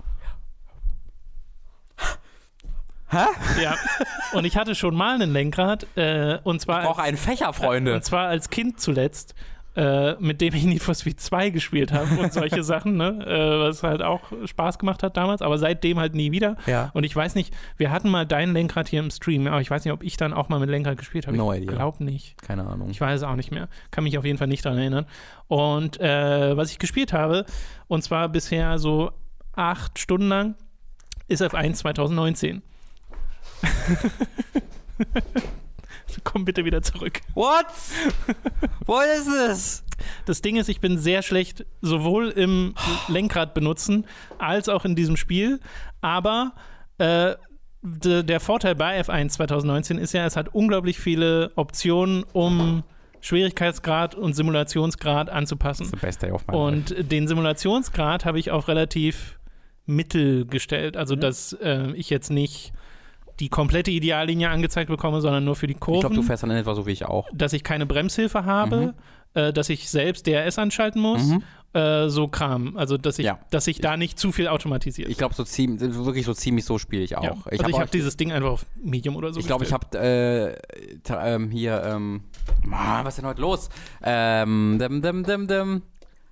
[3.09, 3.25] Hä?
[3.61, 3.75] Ja.
[4.33, 5.87] Und ich hatte schon mal ein Lenkrad.
[5.95, 6.81] Äh, und zwar.
[6.81, 7.93] Ich brauche einen Fächer, Freunde.
[7.95, 9.35] Und zwar als Kind zuletzt,
[9.75, 13.23] äh, mit dem ich Need for Speed 2 gespielt habe und solche Sachen, ne?
[13.25, 16.57] äh, was halt auch Spaß gemacht hat damals, aber seitdem halt nie wieder.
[16.65, 16.89] Ja.
[16.93, 19.85] Und ich weiß nicht, wir hatten mal dein Lenkrad hier im Stream, aber ich weiß
[19.85, 21.37] nicht, ob ich dann auch mal mit Lenkrad gespielt habe.
[21.37, 21.75] No ich idea.
[21.75, 22.41] glaube nicht.
[22.41, 22.89] Keine Ahnung.
[22.89, 23.69] Ich weiß es auch nicht mehr.
[23.91, 25.05] Kann mich auf jeden Fall nicht daran erinnern.
[25.47, 27.45] Und äh, was ich gespielt habe,
[27.87, 29.11] und zwar bisher so
[29.53, 30.55] acht Stunden lang,
[31.27, 32.63] ist F1 2019.
[36.23, 37.21] Komm bitte wieder zurück.
[37.35, 37.65] What?
[38.85, 39.83] What is this?
[40.25, 42.75] Das Ding ist, ich bin sehr schlecht sowohl im
[43.07, 44.05] Lenkrad benutzen
[44.37, 45.59] als auch in diesem Spiel.
[46.01, 46.53] Aber
[46.97, 47.35] äh,
[47.81, 52.83] de, der Vorteil bei F1 2019 ist ja, es hat unglaublich viele Optionen, um
[53.21, 55.85] Schwierigkeitsgrad und Simulationsgrad anzupassen.
[55.85, 56.65] The best day of my life.
[56.65, 59.39] Und den Simulationsgrad habe ich auf relativ
[59.85, 60.97] mittel gestellt.
[60.97, 61.19] Also, Mhm.
[61.21, 62.73] dass äh, ich jetzt nicht
[63.39, 66.51] die komplette Ideallinie angezeigt bekomme, sondern nur für die Kurven Ich glaube, du fährst dann
[66.51, 67.27] etwa so wie ich auch.
[67.33, 68.93] dass ich keine Bremshilfe habe,
[69.33, 71.43] äh, dass ich selbst DRS anschalten muss, Mhm.
[71.73, 72.75] äh, so Kram.
[72.77, 73.39] Also, dass ich, Ja.
[73.51, 75.09] dass ich da nicht zu viel automatisiert.
[75.09, 77.23] Ich glaube, so ziemlich, wirklich so ziemlich so spiele ich auch.
[77.23, 77.35] ja.
[77.51, 79.39] Ich also, ich habe dieses Ding einfach auf Medium oder so.
[79.39, 80.55] Ich glaube, ich habe äh,
[81.35, 82.21] ähm, hier, ähm,
[82.71, 83.69] ah, was ist denn heute los?
[84.03, 85.81] Ähm, dim, dim, dim, dim.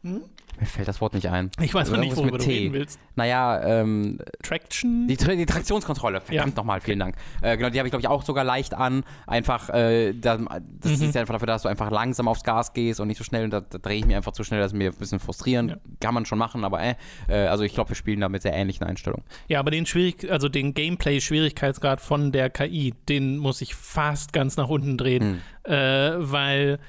[0.04, 0.22] Hm?
[0.60, 1.52] Mir fällt das Wort nicht ein.
[1.62, 2.52] Ich weiß noch nicht, worüber mit du T.
[2.52, 3.00] reden willst.
[3.16, 5.08] Naja, ähm, Traction?
[5.08, 6.22] die, die Traktionskontrolle.
[6.22, 7.16] Verdammt nochmal, vielen Dank.
[7.42, 9.04] Äh, genau, die habe ich, glaube ich, auch sogar leicht an.
[9.28, 11.08] Einfach, äh, da, das Mhm.
[11.08, 13.46] ist ja einfach dafür, dass du einfach langsam aufs Gas gehst und nicht so schnell.
[13.46, 15.72] Und da, da drehe ich mir einfach zu schnell, das ist mir ein bisschen frustrierend.
[15.72, 15.78] Ja.
[16.00, 16.96] Kann man schon machen, aber äh,
[17.28, 19.26] äh, also ich glaube, wir spielen da mit sehr ähnlichen Einstellungen.
[19.48, 24.58] Ja, aber den Schwierig also den Gameplay-Schwierigkeitsgrad von der KI, den muss ich fast ganz
[24.58, 25.42] nach unten drehen.
[25.66, 25.72] Hm.
[25.74, 26.80] Äh, weil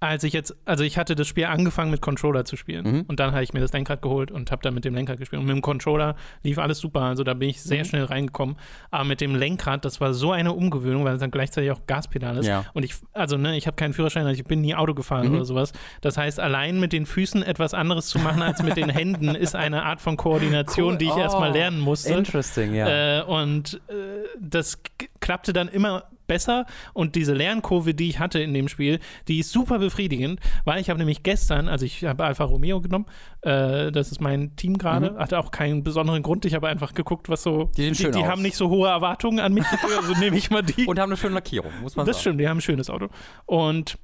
[0.00, 3.04] als ich jetzt, also ich hatte das Spiel angefangen mit Controller zu spielen Mhm.
[3.06, 5.40] und dann habe ich mir das Lenkrad geholt und habe dann mit dem Lenkrad gespielt
[5.40, 7.84] und mit dem Controller lief alles super, also da bin ich sehr Mhm.
[7.84, 8.56] schnell reingekommen,
[8.90, 12.38] aber mit dem Lenkrad, das war so eine Umgewöhnung, weil es dann gleichzeitig auch Gaspedal
[12.38, 12.64] ist Ja.
[12.72, 15.34] und ich, also ne, ich habe keinen Führerschein, also ich bin nie Auto gefahren Mhm.
[15.34, 18.88] oder sowas, das heißt, allein mit den Füßen etwas anderes zu machen als mit den
[18.88, 20.98] Händen ist eine Art von Koordination, Cool.
[20.98, 21.18] die ich Oh.
[21.20, 22.14] erstmal lernen musste.
[22.14, 23.18] Interesting, ja.
[23.18, 23.92] Äh, und äh,
[24.40, 24.78] das
[25.20, 26.64] klappte dann immer besser
[26.94, 30.88] und diese Lernkurve, die ich hatte in dem Spiel, die ist super befriedigend, weil ich
[30.88, 33.06] habe nämlich gestern, also ich habe Alfa Romeo genommen,
[33.42, 37.28] äh, das ist mein Team gerade, hatte auch keinen besonderen Grund, ich habe einfach geguckt,
[37.28, 37.72] was so, Mhm.
[37.76, 38.24] Die die aus.
[38.24, 39.64] haben nicht so hohe Erwartungen an mich,
[39.98, 40.86] also nehme ich mal die.
[40.86, 42.20] Und haben eine schöne Lackierung, muss man das sagen.
[42.22, 43.08] stimmt, die haben ein schönes Auto
[43.46, 43.98] und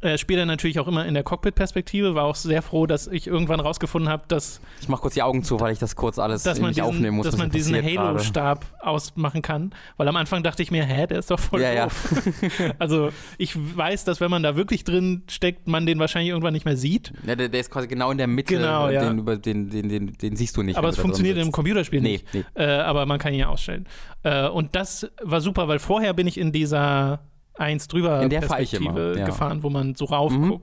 [0.00, 3.60] äh, dann natürlich auch immer in der Cockpit-Perspektive, war auch sehr froh, dass ich irgendwann
[3.60, 6.60] rausgefunden habe, dass Ich mach kurz die Augen zu, weil ich das kurz alles dass
[6.60, 7.26] man diesen, aufnehmen muss.
[7.26, 7.74] dass man diesen.
[7.74, 9.74] Halo-Stab ausmachen kann.
[9.96, 11.84] Weil am Anfang dachte ich mir, hä, der ist doch voll Ja, ja.
[11.84, 12.22] doof.
[12.78, 16.64] also ich weiß, dass wenn man da wirklich drin steckt, man den wahrscheinlich irgendwann nicht
[16.64, 17.12] mehr sieht.
[17.26, 19.08] Ja, der, der ist quasi genau in der Mitte, Genau, ja.
[19.08, 20.76] den, über, den, den, den, den siehst du nicht.
[20.76, 21.52] aber es funktioniert im.
[21.52, 22.34] Computerspiel Nee, nicht.
[22.34, 22.44] nee.
[22.54, 23.86] Äh, aber man kann ihn ja ausstellen.
[24.22, 27.20] Äh, und das war super, weil vorher bin ich in dieser
[27.54, 29.26] eins drüber In der Perspektive ja.
[29.26, 30.60] gefahren, wo man so rauf Mhm.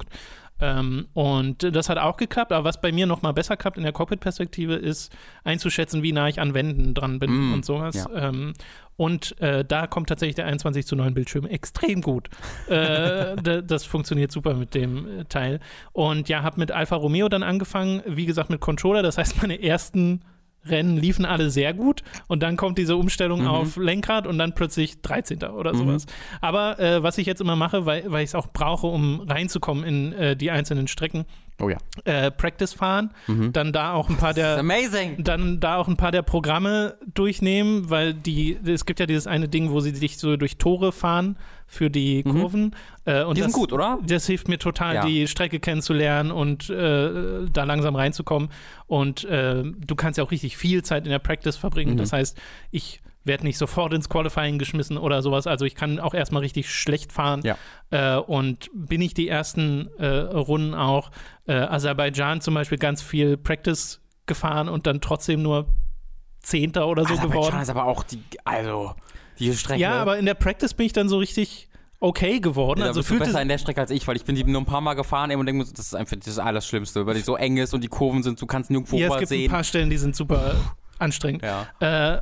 [0.62, 3.84] Ähm, und das hat auch geklappt, aber was bei mir noch mal besser klappt in
[3.84, 5.12] der Cockpit-Perspektive ist
[5.44, 7.96] einzuschätzen, wie nah ich an Wänden dran bin Mm, und sowas.
[7.96, 8.30] ja.
[8.30, 8.54] Ähm,
[8.96, 12.30] und äh, da kommt tatsächlich der 21 zu 9 Bildschirm extrem gut.
[12.68, 15.60] äh, da, das funktioniert super mit dem äh, Teil.
[15.94, 19.02] Und ja, habe mit Alfa Romeo dann angefangen, wie gesagt, mit Controller.
[19.02, 20.22] Das heißt, meine ersten
[20.66, 23.47] Rennen liefen alle sehr gut und dann kommt diese Umstellung Mhm.
[23.47, 25.51] auf Lenkrad und dann plötzlich 13.
[25.51, 25.78] oder Mhm.
[25.78, 26.05] sowas.
[26.39, 29.84] Aber äh, was ich jetzt immer mache, weil, weil ich es auch brauche, um reinzukommen
[29.84, 31.26] in äh, die einzelnen Strecken,
[31.59, 31.78] Oh ja.
[32.05, 33.53] äh, Practice fahren, Mhm.
[33.53, 35.24] dann da auch ein paar der amazing.
[35.24, 39.47] dann da auch ein paar der Programme durchnehmen, weil die, es gibt ja dieses eine
[39.47, 41.38] Ding, wo sie dich so durch Tore fahren
[41.68, 42.32] für die Mhm.
[43.06, 43.99] Äh, und Die das, sind gut, oder?
[44.06, 45.06] Das hilft mir total, Ja.
[45.06, 48.49] die Strecke kennenzulernen und äh, da langsam reinzukommen.
[48.88, 51.93] Und äh, du kannst ja auch richtig viel Zeit in der Practice verbringen.
[51.93, 51.97] Mhm.
[51.97, 52.38] Das heißt,
[52.70, 55.45] ich werde nicht sofort ins Qualifying geschmissen oder sowas.
[55.47, 57.41] Also ich kann auch erstmal richtig schlecht fahren.
[57.43, 57.56] Ja.
[57.91, 61.12] Äh, und bin ich die ersten äh, Runden auch
[61.47, 65.68] äh, Aserbaidschan zum Beispiel ganz viel Practice gefahren und dann trotzdem nur
[66.39, 67.62] Zehnter oder so Aserbaidschan geworden.
[67.62, 68.95] ist aber auch die, also,
[69.38, 69.80] diese Strecke.
[69.82, 71.70] Ja, aber in der Practice bin ich dann so richtig
[72.02, 72.80] okay geworden.
[72.80, 74.43] Ja, da also fühlt es, besser in der Strecke als ich, weil ich bin die
[74.43, 76.68] nur ein paar Mal gefahren eben und denke, mir, das ist einfach das ist alles
[76.68, 79.14] Schlimmste, weil die so eng ist und die Kurven sind, du kannst nirgendwo ja, es
[79.14, 79.52] gibt ein sehen.
[79.52, 80.56] paar Stellen, die sind super
[80.99, 81.43] anstrengend.
[81.43, 81.68] Ja.
[82.16, 82.22] Äh,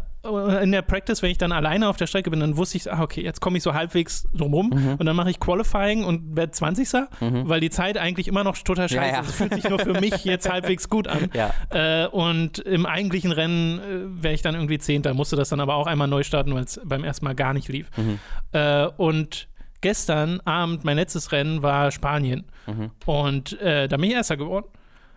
[0.63, 3.01] in der Practice, wenn ich dann alleine auf der Strecke bin, dann wusste ich, ah,
[3.01, 4.95] okay, jetzt komme ich so halbwegs drumrum Mhm.
[4.99, 6.89] und dann mache ich Qualifying und werde 20.
[7.21, 9.21] weil die Zeit eigentlich immer noch total Ja, scheiße ja.
[9.21, 9.29] ist.
[9.29, 11.29] Es fühlt sich nur für mich jetzt halbwegs gut an.
[11.33, 11.53] Ja.
[11.69, 15.75] Äh, und im eigentlichen Rennen äh, wäre ich dann irgendwie Zehnter, musste das dann aber
[15.75, 17.89] auch einmal neu starten, weil es beim ersten Mal gar nicht lief.
[17.95, 18.19] Mhm.
[18.51, 19.47] Äh, und
[19.81, 22.45] gestern Abend, mein letztes Rennen war Spanien.
[22.67, 22.91] Mhm.
[23.05, 24.67] Und äh, da bin ich Erster geworden.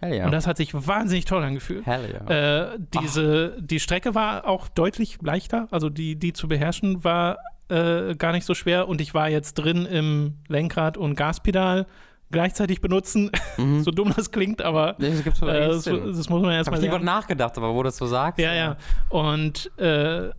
[0.02, 0.24] Ja.
[0.24, 1.86] Und das hat sich wahnsinnig toll angefühlt.
[1.86, 2.72] Hell ja.
[2.72, 7.38] Äh, diese, die Strecke war auch deutlich leichter, also die, die zu beherrschen war
[7.68, 11.86] äh, gar nicht so schwer und ich war jetzt drin im Lenkrad und Gaspedal
[12.30, 13.30] gleichzeitig benutzen.
[13.56, 13.80] Mhm.
[13.84, 16.98] so dumm das klingt, aber das gibt's äh, das, das muss man erstmal ich drüber
[16.98, 17.04] lernen.
[17.04, 18.40] nachgedacht, aber wo du das so sagst.
[18.40, 18.76] Ja, ja.
[19.08, 20.30] Und äh,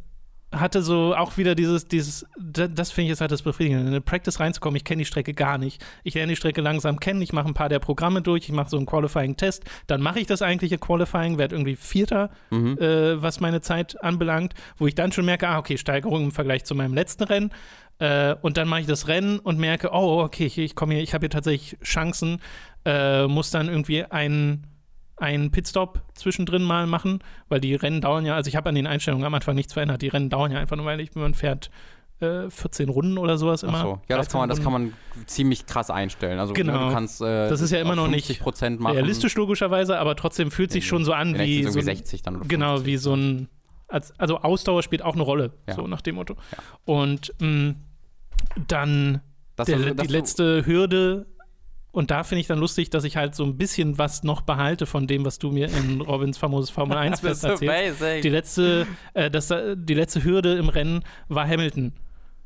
[0.53, 3.87] hatte so auch wieder dieses, dieses, da- das finde ich jetzt halt das Befriedigende, in
[3.89, 4.75] eine Practice reinzukommen.
[4.77, 5.83] Ich kenne die Strecke gar nicht.
[6.03, 8.69] Ich lerne die Strecke langsam kennen, ich mache ein paar der Programme durch, ich mache
[8.69, 12.77] so einen Qualifying-Test, dann mache ich das eigentliche Qualifying, werde irgendwie Vierter, Mhm.
[12.79, 16.63] äh, was meine Zeit anbelangt, wo ich dann schon merke, ah, okay, Steigerung im Vergleich
[16.65, 17.51] zu meinem letzten Rennen.
[17.99, 21.03] Äh, und dann mache ich das Rennen und merke, oh, okay, ich, ich komme hier,
[21.03, 22.39] ich habe hier tatsächlich Chancen,
[22.85, 24.67] äh, muss dann irgendwie einen
[25.17, 28.87] einen Pitstop zwischendrin mal machen, weil die Rennen dauern ja, also ich habe an den
[28.87, 31.69] Einstellungen am Anfang nichts verändert, die Rennen dauern ja einfach nur, weil ich, man fährt
[32.19, 33.77] äh, 14 Runden oder sowas immer.
[33.79, 34.01] Ach so.
[34.09, 34.93] Ja, das 13 kann, man, das kann man
[35.27, 36.39] ziemlich krass einstellen.
[36.39, 36.87] Also Genau.
[36.87, 38.93] du kannst äh, Das ist ja immer noch nicht 50 Prozent machen.
[38.95, 42.37] Realistisch logischerweise, aber trotzdem fühlt sich Nee, schon so an wie so ein, 60 dann
[42.37, 42.85] oder genau 50.
[42.87, 43.49] wie so ein
[43.87, 45.75] als, also Ausdauer spielt auch eine Rolle, Ja.
[45.75, 46.35] so nach dem Motto.
[46.85, 47.75] Und mh,
[48.67, 49.21] dann
[49.55, 51.27] Das der, ist- die letzte Hürde
[51.93, 54.85] und da finde ich dann lustig, dass ich halt so ein bisschen was noch behalte
[54.85, 58.01] von dem, was du mir in Robins famoses Formel 1 Das ist erzählst.
[58.01, 58.21] amazing.
[58.21, 61.93] Die letzte, äh, das, äh, die letzte Hürde im Rennen war Hamilton.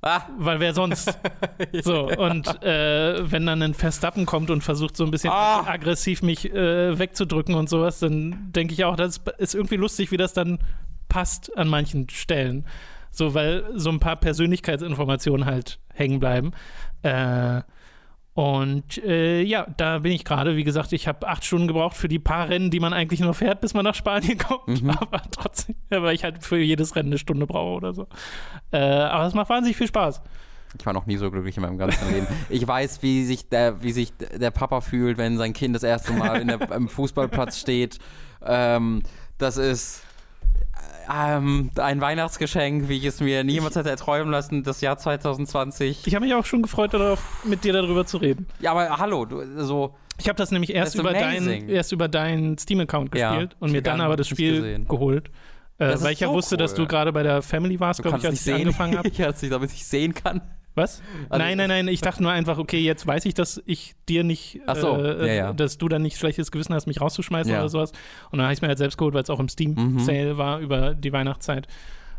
[0.04, 1.18] ah, Weil wer sonst?
[1.82, 5.64] so, und äh, wenn dann ein Verstappen kommt und versucht so ein bisschen Ah.
[5.66, 10.18] aggressiv mich äh, wegzudrücken und sowas, dann denke ich auch, das ist irgendwie lustig, wie
[10.18, 10.60] das dann
[11.10, 12.66] passt an manchen Stellen.
[13.12, 16.52] So, weil so ein paar Persönlichkeitsinformationen halt hängen bleiben.
[17.02, 17.62] Äh,
[18.38, 20.56] und äh, ja, da bin ich gerade.
[20.56, 23.34] Wie gesagt, ich habe acht Stunden gebraucht für die paar Rennen, die man eigentlich nur
[23.34, 24.84] fährt, bis man nach Spanien kommt.
[24.84, 24.92] Mhm.
[24.92, 28.06] Aber trotzdem, weil ich halt für jedes Rennen eine Stunde brauche oder so.
[28.70, 30.22] Äh, aber es macht wahnsinnig viel Spaß.
[30.78, 32.28] ich war noch nie so glücklich in meinem ganzen Leben.
[32.50, 36.14] Ich weiß, wie sich der, wie sich der Papa fühlt, wenn sein Kind das erste
[36.14, 37.98] Mal der, am Fußballplatz steht.
[38.46, 39.02] Ähm,
[39.40, 40.04] das ist
[41.14, 46.06] ähm, ein Weihnachtsgeschenk, wie ich es mir niemals hätte erträumen lassen, das Jahr 2020.
[46.06, 48.48] Ich habe mich auch schon gefreut darauf, mit dir darüber zu reden.
[48.60, 51.70] Ja, aber hallo, du, so, Ich habe das nämlich erst über, dein, amazing.
[51.70, 54.88] erst über deinen Steam-Account Ja, gespielt und ich mir dann aber das Spiel gesehen.
[54.88, 55.30] geholt.
[55.80, 56.78] Äh, weil ich ja so wusste, dass cool.
[56.80, 58.56] du gerade bei der Family warst, glaube ich, als ich sehen.
[58.56, 59.10] angefangen habe.
[59.14, 60.42] ja, dass ich damit nicht sehen kann.
[60.78, 61.02] Was?
[61.30, 61.88] Also- nein, nein, nein.
[61.90, 65.28] Ich dachte nur einfach, okay, jetzt weiß ich, dass ich dir nicht, Ach so, äh,
[65.28, 65.54] ja, ja.
[65.54, 67.60] dass du dann nicht schlechtes Gewissen hast, mich rauszuschmeißen Ja.
[67.60, 67.92] oder sowas.
[68.32, 69.50] Und dann habe ich es mir halt selbst geholt, weil es auch im Mhm.
[69.50, 71.68] Steam-Sale war über die Weihnachtszeit.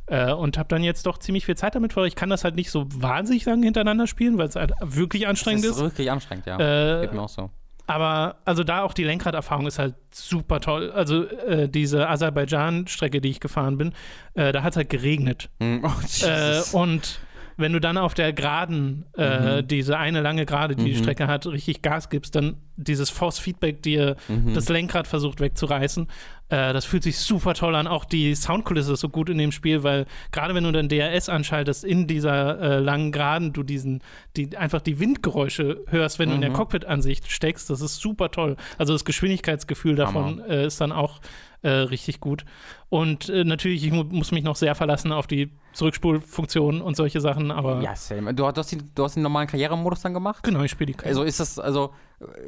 [0.06, 2.09] Äh, und habe dann jetzt doch ziemlich viel Zeit damit verbracht.
[2.09, 5.64] Ich kann das halt nicht so wahnsinnig lange hintereinander spielen, weil es halt wirklich anstrengend
[5.64, 5.72] ist.
[5.72, 6.59] ist wirklich anstrengend, ja.
[6.59, 7.50] Äh, Geht mir auch so.
[7.86, 10.90] aber also da auch die Lenkraderfahrung ist halt super toll.
[10.92, 13.92] Also äh, diese Aserbaidschan-Strecke, die ich gefahren bin,
[14.34, 15.50] äh, da hat es halt geregnet.
[15.61, 17.20] Hm, Oh, Äh, und
[17.59, 20.96] wenn du dann auf der Geraden, äh, diese eine lange Gerade, die die Mhm.
[21.02, 24.54] Strecke hat, richtig Gas gibst, dann dieses Force-Feedback dir Mhm.
[24.54, 26.06] das Lenkrad versucht wegzureißen.
[26.50, 27.86] Äh, das fühlt sich super toll an.
[27.88, 31.28] Auch die Soundkulisse ist so gut in dem Spiel, weil gerade wenn du dann DRS
[31.28, 34.02] anschaltest, in dieser äh, langen Geraden, du diesen,
[34.36, 36.54] die, einfach die Windgeräusche hörst, wenn du in der Mhm.
[36.54, 38.56] Cockpit-Ansicht steckst, das ist super toll.
[38.78, 41.20] Also das Geschwindigkeitsgefühl davon äh, ist dann auch
[41.62, 42.44] äh, richtig gut.
[42.91, 47.20] Und äh, natürlich, ich mu muss mich noch sehr verlassen auf die Zurückspulfunktion und solche
[47.20, 48.34] Sachen, aber Ja, Sam.
[48.34, 50.43] Du, hast den, du hast den normalen Karrieremodus dann gemacht?
[50.43, 51.93] genau, ich spiele die Also ist das, also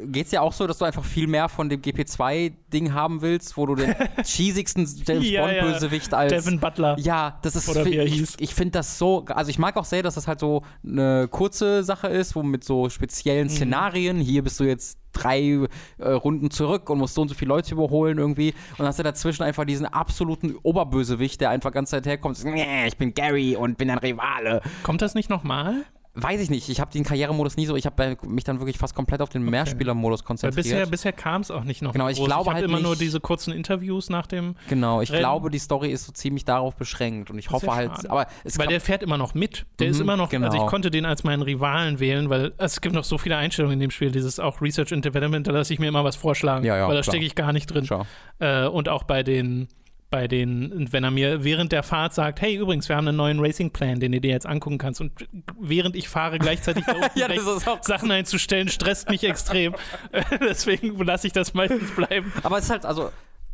[0.07, 3.57] geht es ja auch so, dass du einfach viel mehr von dem GP2-Ding haben willst,
[3.57, 5.63] wo du den cheesigsten James Ja, ja.
[5.63, 6.33] Bond-Bösewicht als.
[6.33, 6.97] Devin Butler.
[6.99, 7.69] Ja, das ist.
[7.69, 8.37] Oder wie er ich hieß.
[8.41, 9.25] ich finde das so.
[9.27, 12.65] Also, ich mag auch sehr, dass das halt so eine kurze Sache ist, wo mit
[12.65, 13.51] so speziellen Mhm.
[13.51, 14.17] Szenarien.
[14.19, 15.67] Hier bist du jetzt drei
[15.99, 18.55] äh, Runden zurück und musst so und so viele Leute überholen irgendwie.
[18.79, 20.30] Und hast du dazwischen einfach diesen absoluten
[20.63, 22.37] Oberbösewicht, der einfach ganz Zeit herkommt.
[22.37, 24.61] und sagt, "Nee, Ich bin Gary und bin ein Rivale.
[24.83, 25.85] Kommt das nicht nochmal?
[26.15, 26.69] Weiß ich nicht.
[26.69, 27.77] Ich habe den Karrieremodus nie so.
[27.77, 30.65] Ich habe mich dann wirklich fast komplett auf den Mehrspielermodus Weil konzentriert.
[30.65, 31.93] bisher, bisher kam es auch nicht noch.
[31.93, 32.27] Genau, ich groß.
[32.27, 35.21] glaube ich halt immer nur nicht- diese kurzen Interviews nach dem, Genau, ich Rennen.
[35.21, 38.11] glaube, die Story ist so ziemlich darauf beschränkt und ich ist hoffe halt, schade.
[38.11, 38.27] aber
[38.57, 39.67] weil der fährt immer noch mit.
[39.79, 40.65] Der ist Mhm, immer noch, also genau.
[40.65, 43.81] ich konnte den als meinen Rivalen wählen, weil es gibt noch so viele Einstellungen in
[43.81, 46.77] dem Spiel, dieses auch Research and Development, da lasse ich mir immer was vorschlagen, Ja,
[46.77, 47.89] ja, weil da stecke ich gar nicht drin.
[48.41, 49.69] Äh, und auch bei den
[50.11, 53.41] bei den, wenn er mir während der Fahrt sagt, hey, übrigens, wir haben einen neuen
[53.41, 55.01] Racing-Plan, den du dir jetzt angucken kannst.
[55.01, 55.13] Und
[55.59, 57.29] während ich fahre, gleichzeitig da Ja,
[57.83, 59.75] Sachen einzustellen, stresst mich extrem.
[60.41, 62.33] Deswegen lasse ich das meistens bleiben.
[62.43, 63.11] Aber es ist halt, also,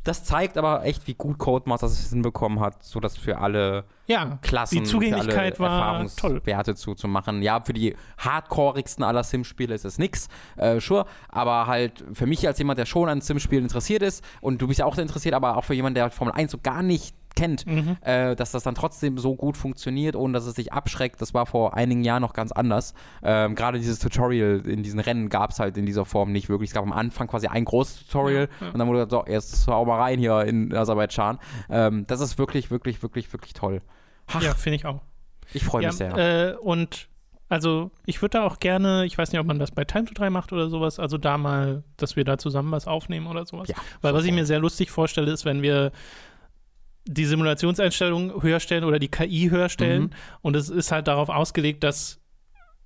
[0.06, 4.38] das zeigt aber echt, wie gut Codemasters es hinbekommen hat, so das für alle Ja,
[4.42, 5.74] Klassen, die Zugänglichkeit für alle.
[6.06, 7.42] Erfahrungswerte zuzumachen.
[7.42, 12.46] Ja, für die hardcoreigsten aller Sim-Spiele ist es nix, äh, sure, aber halt für mich
[12.46, 15.56] als jemand, der schon an Sim-Spielen interessiert ist und du bist ja auch interessiert, aber
[15.56, 17.96] auch für jemanden, der Formel 1 so gar nicht kennt, Mhm.
[18.00, 21.20] äh, dass das dann trotzdem so gut funktioniert, ohne dass es dich abschreckt.
[21.22, 22.94] Das war vor einigen Jahren noch ganz anders.
[23.22, 26.70] Ähm, Gerade dieses Tutorial in diesen Rennen gab es halt in dieser Form nicht wirklich.
[26.70, 28.72] Es gab am Anfang quasi ein großes Tutorial Ja, ja.
[28.72, 31.38] und dann wurde gesagt, so, jetzt hau mal rein hier in Aserbaidschan.
[31.70, 33.82] Ähm, das ist wirklich, wirklich, wirklich, wirklich toll.
[34.28, 35.02] Ach, Ja, finde ich auch.
[35.52, 36.16] ich freue Ja, mich sehr.
[36.16, 37.08] äh, und
[37.48, 40.14] also ich würde da auch gerne, ich weiß nicht, ob man das bei Time to
[40.14, 43.68] 3 macht oder sowas, also da mal, dass wir da zusammen was aufnehmen oder sowas.
[43.68, 45.92] Ja, Weil was ich mir sehr lustig vorstelle, ist, wenn wir
[47.06, 50.10] die Simulationseinstellungen höher stellen oder die KI höher stellen Mhm.
[50.42, 52.20] und es ist halt darauf ausgelegt, dass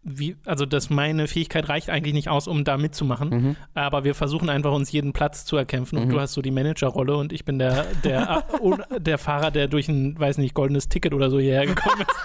[0.03, 3.29] wie, also dass meine Fähigkeit reicht eigentlich nicht aus, um da mitzumachen.
[3.29, 3.57] Mhm.
[3.75, 6.11] Aber wir versuchen einfach uns jeden Platz zu erkämpfen und Mhm.
[6.13, 8.45] du hast so die Managerrolle und ich bin der, der,
[8.99, 12.11] der Fahrer, der durch ein, weiß nicht, goldenes Ticket oder so hierher gekommen ist.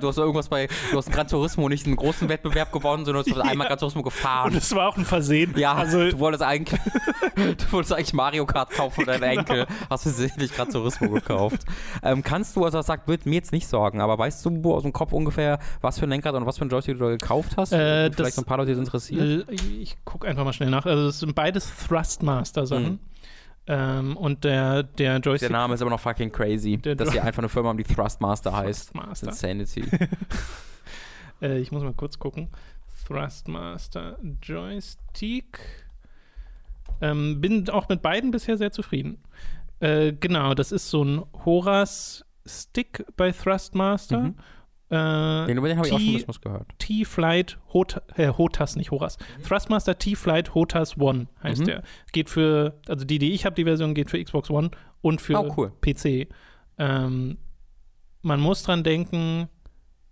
[0.00, 3.30] Du hast irgendwas bei, du hast Gran Turismo nicht einen großen Wettbewerb gewonnen, sondern du
[3.36, 4.54] hast einmal Gran Turismo Und gefahren.
[4.54, 5.54] es war auch ein Versehen.
[5.56, 6.78] Ja, also du wolltest eigentlich,
[7.36, 9.40] du wolltest eigentlich Mario Kart kaufen für deinen Genau.
[9.40, 11.62] Enkel, hast versehentlich Gran Turismo gekauft.
[12.02, 14.74] Ähm, kannst du, also das sagt, wird mir jetzt nicht sorgen, aber weißt du wo
[14.74, 17.10] aus dem Kopf ungefähr, was für ein Lenkrad und was für ein Joystick du da
[17.10, 17.72] gekauft hast?
[17.72, 19.48] Äh, Vielleicht das- noch ein paar Leute, die das interessiert.
[19.48, 20.84] äh, ich gucke einfach mal schnell nach.
[20.86, 22.84] Also es sind beides Thrustmaster-Sachen.
[22.92, 22.98] Mhm.
[23.70, 27.22] Ähm, und der, der Der Joystick Name ist aber noch fucking crazy, Der dass hier
[27.22, 28.92] einfach eine Firma um die Thrustmaster heißt.
[28.92, 29.28] Thrustmaster.
[29.28, 29.84] Insanity.
[31.40, 32.48] Äh, ich muss mal kurz gucken.
[33.06, 35.60] Thrustmaster Joystick.
[37.00, 39.18] Ähm, bin auch mit beiden bisher sehr zufrieden.
[39.80, 44.18] Äh, genau, das ist so ein Horas-Stick bei Thrustmaster.
[44.20, 44.34] Mhm.
[44.90, 46.66] Äh, Den, über den habe ich auch schon was gehört.
[46.78, 49.18] T-Flight Hot, äh, Hotas, nicht Horas.
[49.46, 51.64] Thrustmaster T-Flight Hotas One heißt Mhm.
[51.66, 51.82] der.
[52.12, 54.70] Geht für, also die, die ich habe, die Version geht für Xbox One
[55.02, 55.72] und für Oh, cool.
[55.82, 56.28] PC.
[56.78, 57.36] Ähm,
[58.22, 59.48] man muss dran denken,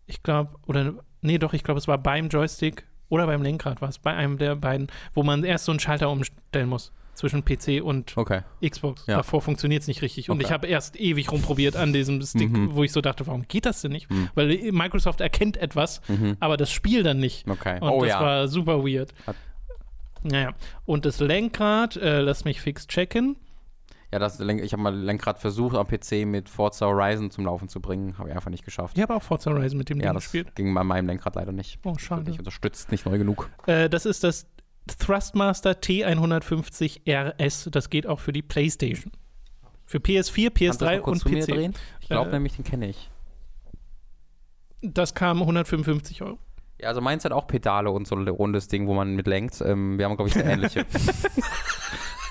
[0.07, 3.89] ich glaube, oder, nee, doch, ich glaube, es war beim Joystick oder beim Lenkrad war
[3.89, 7.83] es, bei einem der beiden, wo man erst so einen Schalter umstellen muss zwischen PC
[7.83, 8.43] und Okay.
[8.65, 9.07] Xbox.
[9.07, 9.17] Ja.
[9.17, 10.31] Davor funktioniert es nicht richtig.
[10.31, 10.47] Und Okay.
[10.47, 12.75] ich habe erst ewig rumprobiert an diesem Stick, Mhm.
[12.75, 14.11] wo ich so dachte, warum geht das denn nicht?
[14.11, 14.29] Mhm.
[14.35, 16.37] Weil Microsoft erkennt etwas, Mhm.
[16.41, 17.49] aber das Spiel dann nicht.
[17.49, 17.79] Okay.
[17.81, 18.21] Und oh das ja.
[18.21, 19.13] war super weird.
[19.27, 19.37] Hat-
[20.23, 20.55] Naja.
[20.87, 23.37] Und das Lenkrad, äh, lass mich fix checken.
[24.13, 27.69] Ja, das Lenk ich habe mal Lenkrad versucht am PC mit Forza Horizon zum Laufen
[27.69, 28.97] zu bringen, habe ich einfach nicht geschafft.
[28.97, 30.55] Ich habe auch Forza Horizon mit dem Ja, Ding das gespielt.
[30.55, 31.79] ging bei meinem Lenkrad leider nicht.
[31.85, 32.23] Oh, schade.
[32.31, 33.51] Nicht unterstützt, nicht neu genug.
[33.67, 34.47] Äh, das ist das
[34.87, 37.69] Thrustmaster T150 RS.
[37.73, 39.13] Das geht auch für die PlayStation.
[39.85, 41.79] Für PS4, Kannst du das PS3 mal kurz und PC.
[42.01, 43.11] Ich glaube Äh, nämlich, den kenne ich.
[44.83, 46.39] Das kam 155 Euro.
[46.81, 49.61] Ja, also meins hat auch Pedale und so ein rundes Ding, wo man mit lenkt.
[49.63, 50.85] Ähm, wir haben, glaube ich, eine ähnliche.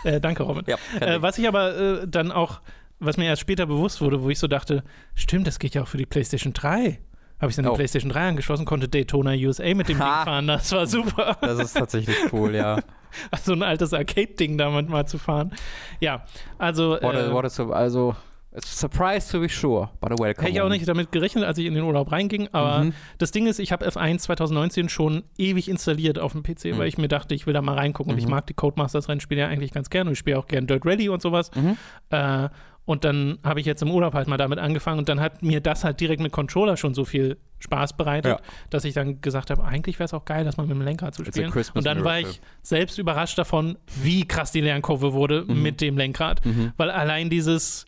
[0.04, 0.64] Äh, danke, Robin.
[0.68, 2.62] ja, Äh, was ich aber äh, dann auch,
[3.00, 4.84] was mir erst später bewusst wurde, wo ich so dachte,
[5.16, 7.00] stimmt, das geht ja auch für die PlayStation 3.
[7.40, 7.76] Habe ich dann die Oh.
[7.76, 10.24] PlayStation 3 angeschlossen, konnte Daytona USA mit dem Ding Ha.
[10.26, 10.48] fahren.
[10.48, 11.38] Das war super.
[11.42, 12.80] das ist tatsächlich cool, ja.
[13.44, 15.52] so ein altes Arcade-Ding damit mal zu fahren.
[16.00, 16.26] Ja,
[16.58, 16.98] also.
[17.02, 18.16] Wurde, äh, wurde so, also,
[18.64, 20.46] Surprise to be sure, but a welcome.
[20.48, 22.48] Hätte ich auch nicht damit gerechnet, als ich in den Urlaub reinging.
[22.54, 22.94] Aber Mhm.
[23.18, 26.78] das Ding ist, ich habe F1 2019 schon ewig installiert auf dem PC, Mhm.
[26.78, 28.14] weil ich mir dachte, ich will da mal reingucken.
[28.14, 28.32] Und ich Mhm.
[28.32, 30.10] mag die Codemasters-Rennspiele ja eigentlich ganz gerne.
[30.10, 31.52] Und ich spiele auch gerne Dirt Rally und sowas.
[31.54, 31.76] Mhm.
[32.12, 32.48] Äh,
[32.86, 35.00] und dann habe ich jetzt im Urlaub halt mal damit angefangen.
[35.00, 38.46] Und dann hat mir das halt direkt mit Controller schon so viel Spaß bereitet, Ja.
[38.70, 41.16] dass ich dann gesagt habe, eigentlich wäre es auch geil, das mal mit dem Lenkrad
[41.16, 41.52] zu spielen.
[41.74, 45.62] Und dann war ich selbst überrascht davon, wie krass die Lernkurve wurde Mhm.
[45.64, 46.46] mit dem Lenkrad.
[46.46, 46.74] Mhm.
[46.78, 47.86] Weil allein dieses.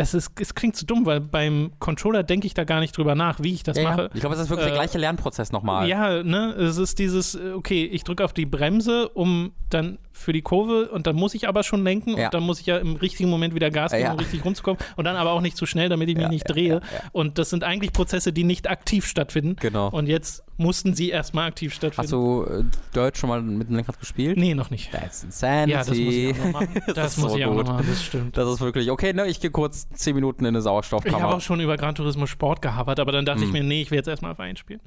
[0.00, 3.16] Es, ist, es klingt zu dumm, weil beim Controller denke ich da gar nicht drüber
[3.16, 3.90] nach, wie ich das Ja, ja.
[3.90, 4.10] mache.
[4.14, 5.88] Ich glaube, es ist wirklich Äh, der gleiche Lernprozess nochmal.
[5.88, 10.32] Ja, ne, es ist dieses, äh, okay, ich drücke auf die Bremse, um dann für
[10.32, 12.26] die Kurve und dann muss ich aber schon lenken Ja.
[12.26, 14.12] und dann muss ich ja im richtigen Moment wieder Gas geben, Ja.
[14.12, 16.44] um richtig rumzukommen und dann aber auch nicht zu schnell, damit ich mich Ja, nicht
[16.44, 16.80] drehe.
[17.12, 19.56] Und das sind eigentlich Prozesse, die nicht aktiv stattfinden.
[19.60, 19.88] Genau.
[19.90, 22.02] Und jetzt mussten sie erstmal aktiv stattfinden.
[22.02, 22.64] Hast du äh,
[22.94, 24.36] Dirt schon mal mit dem Lenkrad gespielt?
[24.36, 24.90] Nee, noch nicht.
[24.90, 25.70] That's insanity.
[25.72, 26.68] Ja, das muss ich auch noch machen.
[26.94, 27.66] Das, ist muss so ich auch gut.
[27.66, 28.36] noch machen, das stimmt.
[28.36, 31.28] Das ist wirklich, okay, ne, ich gehe kurz 10 Minuten in eine Ich habe Sauerstoffkammer.
[31.34, 33.52] auch schon über Gran Turismo Sport gehavert, aber dann dachte ich Hm.
[33.52, 34.80] mir, nee, ich will jetzt erstmal auf einen spielen.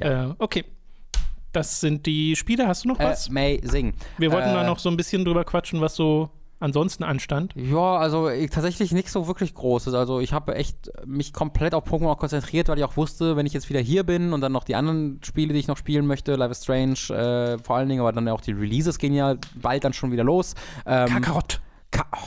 [0.00, 0.64] Äh, okay.
[1.52, 2.66] Das sind die Spiele.
[2.66, 3.28] Hast du noch was?
[3.28, 3.94] Amazing.
[4.18, 6.30] Wir wollten äh, da noch so ein bisschen drüber quatschen, was so
[6.60, 7.54] ansonsten anstand.
[7.56, 9.94] Ja, also ich, tatsächlich nichts so wirklich Großes.
[9.94, 13.52] Also ich habe echt mich komplett auf Pokémon konzentriert, weil ich auch wusste, wenn ich
[13.52, 16.34] jetzt wieder hier bin und dann noch die anderen Spiele, die ich noch spielen möchte,
[16.34, 19.84] Life is Strange äh, vor allen Dingen, aber dann auch die Releases gehen ja bald
[19.84, 20.54] dann schon wieder los.
[20.86, 21.60] Ähm, Kakarott.
[21.90, 22.18] Ka oh,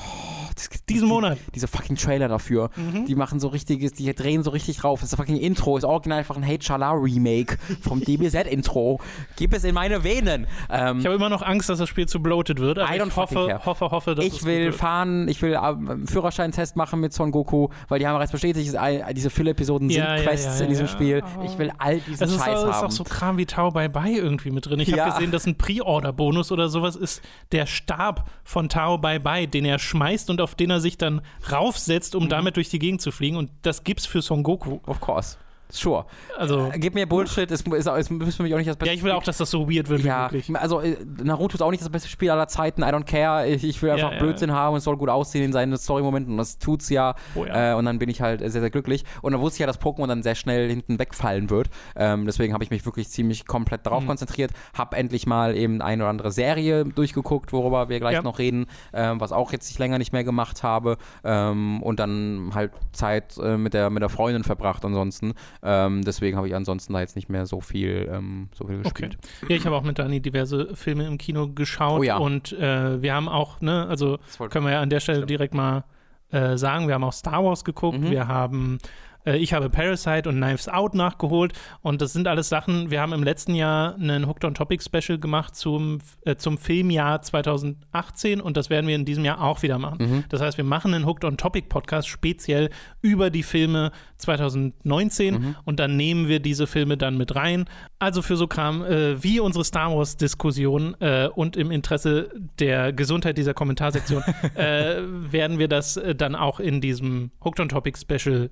[0.56, 1.38] das, Diesen die, Monat.
[1.54, 2.70] Diese fucking Trailer dafür.
[2.76, 3.06] Mhm.
[3.06, 5.00] Die machen so richtiges, die drehen so richtig drauf.
[5.02, 9.00] Das fucking Intro ist original einfach ein Hey Chala Remake vom DBZ-Intro.
[9.38, 10.48] Gib es in meine Venen.
[10.70, 12.80] Ähm, Ich habe immer noch Angst, dass das Spiel zu bloated wird.
[12.80, 16.76] Aber ich hoffe, hoffe, hoffe, dass es ich will fahren, ich will äh, einen Führerscheintest
[16.76, 18.76] machen mit Son Goku, weil die haben bereits bestätigt,
[19.14, 20.92] diese Fill-Episoden sind Ja, ja, Quests ja, in diesem ja.
[20.92, 21.24] Spiel.
[21.46, 22.88] Ich will all diesen Es ist, Scheiß ist haben.
[22.88, 24.80] auch so Kram wie Tau Bye Bye irgendwie mit drin.
[24.80, 25.06] Ich Ja.
[25.06, 29.66] habe gesehen, dass ein Pre-Order-Bonus oder sowas ist der Stab von Tao Bye Bye, den
[29.66, 31.22] er schmeißt und auf den er sich dann
[31.52, 32.22] raufsetzt, Mhm.
[32.22, 33.38] um damit durch die Gegend zu fliegen.
[33.38, 34.80] Und das gibt's für Son Goku.
[34.86, 35.38] of course.
[35.72, 36.06] Sure.
[36.38, 38.94] Also, Äh, Gib mir Bullshit, es, ist, es müssen für mich auch nicht das beste
[38.94, 40.52] ja, ich will auch, dass das so weird wird wie Ja, möglich.
[40.56, 42.82] also äh, Naruto ist auch nicht das beste Spiel aller Zeiten.
[42.82, 43.48] I don't care.
[43.48, 45.76] Ich, ich will Ja, einfach ja, Blödsinn haben und es soll gut aussehen in seinen
[45.78, 47.16] Story-Momenten und das tut's ja.
[47.36, 47.72] Oh ja.
[47.72, 49.04] Äh, und dann bin ich halt sehr, sehr glücklich.
[49.22, 51.70] Und dann wusste ich ja, dass Pokémon dann sehr schnell hinten wegfallen wird.
[51.96, 54.08] Ähm, deswegen habe ich mich wirklich ziemlich komplett darauf Mhm.
[54.08, 54.52] konzentriert.
[54.78, 58.22] Hab endlich mal eben eine oder andere Serie durchgeguckt, worüber wir gleich Ja.
[58.22, 60.98] noch reden, ähm, was auch jetzt ich länger nicht mehr gemacht habe.
[61.24, 65.34] Ähm, und dann halt Zeit äh, mit, der, mit der Freundin verbracht ansonsten.
[65.64, 69.10] Ähm, deswegen habe ich ansonsten da jetzt nicht mehr so viel, ähm, so viel Okay.
[69.10, 69.18] gespielt.
[69.48, 72.18] Ja, ich habe auch mit Dani diverse Filme im Kino geschaut Oh ja.
[72.18, 74.18] und äh, wir haben auch, ne, also
[74.50, 75.30] können wir ja an der Stelle Stimmt.
[75.30, 75.84] direkt mal
[76.32, 78.10] äh, sagen, wir haben auch Star Wars geguckt, Mhm.
[78.10, 78.80] wir haben
[79.26, 83.14] äh, ich habe Parasite und Knives Out nachgeholt und das sind alles Sachen, wir haben
[83.14, 88.58] im letzten Jahr einen Hooked on Topic Special gemacht zum, äh, zum Filmjahr 2018 und
[88.58, 89.98] das werden wir in diesem Jahr auch wieder machen.
[90.00, 90.24] Mhm.
[90.30, 92.70] Das heißt, wir machen einen Hooked on Topic Podcast speziell
[93.02, 95.56] über die Filme 2019 Mhm.
[95.66, 97.66] und dann nehmen wir diese Filme dann mit rein.
[98.00, 102.94] Also für so Kram äh, wie unsere Star Wars Diskussion äh, und im Interesse der
[102.94, 104.24] Gesundheit dieser Kommentarsektion
[104.56, 104.98] äh,
[105.32, 108.50] werden wir das dann auch in diesem Hooked on Topic Special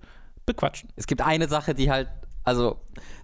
[0.49, 0.89] bequatschen.
[0.95, 2.09] Es gibt eine Sache, die halt,
[2.43, 2.77] also,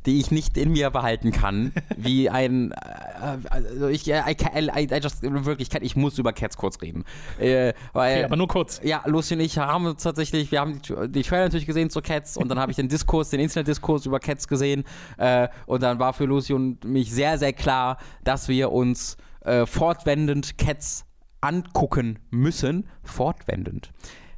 [0.05, 4.87] die ich nicht in mir behalten kann, wie ein, äh, also ich, I, I, I,
[4.91, 7.03] I just, wirklich, ich muss über Cats kurz reden.
[7.39, 8.79] Äh, weil, Okay, aber nur kurz.
[8.83, 12.37] ja, Lucy und ich haben tatsächlich, wir haben die, die Trailer natürlich gesehen zu Cats
[12.37, 14.83] und dann habe ich den Diskurs, den Internetdiskurs über Cats gesehen
[15.17, 19.65] äh, und dann war für Lucy und mich sehr, sehr klar, dass wir uns äh,
[19.65, 21.05] fortwährend Cats
[21.41, 22.87] angucken müssen.
[23.03, 23.91] Fortwährend.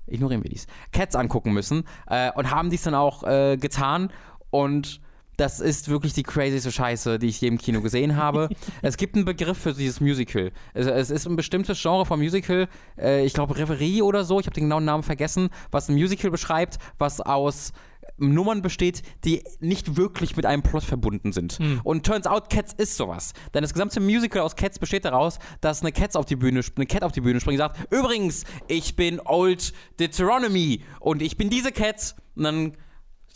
[0.07, 0.67] Ignorieren wir dies.
[0.91, 4.09] Cats angucken müssen äh, und haben dies dann auch äh, getan
[4.49, 5.01] und
[5.37, 8.49] das ist wirklich die crazyste Scheiße, die ich je im Kino gesehen habe.
[8.81, 10.51] es gibt einen Begriff für dieses Musical.
[10.73, 14.47] Es, es ist ein bestimmtes Genre von Musical, äh, ich glaube Reverie oder so, ich
[14.47, 17.71] habe den genauen Namen vergessen, was ein Musical beschreibt, was aus
[18.17, 21.59] Nummern besteht, die nicht wirklich mit einem Plot verbunden sind.
[21.83, 23.33] Und turns out, Cats ist sowas.
[23.53, 26.85] Denn das gesamte Musical aus Cats besteht daraus, dass eine Cat auf die Bühne, eine
[26.85, 31.49] Cat auf die Bühne springt und sagt, übrigens, ich bin Old Deuteronomy und ich bin
[31.49, 32.15] diese Cat.
[32.35, 32.77] Und dann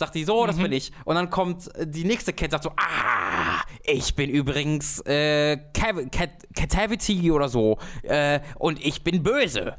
[0.01, 0.91] sagt die so, das bin ich.
[1.05, 6.09] Und dann kommt äh, die nächste Cat, sagt so, ah, ich bin übrigens äh, Cav
[6.11, 7.77] Cat Catavity oder so.
[8.03, 9.77] Äh, und ich bin böse.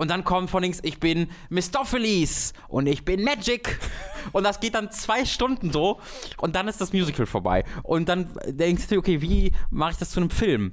[0.00, 3.78] Und dann kommt von links, ich bin Mistopheles und ich bin Magic.
[4.32, 6.00] Und das geht dann zwei Stunden so.
[6.38, 7.64] Und dann ist das Musical vorbei.
[7.82, 10.72] Und dann denkst du, okay, wie mache ich das zu einem Film?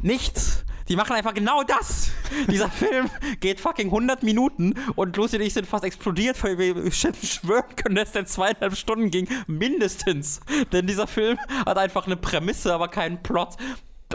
[0.00, 0.64] Nichts.
[0.88, 2.10] Die machen einfach genau das.
[2.50, 6.90] Dieser Film geht fucking 100 Minuten und Lucy und ich sind fast explodiert, weil wir
[6.92, 9.28] schwören können, dass der zweieinhalb Stunden ging.
[9.46, 10.40] Mindestens.
[10.72, 13.56] Denn dieser Film hat einfach eine Prämisse, aber keinen Plot.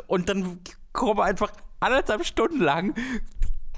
[0.07, 0.59] Und dann
[0.91, 2.95] kommen einfach anderthalb Stunden lang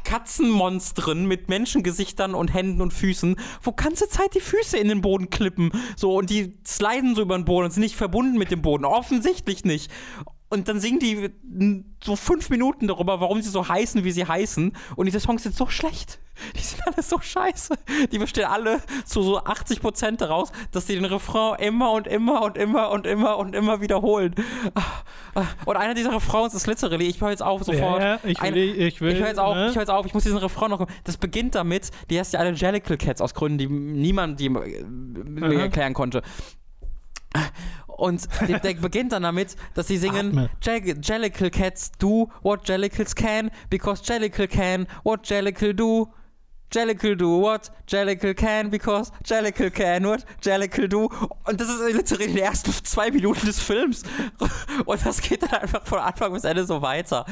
[0.05, 5.29] Katzenmonstren mit Menschengesichtern und Händen und Füßen, wo ganze Zeit die Füße in den Boden
[5.29, 5.71] klippen.
[5.97, 8.85] So, und die sliden so über den Boden und sind nicht verbunden mit dem Boden.
[8.85, 9.91] Offensichtlich nicht.
[10.47, 11.31] Und dann singen die
[12.03, 14.73] so fünf Minuten darüber, warum sie so heißen, wie sie heißen.
[14.95, 16.19] Und diese Songs sind so schlecht.
[16.55, 17.73] Die sind alle so scheiße.
[18.11, 22.43] Die bestehen alle zu so 80 Prozent daraus, dass sie den Refrain immer und immer
[22.43, 24.35] und immer und immer und immer wiederholen.
[25.65, 28.01] Und einer dieser Refrains ist literally, ich höre jetzt auf sofort.
[28.01, 29.13] Ja, ich will, Eine- ich will.
[29.13, 29.69] ich höre jetzt auf, ne?
[29.69, 30.85] ich höre jetzt auf, ich muss diesen Refrain noch.
[31.05, 34.83] Das beginnt damit, die heißt ja alle Jellicle Cats aus Gründen, die niemand die, äh,
[34.83, 36.21] mir erklären konnte.
[37.97, 40.49] Und der, der beginnt dann damit, dass sie singen.
[40.61, 46.11] Jell- Jellicle Cats do what Jellicles can, because Jellicle can what Jellicle do.
[46.73, 51.09] Jellicle do what Jellicle can, because Jellicle can what Jellicle do.
[51.45, 54.03] Und das ist literally die ersten zwei Minuten des Films.
[54.85, 57.25] Und das geht dann einfach von Anfang bis Ende so weiter.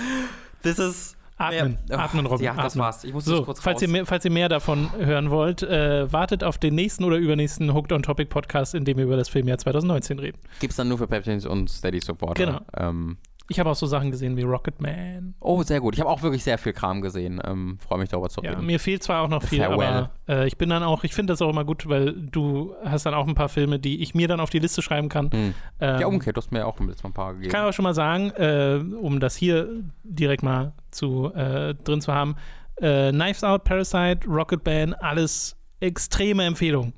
[0.61, 1.18] Das ist.
[1.43, 2.45] Atmen, Ja, atmen, Robin.
[2.45, 2.83] Ja, das atmen.
[2.83, 3.03] war's.
[3.03, 3.81] Ich muss So, das kurz falls raus.
[3.83, 7.73] ihr, mehr, falls ihr mehr davon hören wollt, äh, wartet auf den nächsten oder übernächsten
[7.73, 10.39] Hooked on Topic Podcast, in dem wir über das Filmjahr 2019 reden.
[10.59, 12.45] Gibt's dann nur für Patreons und Steady Supporter.
[12.45, 12.59] Genau.
[12.77, 13.17] Ähm,
[13.49, 15.35] Ich habe auch so Sachen gesehen wie Rocket Man.
[15.41, 15.95] oh, sehr gut.
[15.95, 17.41] Ich habe auch wirklich sehr viel Kram gesehen.
[17.43, 18.65] Ähm, Freue mich darüber zu Ja, reden.
[18.65, 19.87] mir fehlt zwar auch noch viel, Farewell.
[19.87, 23.05] aber äh, ich bin dann auch, ich finde das auch immer gut, weil du hast
[23.05, 25.29] dann auch ein paar Filme, die ich mir dann auf die Liste schreiben kann.
[25.31, 25.53] Hm.
[25.81, 26.37] Ähm, ja, umgekehrt.
[26.37, 27.51] Du hast mir auch jetzt mal ein paar Ich gegeben.
[27.51, 29.67] kann aber schon mal sagen, äh, um das hier
[30.03, 32.35] direkt mal zu, äh, drin zu haben,
[32.77, 36.93] äh, Knives Out, Parasite, Rocket Band, alles extreme Empfehlungen.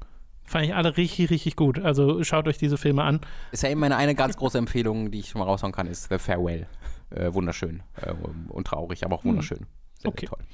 [0.46, 1.80] Fand ich alle richtig, richtig gut.
[1.80, 3.20] Also schaut euch diese Filme an.
[3.52, 6.10] Ist ja eben meine eine ganz große Empfehlung, die ich schon mal raushauen kann, ist
[6.10, 6.68] The Farewell.
[7.10, 7.82] Äh, wunderschön.
[8.02, 8.14] Äh,
[8.50, 9.66] und traurig, aber auch wunderschön.
[10.00, 10.28] Sehr, Okay.
[10.28, 10.46] sehr toll.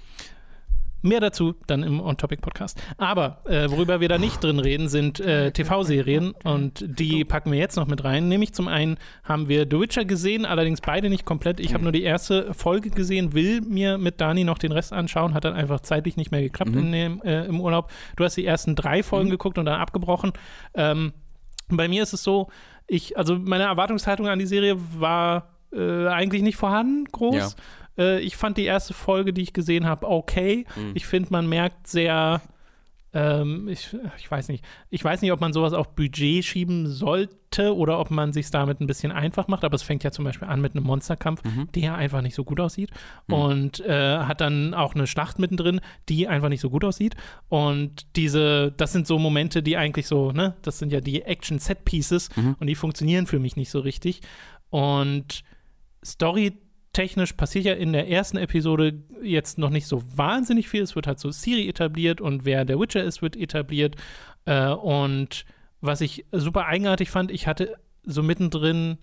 [1.01, 2.81] Mehr dazu dann im On-Topic-Podcast.
[2.97, 7.59] Aber äh, worüber wir da nicht drin reden, sind äh, TV-Serien und die packen wir
[7.59, 8.27] jetzt noch mit rein.
[8.27, 11.59] Nämlich zum einen haben wir The Witcher gesehen, allerdings beide nicht komplett.
[11.59, 15.33] Ich habe nur die erste Folge gesehen, will mir mit Dani noch den Rest anschauen,
[15.33, 17.91] hat dann einfach zeitlich nicht mehr geklappt in dem, äh, im Urlaub.
[18.15, 20.33] Du hast die ersten drei Folgen geguckt und dann abgebrochen.
[20.75, 21.13] Ähm,
[21.69, 22.49] bei mir ist es so,
[22.87, 27.55] ich, also meine Erwartungshaltung an die Serie war äh, eigentlich nicht vorhanden, groß.
[27.97, 30.65] Äh, ich fand die erste Folge, die ich gesehen habe, okay.
[30.75, 30.91] Mhm.
[30.93, 32.41] Ich finde, man merkt sehr,
[33.13, 37.75] ähm, ich, ich weiß nicht, ich weiß nicht, ob man sowas auf Budget schieben sollte
[37.75, 40.47] oder ob man sich damit ein bisschen einfach macht, aber es fängt ja zum Beispiel
[40.47, 41.67] an mit einem Monsterkampf, Mhm.
[41.75, 42.89] der einfach nicht so gut aussieht
[43.27, 47.15] und äh, hat dann auch eine Schlacht mittendrin, die einfach nicht so gut aussieht
[47.49, 52.29] und diese, das sind so Momente, die eigentlich so, ne, das sind ja die Action-Set-Pieces
[52.37, 52.55] Mhm.
[52.61, 54.21] und die funktionieren für mich nicht so richtig
[54.69, 55.43] und
[56.05, 56.53] Story
[56.93, 60.81] technisch passiert ja in der ersten Episode jetzt noch nicht so wahnsinnig viel.
[60.81, 63.95] Es wird halt so Siri etabliert und wer der Witcher ist, wird etabliert.
[64.45, 65.45] Äh, und
[65.79, 68.97] was ich super eigenartig fand, ich hatte so mittendrin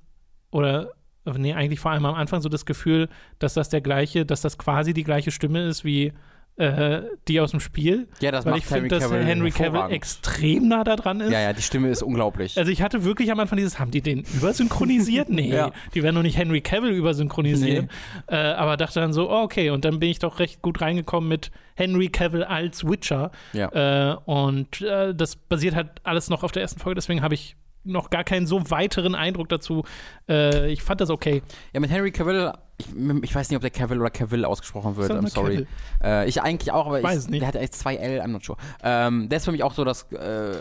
[0.51, 0.93] oder
[1.24, 3.09] nee, eigentlich vor allem am Anfang so das Gefühl,
[3.39, 6.12] dass das der gleiche, dass das quasi die gleiche Stimme ist wie
[6.59, 8.09] äh, die aus dem Spiel.
[8.21, 11.31] Ja, das weil macht ich finde, dass Henry Cavill extrem nah da dran ist.
[11.31, 12.59] Ja, ja, die Stimme ist unglaublich.
[12.59, 15.29] Also ich hatte wirklich am Anfang dieses, haben die den übersynchronisiert?
[15.39, 15.71] Nee, Ja.
[15.95, 17.89] die werden noch nicht Henry Cavill übersynchronisieren.
[18.27, 21.29] Äh, aber dachte dann so, oh, okay, und dann bin ich doch recht gut reingekommen
[21.29, 23.31] mit Henry Cavill als Witcher.
[23.53, 23.69] ja.
[24.13, 27.57] Äh, und äh, das basiert halt alles noch auf der ersten Folge, deswegen habe ich
[27.85, 29.85] noch gar keinen so weiteren Eindruck dazu.
[30.29, 31.43] Äh, ich fand das okay.
[31.73, 32.87] ja, mit Henry Cavill, ich,
[33.22, 35.66] ich weiß nicht, ob der Cavill oder Cavill ausgesprochen wird, I'm sorry.
[36.03, 37.41] Äh, ich eigentlich auch, aber Weiß ich, nicht.
[37.41, 38.57] der hat echt zwei L, I'm not sure.
[38.85, 40.57] Ähm, der ist für mich auch so das äh,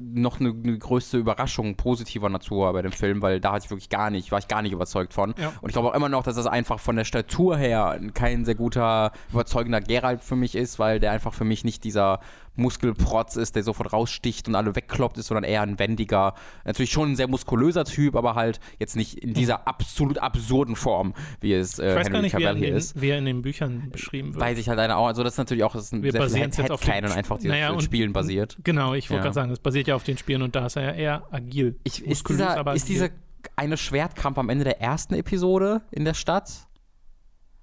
[0.00, 3.88] noch eine, eine größte Überraschung positiver Natur bei dem Film, weil da hatte ich wirklich
[3.88, 5.34] gar nicht, war ich gar nicht überzeugt von.
[5.38, 5.52] Ja.
[5.62, 8.56] Und ich glaube auch immer noch, dass das einfach von der Statur her kein sehr
[8.56, 12.20] guter, überzeugender Geralt für mich ist, weil der einfach für mich nicht dieser
[12.56, 16.34] Muskelprotz ist, der sofort raussticht und alle wegkloppt ist, sondern eher ein wendiger,
[16.64, 21.14] natürlich schon ein sehr muskulöser Typ, aber halt jetzt nicht in dieser absolut absurden Form,
[21.40, 23.00] wie es äh, Ich weiß Henry gar nicht, wie Cavill in hier den, ist.
[23.00, 24.44] wie er in den Büchern beschrieben wird.
[24.44, 25.06] Weiß ich halt leider auch.
[25.06, 27.16] Also das ist natürlich auch das ist ein Wir sehr viel jetzt auf den Headcanon
[27.16, 28.56] einfach, die Naja, und- Spielen basiert.
[28.64, 29.22] Genau, ich wollte Ja.
[29.24, 31.76] gerade sagen, das basiert ja auf den Spielen und da ist er ja eher agil.
[31.84, 32.94] Ich, ist Muskulös, dieser, aber ist agil.
[32.94, 33.08] dieser
[33.56, 36.50] eine Schwertkampf am Ende der ersten Episode in der Stadt?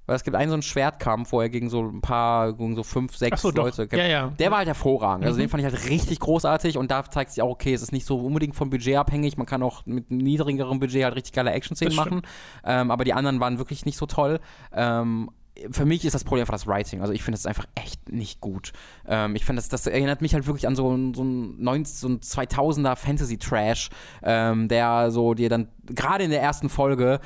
[0.08, 2.84] Weil es gibt einen so einen Schwertkampf, wo er gegen so ein paar, gegen so
[2.84, 3.52] fünf, sechs so.
[3.52, 4.04] Leute kämpft.
[4.06, 4.28] Ja, ja.
[4.40, 5.26] Der war halt hervorragend.
[5.26, 5.42] Also Mhm.
[5.44, 8.06] den fand ich halt richtig großartig und da zeigt sich auch, okay, es ist nicht
[8.06, 9.38] so unbedingt vom Budget abhängig.
[9.38, 12.22] Man kann auch mit niedrigerem Budget halt richtig geile Action-Szenen machen.
[12.66, 14.40] Ähm, aber die anderen waren wirklich nicht so toll.
[14.74, 15.30] Ähm,
[15.70, 17.02] für mich ist das Problem einfach das Writing.
[17.02, 18.72] Also ich finde es einfach echt nicht gut.
[19.06, 21.98] Ähm, ich finde, das, das erinnert mich halt wirklich an so, ein- so ein 90,
[22.00, 23.90] so ein 2000er Fantasy-Trash,
[24.24, 27.20] ähm, der so dir dann gerade in der ersten Folge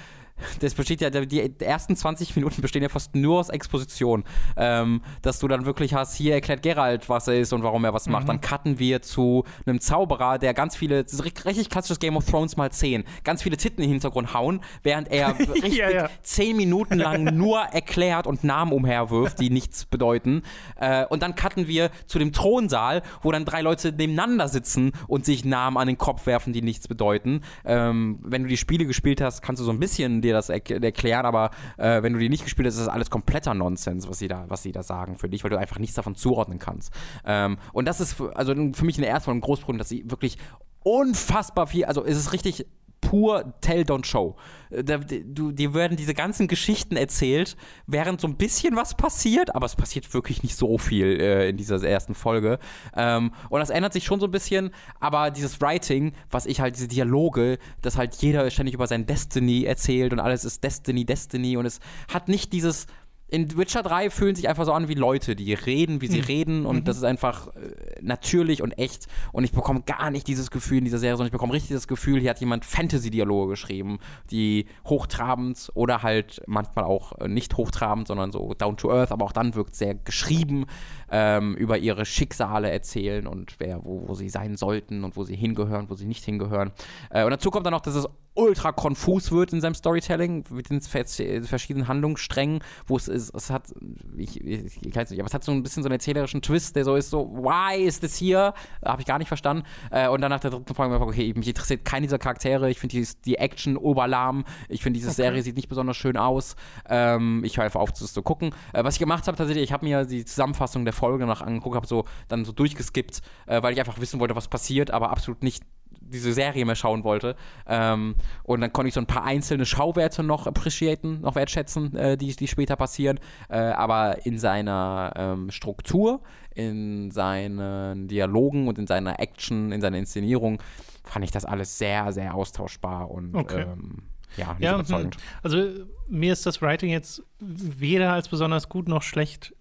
[0.59, 4.23] das besteht ja, die ersten 20 Minuten bestehen ja fast nur aus Exposition.
[4.57, 7.93] Ähm, dass du dann wirklich hast, hier erklärt Geralt, was er ist und warum er
[7.93, 8.13] was mhm.
[8.13, 8.29] macht.
[8.29, 12.25] Dann cutten wir zu einem Zauberer, der ganz viele, das ist richtig klassisches Game of
[12.25, 16.09] Thrones mal 10, ganz viele Titten im Hintergrund hauen, während er richtig ja, ja.
[16.23, 20.43] 10 Minuten lang nur erklärt und Namen umherwirft, die nichts bedeuten.
[20.75, 25.25] Äh, und dann cutten wir zu dem Thronsaal, wo dann drei Leute nebeneinander sitzen und
[25.25, 27.41] sich Namen an den Kopf werfen, die nichts bedeuten.
[27.63, 30.69] Ähm, wenn du die Spiele gespielt hast, kannst du so ein bisschen dir das er
[30.83, 34.19] erklären, aber äh, wenn du die nicht gespielt hast, ist das alles kompletter Nonsens, was
[34.19, 36.93] sie da, was sie da sagen für dich, weil du einfach nichts davon zuordnen kannst.
[37.25, 40.37] Ähm, und das ist für, also für mich ersten Folge ein Großproblem, dass sie wirklich
[40.83, 42.65] unfassbar viel, also es ist richtig
[43.05, 44.35] pur Tell, Don't Show.
[44.69, 47.55] Äh, du, dir werden diese ganzen Geschichten erzählt,
[47.87, 51.57] während so ein bisschen was passiert, aber es passiert wirklich nicht so viel äh, in
[51.57, 52.59] dieser ersten Folge.
[52.95, 56.75] Ähm, und das ändert sich schon so ein bisschen, aber dieses Writing, was ich halt,
[56.75, 61.57] diese Dialoge, dass halt jeder ständig über sein Destiny erzählt und alles ist Destiny, Destiny
[61.57, 61.79] und es
[62.11, 62.87] hat nicht dieses
[63.27, 66.25] in Witcher 3 fühlen sich einfach so an wie Leute, die reden, wie sie mhm.
[66.25, 66.83] reden und mhm.
[66.83, 70.85] das ist einfach äh, natürlich und echt und ich bekomme gar nicht dieses Gefühl in
[70.85, 73.97] dieser Serie, sondern ich bekomme richtig das Gefühl, hier hat jemand Fantasy-Dialoge geschrieben,
[74.29, 79.25] die hochtrabend oder halt manchmal auch äh, nicht hochtrabend, sondern so down to earth, aber
[79.25, 80.65] auch dann wirkt sehr geschrieben
[81.09, 85.35] ähm, über ihre Schicksale erzählen und wer, wo, wo sie sein sollten und wo sie
[85.35, 86.71] hingehören, wo sie nicht hingehören.
[87.09, 90.69] Äh, und dazu kommt dann noch, dass es ultra konfus wird in seinem Storytelling mit
[90.69, 93.73] den verschiedenen Handlungssträngen, wo es ist, es hat,
[94.17, 96.75] ich, ich, ich weiß nicht, aber es hat so ein bisschen so einen erzählerischen Twist,
[96.75, 98.53] der so ist, so, why ist das hier?
[98.83, 99.63] Habe ich gar nicht verstanden.
[99.89, 102.97] Äh, und dann nach der dritten Folge, okay, mich interessiert keiner dieser Charaktere, ich finde
[102.97, 105.15] die, die Action oberlahm, ich finde diese okay.
[105.15, 106.55] Serie sieht nicht besonders schön aus.
[106.89, 108.53] Ähm, ich höre einfach auf, das zu gucken.
[108.73, 111.75] Äh, was ich gemacht habe tatsächlich, ich habe mir die Zusammenfassung der Folge noch angeguckt,
[111.75, 115.41] habe so dann so durchgeskippt, äh, weil ich einfach wissen wollte, was passiert, aber absolut
[115.41, 115.63] nicht
[116.05, 117.35] diese Serie mehr schauen wollte.
[117.67, 122.17] Ähm, und dann konnte ich so ein paar einzelne Schauwerte noch appreciaten, noch wertschätzen, äh,
[122.17, 123.19] die, die später passieren.
[123.49, 126.21] Äh, aber in seiner ähm, Struktur,
[126.53, 130.61] in seinen Dialogen und in seiner Action, in seiner Inszenierung
[131.03, 133.63] fand ich das alles sehr, sehr austauschbar und okay.
[133.63, 134.03] ähm,
[134.37, 135.15] ja, nicht ja, überzeugend.
[135.15, 135.21] Hm.
[135.43, 139.53] Also mir ist das Writing jetzt weder als besonders gut noch schlecht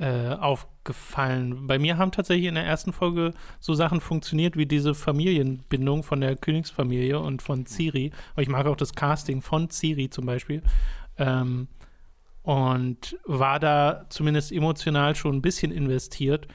[0.00, 1.66] äh, aufgefallen.
[1.66, 6.22] Bei mir haben tatsächlich in der ersten Folge so Sachen funktioniert wie diese Familienbindung von
[6.22, 8.10] der Königsfamilie und von Ciri.
[8.38, 10.62] ich mag auch das Casting von Ciri zum Beispiel.
[11.18, 11.68] Ähm,
[12.42, 16.48] und war da zumindest emotional schon ein bisschen investiert.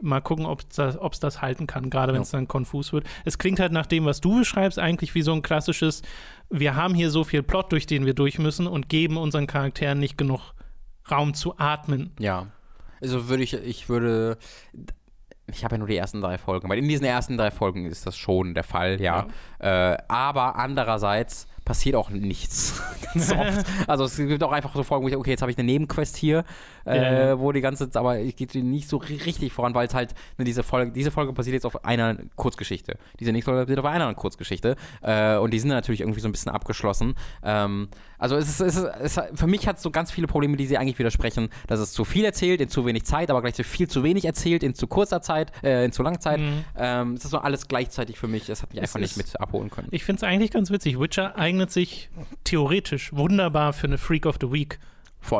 [0.00, 2.38] Mal gucken, ob es das, das, halten kann, gerade wenn es ja.
[2.38, 3.04] dann konfus wird.
[3.24, 6.02] Es klingt halt nach dem, was du beschreibst, eigentlich wie so ein klassisches,
[6.50, 10.00] wir haben hier so viel Plot, durch den wir durch müssen und geben unseren Charakteren
[10.00, 10.54] nicht genug
[11.08, 12.10] Raum zu atmen.
[12.18, 12.48] Ja.
[13.00, 14.38] Also würde ich, ich würde,
[15.46, 18.06] ich habe ja nur die ersten drei Folgen, weil in diesen ersten drei Folgen ist
[18.06, 19.26] das schon der Fall, ja.
[19.60, 19.92] ja.
[19.92, 22.82] Äh, aber andererseits passiert auch nichts.
[23.14, 23.66] Ganz oft.
[23.86, 26.16] Also es gibt auch einfach so Folgen, wo ich, okay, jetzt habe ich eine Nebenquest
[26.16, 26.44] hier,
[26.86, 27.38] äh, ja.
[27.38, 30.44] wo die ganze Zeit, aber ich gehe nicht so richtig voran, weil es halt, ne,
[30.44, 32.96] diese Folge, diese Folge basiert jetzt auf einer Kurzgeschichte.
[33.20, 34.76] Diese nächste Folge basiert auf einer Kurzgeschichte.
[35.02, 37.14] Äh, und die sind natürlich irgendwie so ein bisschen abgeschlossen.
[37.42, 37.88] Ähm,
[38.18, 40.66] also es ist, es ist, es, für mich hat es so ganz viele Probleme, die
[40.66, 43.88] sie eigentlich widersprechen, dass es zu viel erzählt in zu wenig Zeit, aber gleichzeitig viel
[43.88, 46.40] zu wenig erzählt in zu kurzer Zeit, äh, in zu langer Zeit.
[46.40, 46.64] Mhm.
[46.76, 48.48] Ähm, es ist so alles gleichzeitig für mich.
[48.48, 49.88] Es hat mich es einfach nicht mit abholen können.
[49.90, 50.98] Ich finde es eigentlich ganz witzig.
[50.98, 52.08] Witcher eigentlich eignet sich
[52.44, 54.78] theoretisch wunderbar für eine Freak of the Week.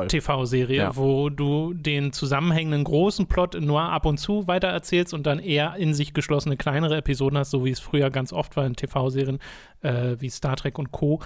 [0.08, 0.96] TV-Serie, ja.
[0.96, 5.94] wo du den zusammenhängenden großen Plot nur ab und zu weitererzählst und dann eher in
[5.94, 9.38] sich geschlossene kleinere Episoden hast, so wie es früher ganz oft war in TV-Serien
[9.82, 11.20] äh, wie Star Trek und Co.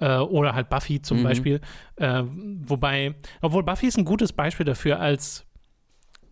[0.00, 1.24] Äh, oder halt Buffy zum mhm.
[1.24, 1.60] Beispiel.
[1.96, 2.22] Äh,
[2.62, 5.44] wobei, obwohl Buffy ist ein gutes Beispiel dafür als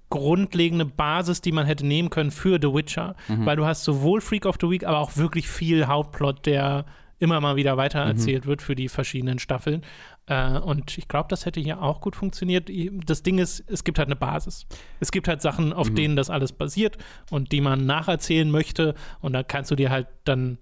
[0.09, 3.45] grundlegende Basis, die man hätte nehmen können für The Witcher, mhm.
[3.45, 6.87] weil du hast sowohl Freak of the Week, aber auch wirklich viel Hauptplot, der
[7.19, 8.49] immer mal wieder weitererzählt mhm.
[8.49, 9.83] wird für die verschiedenen Staffeln.
[10.27, 12.71] Äh, und ich glaube, das hätte hier auch gut funktioniert.
[13.07, 14.67] Das Ding ist, es gibt halt eine Basis.
[15.01, 15.95] Es gibt halt Sachen, auf mhm.
[15.95, 16.99] denen das alles basiert
[17.31, 18.95] und die man nacherzählen möchte.
[19.21, 20.59] Und da kannst du dir halt dann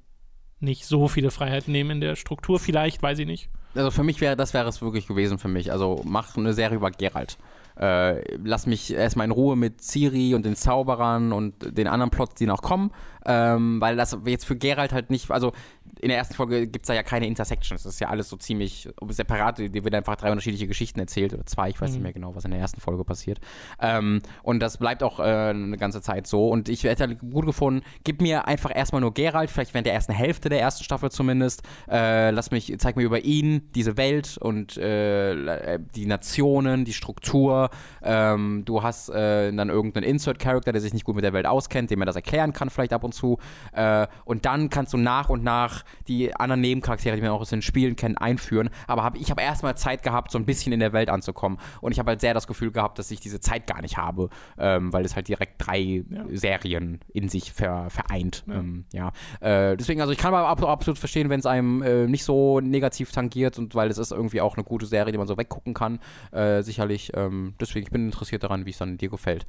[0.61, 3.51] nicht so viele Freiheiten nehmen in der Struktur, vielleicht, weiß ich nicht.
[3.75, 5.73] Also für mich wäre, das wäre es wirklich gewesen für mich.
[5.73, 7.39] Also mach eine Serie über Geralt.
[7.77, 12.35] Äh, lass mich erstmal in Ruhe mit Ciri und den Zauberern und den anderen Plots,
[12.37, 12.93] die noch kommen,
[13.25, 15.53] ähm, weil das jetzt für Geralt halt nicht, also
[16.01, 17.83] in der ersten Folge gibt es da ja keine Intersections.
[17.83, 19.59] Das ist ja alles so ziemlich separat.
[19.59, 21.71] Dir werden einfach drei unterschiedliche Geschichten erzählt oder zwei.
[21.71, 21.95] Ich weiß mhm.
[21.95, 23.41] nicht mehr genau, was in der ersten Folge passiert.
[23.81, 26.49] Ähm, und das bleibt auch äh, eine ganze Zeit so.
[26.49, 29.95] Und ich hätte halt gut gefunden, gib mir einfach erstmal nur Geralt, vielleicht während der
[29.95, 31.63] ersten Hälfte der ersten Staffel zumindest.
[31.89, 37.71] Äh, lass mich, zeig mir über ihn diese Welt und äh, die Nationen, die Struktur.
[38.03, 41.91] Ähm, du hast äh, dann irgendeinen Insert-Character, der sich nicht gut mit der Welt auskennt,
[41.91, 43.39] dem er das erklären kann, vielleicht ab und zu.
[43.73, 47.51] Äh, und dann kannst du nach und nach die anderen Nebencharaktere, die man auch aus
[47.51, 48.71] den Spielen kennt, einführen.
[48.87, 51.59] Aber hab, ich habe erstmal Zeit gehabt, so ein bisschen in der Welt anzukommen.
[51.81, 54.29] Und ich habe halt sehr das Gefühl gehabt, dass ich diese Zeit gar nicht habe,
[54.59, 56.25] ähm, weil es halt direkt drei Ja.
[56.31, 58.45] Serien in sich ver, vereint.
[58.47, 58.55] Ja.
[58.55, 59.13] Ähm, ja.
[59.41, 63.13] Äh, deswegen, also ich kann aber absolut, verstehen, wenn es einem äh, nicht so negativ
[63.13, 66.01] tangiert und weil es ist irgendwie auch eine gute Serie, die man so weggucken kann.
[66.33, 67.13] Äh, sicherlich.
[67.15, 69.47] Ähm, deswegen, ich bin interessiert daran, wie es dann dir gefällt.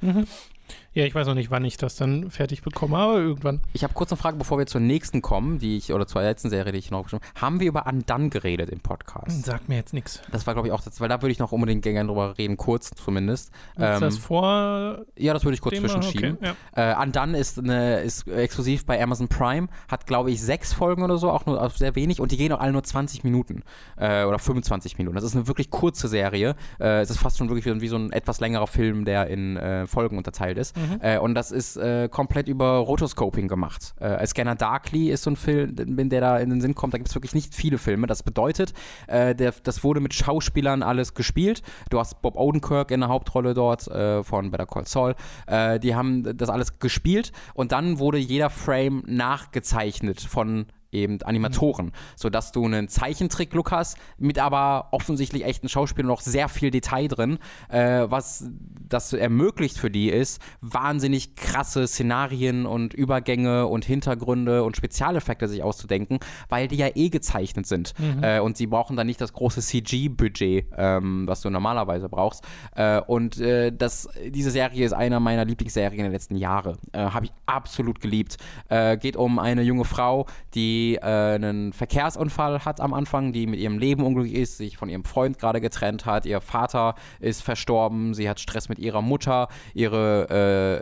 [0.92, 3.55] Ja, ich weiß noch nicht, wann ich das dann fertig bekomme, aber irgendwann.
[3.72, 6.50] Ich habe kurz eine Frage, bevor wir zur nächsten kommen, die ich, oder zur letzten
[6.50, 9.44] Serie, die ich noch bestimmt Haben wir über Undone geredet im Podcast?
[9.44, 10.20] Sagt mir jetzt nichts.
[10.32, 12.56] Das war, glaube ich, auch das, weil da würde ich noch unbedingt gerne drüber reden,
[12.56, 13.48] kurz zumindest.
[13.76, 16.36] Ist Ähm, das vor ja, das würde ich kurz dem- zwischenschieben.
[16.40, 16.92] Okay, ja.
[17.00, 21.18] Äh, Undone ist, eine, ist exklusiv bei Amazon Prime, hat glaube ich sechs Folgen oder
[21.18, 23.62] so, auch nur sehr wenig und die gehen auch alle nur 20 Minuten
[23.96, 25.14] äh, oder 25 Minuten.
[25.14, 26.54] Das ist eine wirklich kurze Serie.
[26.80, 29.56] Äh, es ist fast schon wirklich wie, wie so ein etwas längerer Film, der in
[29.56, 30.76] äh, Folgen unterteilt ist.
[30.76, 31.00] Mhm.
[31.00, 33.94] Äh, und das ist äh, komplett über Rotoscoping gemacht.
[34.00, 36.94] Äh, Scanner Darkly ist so ein Film, der da in den Sinn kommt.
[36.94, 38.06] Da gibt es wirklich nicht viele Filme.
[38.06, 38.72] Das bedeutet,
[39.06, 41.62] äh, der, das wurde mit Schauspielern alles gespielt.
[41.90, 45.14] Du hast Bob Odenkirk in der Hauptrolle dort äh, von Better Call Saul.
[45.46, 50.66] Äh, die haben das alles gespielt und dann wurde jeder Frame nachgezeichnet von
[50.96, 56.70] eben Animatoren, sodass du einen Zeichentrick-Look hast, mit aber offensichtlich echten Schauspielern noch sehr viel
[56.70, 57.38] Detail drin,
[57.68, 58.48] äh, was
[58.88, 65.62] das ermöglicht für die ist, wahnsinnig krasse Szenarien und Übergänge und Hintergründe und Spezialeffekte sich
[65.62, 66.18] auszudenken,
[66.48, 67.94] weil die ja eh gezeichnet sind.
[68.22, 72.44] Äh, und sie brauchen dann nicht das große CG-Budget, ähm, was du normalerweise brauchst.
[72.74, 76.76] Äh, und äh, das, diese Serie ist einer meiner Lieblingsserien der letzten Jahre.
[76.92, 78.36] Äh, Habe ich absolut geliebt.
[78.68, 81.00] Äh, geht um eine junge Frau, die äh,
[81.34, 85.38] einen Verkehrsunfall hat am Anfang, die mit ihrem Leben unglücklich ist, sich von ihrem Freund
[85.38, 86.24] gerade getrennt hat.
[86.24, 90.28] Ihr Vater ist verstorben, sie hat Stress mit ihrer Mutter, ihre,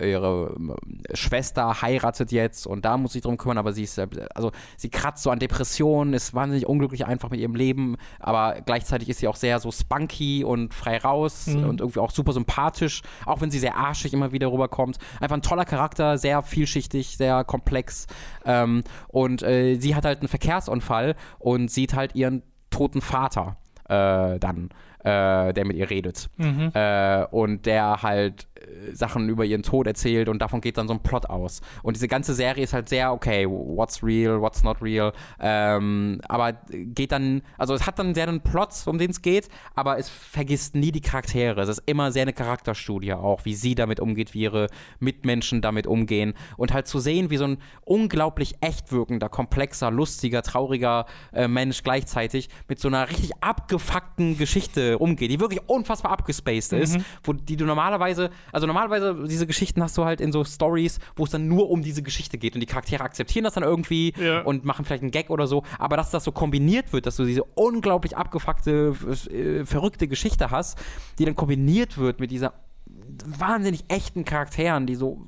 [0.01, 0.55] äh, ihre
[1.09, 3.99] äh, Schwester heiratet jetzt und da muss sie drum kümmern, aber sie ist,
[4.35, 9.09] also sie kratzt so an Depressionen, ist wahnsinnig unglücklich einfach mit ihrem Leben, aber gleichzeitig
[9.09, 11.69] ist sie auch sehr so spunky und frei raus Mhm.
[11.69, 14.99] und irgendwie auch super sympathisch, auch wenn sie sehr arschig immer wieder rüberkommt.
[15.21, 18.07] Einfach ein toller Charakter, sehr vielschichtig, sehr komplex.
[18.45, 23.57] Ähm, und äh, sie hat halt einen Verkehrsunfall und sieht halt ihren toten Vater
[23.89, 24.71] äh, dann,
[25.01, 26.31] äh, der mit ihr redet.
[26.37, 26.71] Mhm.
[26.75, 28.49] Äh, und der halt
[28.93, 31.61] Sachen über ihren Tod erzählt und davon geht dann so ein Plot aus.
[31.83, 35.12] Und diese ganze Serie ist halt sehr, okay, what's real, what's not real.
[35.41, 39.49] Ähm, aber geht dann, also es hat dann sehr einen Plot, um den es geht,
[39.75, 41.61] aber es vergisst nie die Charaktere.
[41.61, 45.87] Es ist immer sehr eine Charakterstudie auch, wie sie damit umgeht, wie ihre Mitmenschen damit
[45.87, 46.35] umgehen.
[46.57, 51.83] Und halt zu sehen, wie so ein unglaublich echt wirkender, komplexer, lustiger, trauriger äh, Mensch
[51.83, 57.57] gleichzeitig mit so einer richtig abgefuckten Geschichte umgeht, die wirklich unfassbar abgespaced ist, wo die
[57.57, 61.49] du normalerweise, also normalerweise diese Geschichten hast du halt in so Stories, wo es dann
[61.49, 64.43] nur um diese Geschichte geht und die Charaktere akzeptieren das dann irgendwie Ja.
[64.43, 67.25] und machen vielleicht einen Gag oder so, aber dass das so kombiniert wird, dass du
[67.25, 68.95] diese unglaublich abgefuckte,
[69.31, 70.79] äh, verrückte Geschichte hast,
[71.19, 72.55] die dann kombiniert wird mit dieser
[73.27, 75.19] wahnsinnig echten Charakteren, die so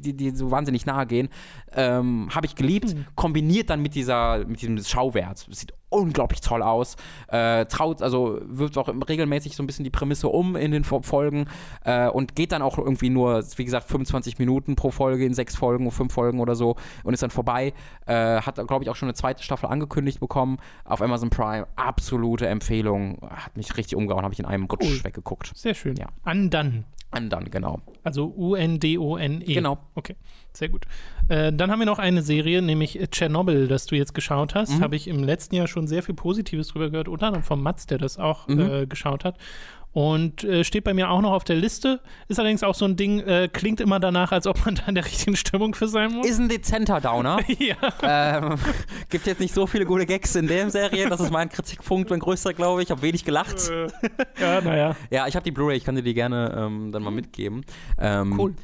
[0.00, 1.28] die, die so wahnsinnig nahe gehen,
[1.74, 5.46] ähm, habe ich geliebt, kombiniert dann mit dieser mit diesem Schauwert.
[5.50, 6.96] Sieht unglaublich toll aus.
[7.28, 11.02] Äh, traut, also wirft auch regelmäßig so ein bisschen die Prämisse um in den Fo-
[11.02, 11.46] Folgen
[11.84, 15.54] äh, und geht dann auch irgendwie nur, wie gesagt, 25 Minuten pro Folge in sechs
[15.54, 16.74] Folgen, fünf Folgen oder so
[17.04, 17.72] und ist dann vorbei.
[18.04, 21.66] Äh, hat, glaube ich, auch schon eine zweite Staffel angekündigt bekommen auf Amazon Prime.
[21.76, 23.18] Absolute Empfehlung.
[23.30, 25.04] Hat mich richtig umgehauen, habe ich in einem Rutsch Cool.
[25.04, 25.52] weggeguckt.
[25.54, 25.94] Sehr schön.
[25.96, 26.06] Ja.
[26.24, 26.84] Undone.
[26.88, 27.80] Und dann, genau.
[28.02, 29.54] Also U-N-D-O-N-E.
[29.54, 29.78] Genau.
[29.94, 30.16] Okay,
[30.52, 30.84] sehr gut.
[31.28, 34.76] Äh, dann haben wir noch eine Serie, nämlich Tschernobyl, das du jetzt geschaut hast.
[34.78, 34.80] Mhm.
[34.82, 37.86] Habe ich im letzten Jahr schon sehr viel Positives drüber gehört, unter anderem von Mats,
[37.86, 38.60] der das auch Mhm.
[38.60, 39.38] äh, geschaut hat.
[39.96, 42.00] Und äh, steht bei mir auch noch auf der Liste.
[42.28, 44.94] Ist allerdings auch so ein Ding, äh, klingt immer danach, als ob man da in
[44.94, 46.28] der richtigen Stimmung für sein muss.
[46.28, 47.38] Ist ein dezenter Downer.
[47.58, 47.76] ja.
[48.02, 48.56] ähm,
[49.08, 51.08] gibt jetzt nicht so viele gute Gags in der Serie.
[51.08, 52.88] Das ist mein Kritikpunkt, mein größter, glaube ich.
[52.88, 53.70] Ich habe wenig gelacht.
[53.70, 53.88] Äh,
[54.38, 54.96] ja, naja.
[55.10, 57.64] Ja, ich habe die Blu-ray, ich kann dir die gerne ähm, dann mal mitgeben.
[57.98, 58.54] Ähm, Cool.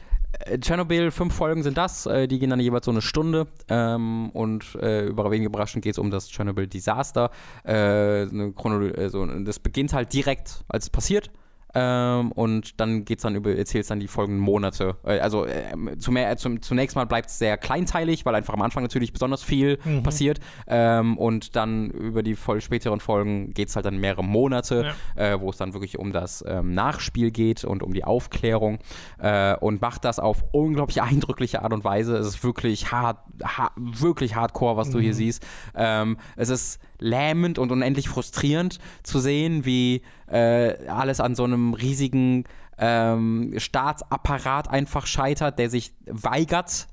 [0.47, 2.07] Äh, Tschernobyl, fünf Folgen sind das.
[2.07, 3.47] Äh, die gehen dann jeweils so eine Stunde.
[3.69, 7.31] Ähm, und äh, über wenig überraschend geht es um das Tschernobyl-Desaster.
[7.67, 11.31] Äh, äh, so, das beginnt halt direkt, als es passiert.
[11.75, 14.97] Ähm, und dann geht's dann über, erzählst dann die folgenden Monate.
[15.05, 18.63] Äh, also ähm, zum, äh, zum, zunächst mal bleibt es sehr kleinteilig, weil einfach am
[18.63, 20.03] Anfang natürlich besonders viel Mhm.
[20.03, 20.39] passiert.
[20.67, 25.51] Ähm, und dann über die voll späteren Folgen geht's halt dann mehrere Monate, äh, wo
[25.51, 28.79] es dann wirklich um das ähm, Nachspiel geht und um die Aufklärung.
[29.19, 32.17] Äh, und macht das auf unglaublich eindrückliche Art und Weise.
[32.17, 35.45] Es ist wirklich hart, ha wirklich hardcore, was du hier siehst.
[35.75, 41.75] Ähm, es ist lähmend und unendlich frustrierend zu sehen, wie äh, alles an so einem
[41.75, 42.45] riesigen
[42.79, 46.87] ähm, Staatsapparat einfach scheitert, der sich weigert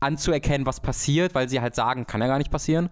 [0.00, 2.88] anzuerkennen, was passiert, weil sie halt sagen, kann ja gar nicht passieren.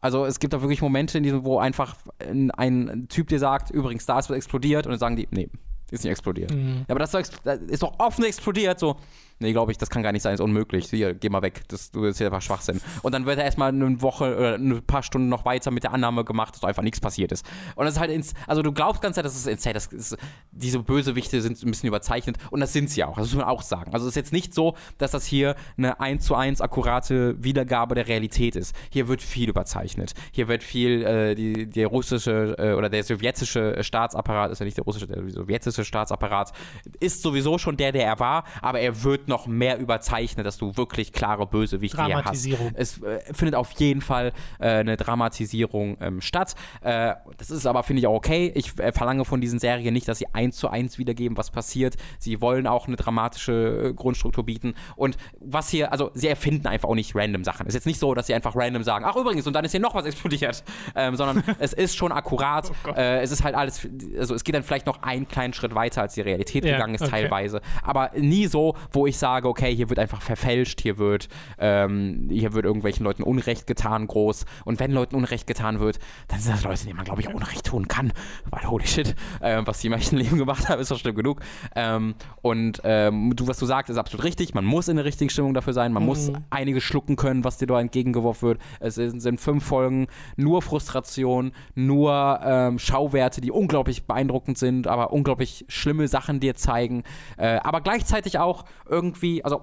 [0.00, 3.70] Also es gibt da wirklich Momente, in diesem, wo einfach ein, ein Typ dir sagt,
[3.70, 5.50] übrigens, da ist was explodiert und dann sagen die, nee,
[5.90, 6.52] ist nicht explodiert.
[6.52, 6.84] Mhm.
[6.88, 8.96] Ja, aber das ist doch offen explodiert, so.
[9.40, 10.90] Nee, glaube ich, das kann gar nicht sein, ist unmöglich.
[10.90, 11.62] Hier, geh mal weg.
[11.68, 12.80] Das, das ist ja einfach Schwachsinn.
[13.02, 15.92] Und dann wird er erstmal eine Woche oder ein paar Stunden noch weiter mit der
[15.92, 17.46] Annahme gemacht, dass einfach nichts passiert ist.
[17.74, 20.16] Und das ist halt, ins, also du glaubst ganz dass es insane das ist,
[20.50, 23.16] diese Bösewichte sind ein bisschen überzeichnet und das sind sie auch.
[23.16, 23.94] Das muss man auch sagen.
[23.94, 27.94] Also es ist jetzt nicht so, dass das hier eine 1 zu 1 akkurate Wiedergabe
[27.94, 28.74] der Realität ist.
[28.90, 30.12] Hier wird viel überzeichnet.
[30.32, 34.76] Hier wird viel, äh, die, der russische äh, oder der sowjetische Staatsapparat, ist ja nicht
[34.76, 36.52] der russische, der sowjetische Staatsapparat,
[37.00, 40.76] ist sowieso schon der, der er war, aber er wird noch mehr überzeichnet, dass du
[40.76, 42.46] wirklich klare Bösewichte hier hast.
[42.74, 46.54] Es äh, findet auf jeden Fall äh, eine Dramatisierung ähm, statt.
[46.82, 48.52] Äh, das ist aber, finde ich, auch okay.
[48.54, 51.96] Ich äh, verlange von diesen Serien nicht, dass sie eins zu eins wiedergeben, was passiert.
[52.18, 54.74] Sie wollen auch eine dramatische äh, Grundstruktur bieten.
[54.96, 57.66] Und was hier, also sie erfinden einfach auch nicht random Sachen.
[57.66, 59.70] Es ist jetzt nicht so, dass sie einfach random sagen, ach übrigens, und dann ist
[59.70, 60.62] hier noch was explodiert.
[60.96, 62.70] Ähm, sondern es ist schon akkurat.
[62.86, 63.86] Oh äh, es ist halt alles,
[64.18, 66.94] also es geht dann vielleicht noch einen kleinen Schritt weiter, als die Realität Ja, gegangen
[66.94, 67.10] ist, okay.
[67.10, 67.60] teilweise.
[67.82, 71.28] Aber nie so, wo ich sage, okay, hier wird einfach verfälscht, hier wird,
[71.58, 74.44] ähm, hier wird irgendwelchen Leuten Unrecht getan, groß.
[74.64, 75.98] Und wenn Leuten Unrecht getan wird,
[76.28, 78.12] dann sind das Leute, denen man, glaube ich, Unrecht tun kann.
[78.50, 81.40] Weil, holy shit, ähm, was die im echten Leben gemacht haben, ist doch schlimm genug.
[81.76, 84.54] Ähm, und ähm, du, was du sagst, ist absolut richtig.
[84.54, 85.92] Man muss in der richtigen Stimmung dafür sein.
[85.92, 86.44] Man muss Mhm.
[86.50, 88.60] einiges schlucken können, was dir da entgegengeworfen wird.
[88.80, 90.06] Es sind, sind fünf Folgen,
[90.36, 97.02] nur Frustration, nur ähm, Schauwerte, die unglaublich beeindruckend sind, aber unglaublich schlimme Sachen dir zeigen.
[97.36, 99.09] Äh, aber gleichzeitig auch irgendwie,
[99.42, 99.62] also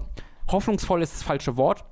[0.50, 1.84] hoffnungsvoll ist das falsche Wort.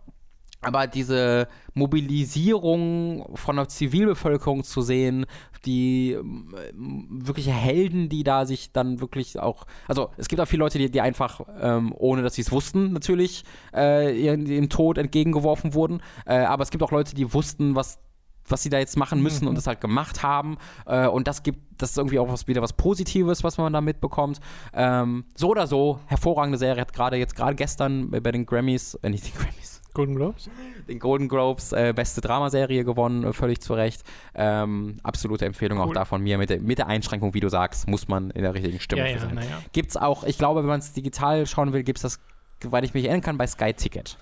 [0.62, 5.26] Aber diese Mobilisierung von der Zivilbevölkerung zu sehen,
[5.64, 10.60] die ähm, wirkliche Helden, die da sich dann wirklich auch, also es gibt auch viele
[10.60, 14.98] Leute, die, die einfach, ähm, ohne dass sie es wussten, natürlich äh, ihren, ihrem Tod
[14.98, 16.00] entgegengeworfen wurden.
[16.24, 18.00] Äh, aber es gibt auch Leute, die wussten, was
[18.48, 19.48] was sie da jetzt machen müssen Mhm.
[19.50, 20.56] und das halt gemacht haben.
[20.86, 23.80] Äh, und das gibt, das ist irgendwie auch was, wieder was Positives, was man da
[23.80, 24.40] mitbekommt.
[24.72, 29.10] Ähm, so oder so, hervorragende Serie, hat gerade jetzt, gerade gestern bei, den Grammys, äh,
[29.10, 30.50] nicht den Grammys, Golden Globes?
[30.88, 34.02] den Golden Globes äh, beste Dramaserie gewonnen, äh, völlig zu Recht.
[34.34, 35.94] Ähm, absolute Empfehlung auch Cool.
[35.94, 36.38] da von mir.
[36.38, 39.12] Mit der, mit der Einschränkung, wie du sagst, muss man in der richtigen Stimmung Ja,
[39.12, 39.34] ja, sein.
[39.34, 39.58] naja.
[39.72, 42.20] Gibt's auch, ich glaube, wenn man es digital schauen will, gibt es das,
[42.62, 44.18] soweit ich mich erinnern kann, bei Sky Ticket.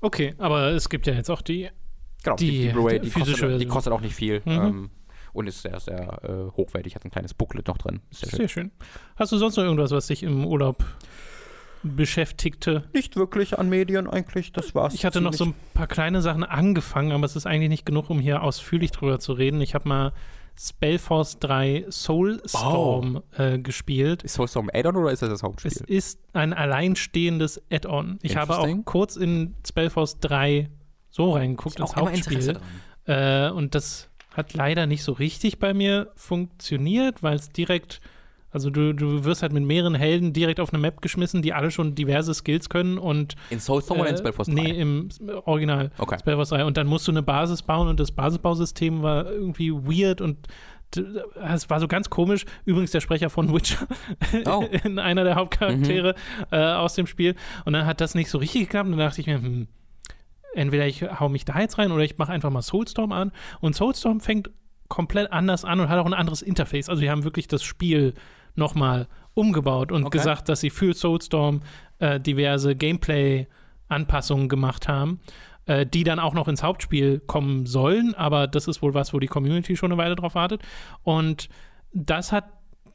[0.00, 1.68] Okay, aber es gibt ja jetzt auch die.
[2.24, 4.40] Genau, Die- Blu-ray, die die, physische kostet, die auch nicht viel.
[4.44, 4.52] Mhm.
[4.52, 4.90] Ähm,
[5.32, 8.00] und ist sehr, sehr äh, hochwertig, hat ein kleines Booklet noch drin.
[8.10, 8.38] Ist sehr schön.
[8.38, 8.70] Sehr schön.
[9.16, 10.84] Hast du sonst noch irgendwas, was dich im Urlaub
[11.82, 12.84] beschäftigte?
[12.92, 14.94] Nicht wirklich an Medien eigentlich, das war's.
[14.94, 18.10] Ich hatte noch so ein paar kleine Sachen angefangen, aber es ist eigentlich nicht genug,
[18.10, 19.60] um hier ausführlich drüber zu reden.
[19.60, 20.12] Ich habe mal
[20.58, 24.24] Spellforce 3 Soulstorm äh, gespielt.
[24.24, 25.84] Ist Soulstorm Add-on oder ist das das Es Hauptspiel?
[25.86, 28.18] ist ein alleinstehendes Add-on.
[28.22, 30.68] Ich habe auch kurz in Spellforce 3
[31.18, 32.58] so reingeguckt ins Hauptspiel.
[33.06, 38.00] Äh, und das hat leider nicht so richtig bei mir funktioniert, weil es direkt,
[38.50, 41.70] also du, du wirst halt mit mehreren Helden direkt auf eine Map geschmissen, die alle
[41.70, 44.54] schon diverse Skills können und In Soulstorm oder in äh, Spellforce 3?
[44.54, 45.08] Nee, im
[45.44, 46.18] Original Okay.
[46.20, 46.64] Spellforce 3.
[46.64, 50.46] Und dann musst du eine Basis bauen und das Basisbausystem war irgendwie weird und
[51.52, 52.46] es war so ganz komisch.
[52.64, 53.86] Übrigens der Sprecher von Witcher
[54.46, 54.64] Oh.
[54.84, 56.14] in einer der Hauptcharaktere
[56.50, 57.34] äh, aus dem Spiel.
[57.66, 58.86] Und dann hat das nicht so richtig geklappt.
[58.86, 59.68] Und dann dachte ich mir, hm,
[60.54, 63.32] entweder ich hau mich da jetzt rein oder ich mache einfach mal Soulstorm an.
[63.60, 64.50] Und Soulstorm fängt
[64.88, 66.88] komplett anders an und hat auch ein anderes Interface.
[66.88, 68.14] Also die haben wirklich das Spiel
[68.54, 70.18] nochmal umgebaut und Okay.
[70.18, 71.60] gesagt, dass sie für Soulstorm
[71.98, 75.20] äh, diverse Gameplay-Anpassungen gemacht haben,
[75.66, 78.14] äh, die dann auch noch ins Hauptspiel kommen sollen.
[78.14, 80.62] Aber das ist wohl was, wo die Community schon eine Weile drauf wartet.
[81.02, 81.48] Und
[81.92, 82.44] das hat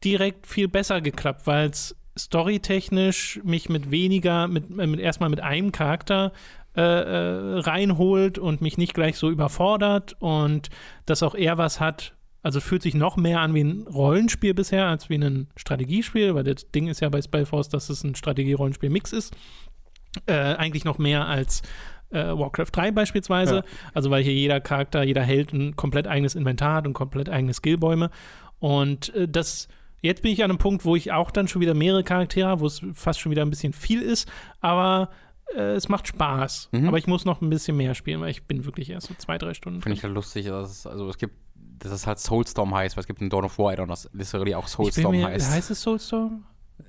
[0.03, 5.39] direkt viel besser geklappt, weil es storytechnisch mich mit weniger, mit, äh, mit erstmal mit
[5.39, 6.31] einem Charakter
[6.75, 10.69] äh, äh, reinholt und mich nicht gleich so überfordert und
[11.05, 12.15] dass auch er was hat.
[12.41, 16.43] Also fühlt sich noch mehr an wie ein Rollenspiel bisher als wie ein Strategiespiel, weil
[16.43, 19.35] das Ding ist ja bei Spellforce, dass es ein Strategie-Rollenspiel-Mix ist.
[20.25, 21.61] Äh, eigentlich noch mehr als
[22.09, 23.57] äh, Warcraft 3 beispielsweise.
[23.57, 23.63] Ja.
[23.93, 27.53] Also weil hier jeder Charakter, jeder Held ein komplett eigenes Inventar hat und komplett eigene
[27.53, 28.09] Skillbäume.
[28.59, 29.67] Und äh, das
[30.03, 32.59] Jetzt bin ich an einem Punkt, wo ich auch dann schon wieder mehrere Charaktere habe,
[32.59, 34.29] wo es fast schon wieder ein bisschen viel ist,
[34.59, 35.09] aber
[35.55, 36.69] äh, es macht Spaß.
[36.71, 36.87] Mhm.
[36.87, 39.37] Aber ich muss noch ein bisschen mehr spielen, weil ich bin wirklich erst so zwei,
[39.37, 39.81] drei Stunden.
[39.81, 41.35] Finde ich halt lustig, dass es, also es gibt,
[41.79, 44.55] dass es halt Soulstorm heißt, weil es gibt einen Dawn of War Add-on, das literally
[44.55, 45.51] auch Soulstorm mir, heißt.
[45.51, 46.43] heißt es Soulstorm?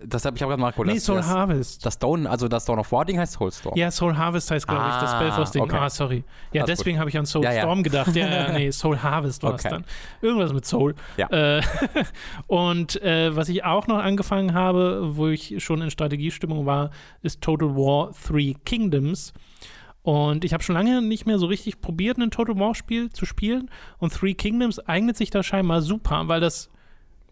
[0.07, 0.89] Das hab, ich habe gerade mal geguckt.
[0.89, 1.85] Nee, Soul das, Harvest.
[1.87, 3.77] das Dawn, also das Dawn of War Ding heißt Soulstorm.
[3.77, 5.63] ja, Soul Harvest heißt, glaube ich, das Ah, Spellforce-Ding.
[5.63, 5.77] okay.
[5.79, 6.25] Ah, sorry.
[6.53, 7.61] Ja, Alles deswegen habe ich an Soul Ja, ja.
[7.63, 8.15] Storm gedacht.
[8.17, 9.71] Ja, ja, nee, Soul Harvest war es Okay.
[9.75, 9.85] dann.
[10.23, 10.95] Irgendwas mit Soul.
[11.17, 11.29] Ja.
[11.29, 11.63] Äh,
[12.47, 16.91] und äh, was ich auch noch angefangen habe, wo ich schon in Strategiestimmung war,
[17.23, 19.33] ist Total War Three Kingdoms.
[20.03, 23.71] Und ich habe schon lange nicht mehr so richtig probiert, ein Total War-Spiel zu spielen.
[23.99, 26.69] Und Three Kingdoms eignet sich da scheinbar super, weil das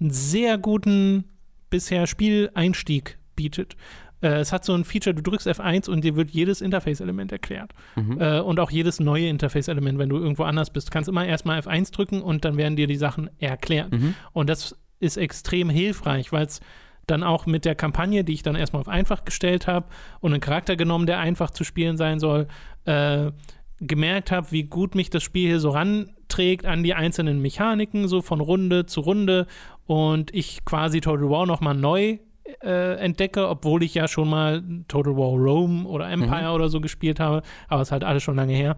[0.00, 1.24] einen sehr guten
[1.72, 3.76] bisher Spieleinstieg bietet.
[4.20, 7.72] Äh, es hat so ein Feature, du drückst F1 und dir wird jedes Interface-Element erklärt.
[7.96, 8.20] Mhm.
[8.20, 10.88] Äh, und auch jedes neue Interface-Element, wenn du irgendwo anders bist.
[10.88, 13.90] Du kannst immer erstmal F1 drücken und dann werden dir die Sachen erklärt.
[13.90, 14.14] Mhm.
[14.32, 16.60] Und das ist extrem hilfreich, weil es
[17.06, 19.86] dann auch mit der Kampagne, die ich dann erstmal auf einfach gestellt habe
[20.20, 22.46] und einen Charakter genommen, der einfach zu spielen sein soll,
[22.84, 23.32] äh,
[23.80, 28.22] gemerkt habe, wie gut mich das Spiel hier so ranträgt an die einzelnen Mechaniken, so
[28.22, 29.46] von Runde zu Runde
[29.86, 32.18] und ich quasi Total War nochmal neu
[32.62, 37.20] äh, entdecke, obwohl ich ja schon mal Total War Rome oder Empire oder so gespielt
[37.20, 38.76] habe, aber es ist halt alles schon lange her.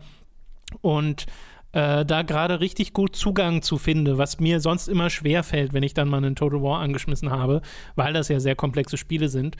[0.80, 1.26] Und
[1.72, 5.82] äh, da gerade richtig gut Zugang zu finde, was mir sonst immer schwer fällt, wenn
[5.82, 7.62] ich dann mal einen Total War angeschmissen habe,
[7.96, 9.56] weil das ja sehr komplexe Spiele sind.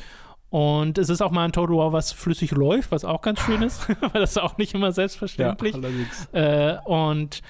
[0.48, 3.62] Und es ist auch mal ein Total War, was flüssig läuft, was auch ganz schön
[3.62, 5.74] ist, weil das ist auch nicht immer selbstverständlich.
[5.74, 6.28] allerdings.
[6.32, 7.40] Äh, und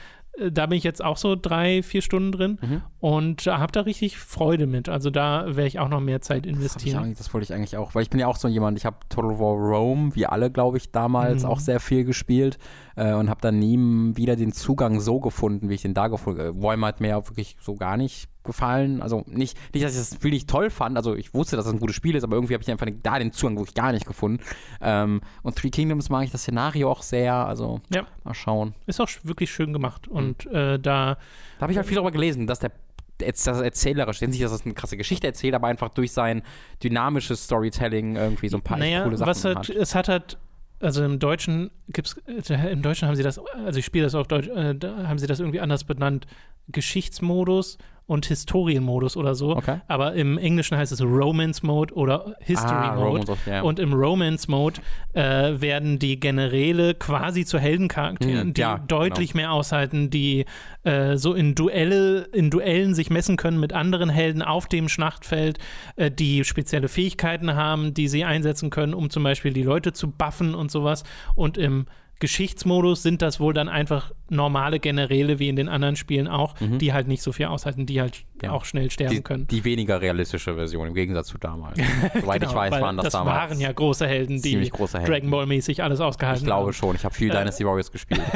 [0.51, 2.82] da bin ich jetzt auch so drei, vier Stunden drin Mhm.
[3.01, 4.89] und habe da richtig Freude mit.
[4.89, 7.02] Also da werde ich auch noch mehr Zeit Das, investieren.
[7.05, 8.97] eigentlich, das wollte ich eigentlich auch, weil ich bin ja auch so jemand, ich habe
[9.09, 11.48] Total War Rome, wie alle, glaube ich, damals Mhm.
[11.51, 12.59] auch sehr viel gespielt
[12.96, 13.76] äh, und habe dann nie
[14.16, 16.62] wieder den Zugang so gefunden, wie ich den da gefunden habe.
[16.62, 19.00] Warhammer hat mir ja wirklich so gar nicht gefallen.
[19.02, 21.72] Also nicht, nicht, dass ich das Spiel nicht toll fand, also ich wusste, dass es
[21.72, 24.06] ein gutes Spiel ist, aber irgendwie habe ich einfach da den Zugang wirklich gar nicht
[24.06, 24.42] gefunden.
[24.82, 28.02] Ähm, und Three Kingdoms mag ich das Szenario auch sehr, also Ja.
[28.22, 28.74] mal schauen.
[28.86, 30.08] Ist auch wirklich schön gemacht.
[30.10, 30.16] Mhm.
[30.16, 31.14] Und äh, da,
[31.58, 32.72] Da habe ich halt viel darüber gelesen, dass der
[33.20, 36.42] jetzt das erzählerisch, nicht, dass das eine krasse Geschichte erzählt, aber einfach durch sein
[36.82, 39.70] dynamisches Storytelling irgendwie so ein paar naja, coole Sachen was halt, hat.
[39.70, 40.36] es hat halt,
[40.85, 44.28] also im Deutschen gibt's, äh, im Deutschen haben sie das, also ich spiele das auf
[44.28, 46.27] Deutsch, äh, da haben sie das irgendwie anders benannt,
[46.69, 49.56] Geschichtsmodus und Historienmodus oder so.
[49.56, 49.81] Okay.
[49.89, 53.06] Aber im Englischen heißt es Romance Mode oder History Ah, Mode.
[53.26, 53.62] Romance ja.
[53.62, 54.81] Und im Romance Mode
[55.14, 60.44] äh, werden die Generäle quasi zu Heldencharakteren, Mhm, die ja, deutlich mehr aushalten, die
[60.82, 65.59] äh, so in Duelle, in Duellen sich messen können mit anderen Helden auf dem Schlachtfeld,
[65.97, 70.10] äh, die spezielle Fähigkeiten haben, die sie einsetzen können, um zum Beispiel die Leute zu
[70.10, 71.05] buffen und sowas.
[71.35, 71.86] Und im
[72.20, 76.93] Geschichtsmodus sind das wohl dann einfach normale Generäle, wie in den anderen Spielen auch, die
[76.93, 78.41] halt nicht so viel aushalten, die halt Mhm.
[78.49, 78.53] Ja.
[78.53, 79.47] auch schnell sterben die, können.
[79.47, 81.78] die weniger realistische Version im Gegensatz zu damals.
[82.20, 83.36] Soweit ich Genau, weiß, weil waren das, das damals.
[83.51, 85.12] waren ja große Helden, die große Helden.
[85.12, 86.73] Dragon Ball mäßig alles ausgehalten ich glaube haben.
[86.73, 86.95] schon.
[86.97, 88.20] Ich habe viel Dynasty Warriors gespielt.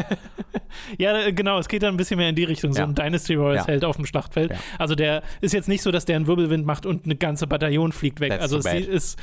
[0.98, 2.86] Ja, äh, genau, es geht dann ein bisschen mehr in die Richtung, so Ja.
[2.86, 3.72] ein Dynasty Warriors Ja.
[3.72, 4.52] Held auf dem Schlachtfeld.
[4.78, 7.90] Also der ist jetzt nicht so, dass der einen Wirbelwind macht und eine ganze Bataillon
[7.92, 8.30] fliegt weg.
[8.30, 9.18] That's also es ist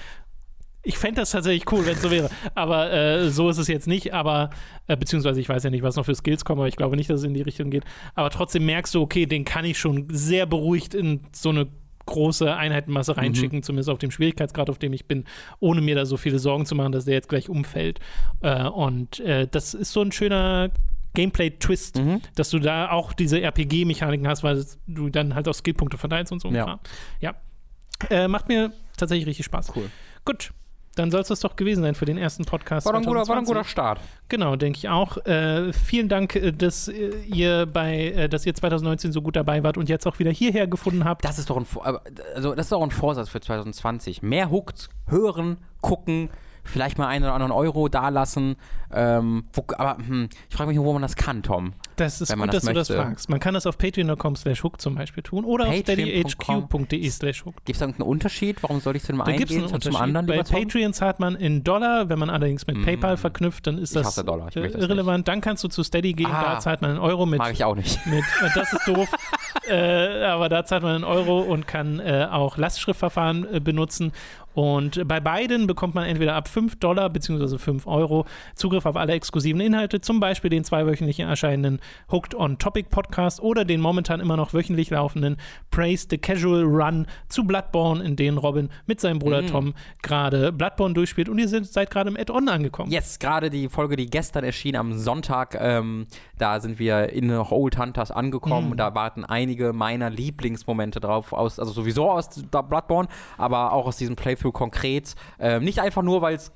[0.85, 2.29] ich fände das tatsächlich cool, wenn es so wäre.
[2.53, 4.13] Aber äh, so ist es jetzt nicht.
[4.13, 4.51] Aber,
[4.87, 7.09] äh, beziehungsweise ich weiß ja nicht, was noch für Skills kommen, aber ich glaube nicht,
[7.09, 7.83] dass es in die Richtung geht.
[8.13, 11.67] Aber trotzdem merkst du, okay, den kann ich schon sehr beruhigt in so eine
[12.05, 12.51] große Mhm.
[12.51, 15.23] Einheitenmasse reinschicken, zumindest auf dem Schwierigkeitsgrad, auf dem ich bin,
[15.59, 17.99] ohne mir da so viele Sorgen zu machen, dass der jetzt gleich umfällt.
[18.41, 20.69] Äh, und äh, das ist so ein schöner
[21.15, 22.21] Gameplay-Twist, Mhm.
[22.35, 26.41] dass du da auch diese RPG-Mechaniken hast, weil du dann halt auch Skillpunkte verteilst und
[26.41, 26.49] so.
[26.51, 26.79] Ja.
[27.21, 27.33] Ja.
[28.09, 29.71] Äh, macht mir tatsächlich richtig Spaß.
[29.75, 29.89] Cool.
[30.25, 30.51] Gut.
[30.95, 32.85] Dann soll es das doch gewesen sein für den ersten Podcast.
[32.85, 33.53] War doch ein guter, war ein 2020.
[33.53, 33.99] guter Start.
[34.29, 35.17] Genau, denke ich auch.
[35.25, 39.61] Äh, vielen Dank, äh, dass äh, ihr bei, äh, dass ihr 2019 so gut dabei
[39.63, 41.25] wart und jetzt auch wieder hierher gefunden habt.
[41.25, 41.65] Das ist doch ein,
[42.33, 44.21] also das ist doch ein Vorsatz für 2020.
[44.23, 46.29] Mehr Hooked, hören, gucken,
[46.65, 48.57] vielleicht mal einen oder anderen Euro dalassen.
[48.93, 51.73] Ähm, wo, aber hm, ich frage mich, nur, wo man das kann, Tom.
[51.95, 53.03] Das ist gut, das dass du das möchte.
[53.03, 53.29] fragst.
[53.29, 57.55] Man kann das auf patreon.com slash hook zum Beispiel tun oder auf steadyhq.de slash hook.
[57.65, 58.61] Gibt es irgendeinen Unterschied?
[58.63, 60.43] Warum soll ich zu dem Da einen gibt es gehen einen und zum anderen Bei?
[60.43, 62.83] Patreon zahlt man in Dollar, wenn man allerdings mit Mm.
[62.83, 65.27] PayPal verknüpft, dann ist das äh, möchte das irrelevant.
[65.27, 66.55] Dann kannst du zu Steady gehen, Ah.
[66.55, 68.05] da zahlt man in Euro mit Mag ich auch nicht.
[68.05, 68.23] mit,
[68.55, 69.09] das ist doof,
[69.69, 74.11] äh, aber da zahlt man einen Euro und kann äh, auch Lastschriftverfahren äh, benutzen.
[74.55, 77.57] Und bei beiden bekommt man entweder ab 5 Dollar bzw.
[77.57, 78.25] 5 Euro
[78.55, 81.79] Zugriff auf alle exklusiven Inhalte, zum Beispiel den zweiwöchentlich erscheinenden
[82.11, 85.35] Hooked on Topic Podcast oder den momentan immer noch wöchentlich laufenden
[85.71, 89.47] Praise the Casual Run zu Bloodborne, in denen Robin mit seinem Bruder Mhm.
[89.47, 92.89] Tom gerade Bloodborne durchspielt und ihr seid, seid gerade im Add-on angekommen.
[92.91, 96.07] Jetzt gerade die Folge, die gestern erschien am Sonntag, ähm,
[96.37, 98.71] da sind wir in noch Old Hunters angekommen Mhm.
[98.71, 103.97] und da warten einige meiner Lieblingsmomente drauf, aus, also sowieso aus Bloodborne, aber auch aus
[103.97, 105.15] diesem Playthrough konkret.
[105.39, 106.51] Ähm, nicht einfach nur, weil es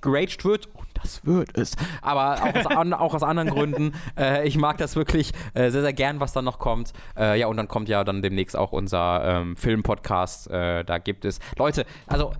[0.00, 3.92] geraged wird, und das wird es, aber auch aus, an, auch aus anderen Gründen.
[4.16, 6.92] Äh, ich mag das wirklich äh, sehr, sehr gern, was da noch kommt.
[7.18, 10.50] Äh, ja, und dann kommt ja dann demnächst auch unser ähm, Film-Podcast.
[10.50, 12.32] Äh, da gibt es, Leute, also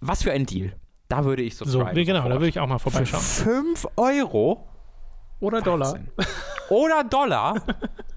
[0.00, 0.74] was für ein Deal.
[1.08, 3.22] Da würde ich So, genau, da würde ich auch mal vorbeischauen.
[3.22, 4.66] 5 Euro
[5.38, 5.98] Oder Dollar.
[6.70, 7.62] Oder Dollar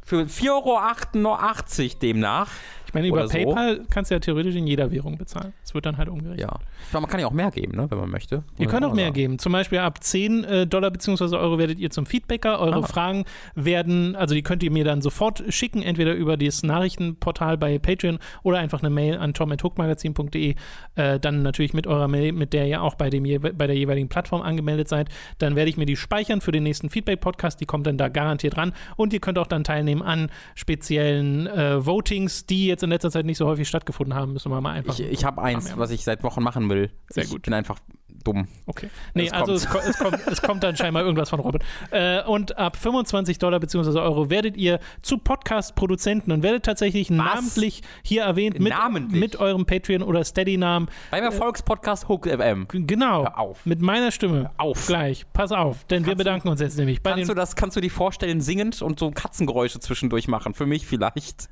[0.03, 2.49] für 4,88 Euro demnach.
[2.95, 3.37] Meine, über Oder so.
[3.37, 5.53] PayPal kannst du ja theoretisch in jeder Währung bezahlen.
[5.63, 6.39] Es wird dann halt umgerechnet.
[6.41, 6.57] Ja.
[6.89, 8.43] Glaube, man kann ja auch mehr geben, ne, wenn man möchte.
[8.57, 9.13] Ihr könnt auch mehr sagen.
[9.13, 9.37] geben.
[9.39, 11.35] Zum Beispiel ab 10 äh, Dollar bzw.
[11.35, 12.59] Euro werdet ihr zum Feedbacker.
[12.59, 12.87] Eure Ah.
[12.87, 17.77] Fragen werden, also die könnt ihr mir dann sofort schicken, entweder über das Nachrichtenportal bei
[17.79, 20.55] Patreon oder einfach eine Mail an tom.hookmagazin.de.
[20.95, 24.07] Äh, dann natürlich mit eurer Mail, mit der ihr auch bei, dem, bei der jeweiligen
[24.07, 25.09] Plattform angemeldet seid.
[25.37, 27.59] Dann werde ich mir die speichern für den nächsten Feedback-Podcast.
[27.59, 28.71] Die kommt dann da garantiert ran.
[28.95, 33.25] Und ihr könnt auch dann teilnehmen an speziellen äh, Votings, die jetzt in letzter Zeit
[33.25, 34.33] nicht so häufig stattgefunden haben.
[34.33, 34.97] Müssen wir mal einfach.
[34.97, 36.89] Ich, ich habe eins, was ich seit Wochen machen will.
[37.09, 37.41] Sehr ich gut.
[37.43, 37.77] bin einfach
[38.23, 38.47] dumm.
[38.65, 38.89] Okay.
[39.13, 39.83] Nee, Es also kommt.
[39.83, 41.61] es, es, kommt, es kommt dann scheinbar irgendwas von Robin.
[41.91, 43.99] Äh, und ab 25 Dollar bzw.
[43.99, 49.19] Euro werdet ihr zu Podcast-Produzenten und werdet tatsächlich namentlich hier erwähnt mit, Namentlich?
[49.19, 50.89] mit eurem Patreon- oder Steady-Namen.
[51.11, 52.67] Beim Erfolgspodcast Hook FM.
[52.69, 53.23] Genau.
[53.25, 53.65] Hör auf.
[53.65, 54.49] Mit meiner Stimme.
[54.57, 54.87] auf.
[54.87, 55.25] Gleich.
[55.33, 57.77] Pass auf, denn wir Kannst du- bedanken uns jetzt nämlich bei Kannst du das, kannst
[57.77, 60.53] du dir vorstellen, singend und so Katzengeräusche zwischendurch machen?
[60.55, 61.49] Für mich vielleicht.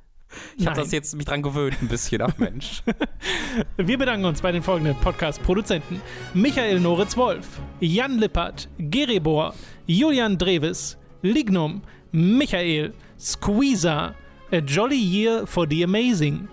[0.58, 2.84] Ich habe das jetzt mich dran gewöhnt, ein bisschen, ach Mensch.
[3.78, 6.02] Wir bedanken uns bei den folgenden Podcast-Produzenten:
[6.34, 7.48] Michael Noritz-Wolf,
[7.80, 9.54] Jan Lippert, Gerebor,
[9.86, 11.82] Julian Dreves, Lignum,
[12.12, 14.16] Michael, Squeezer,
[14.52, 16.48] A Jolly Year for the Amazing,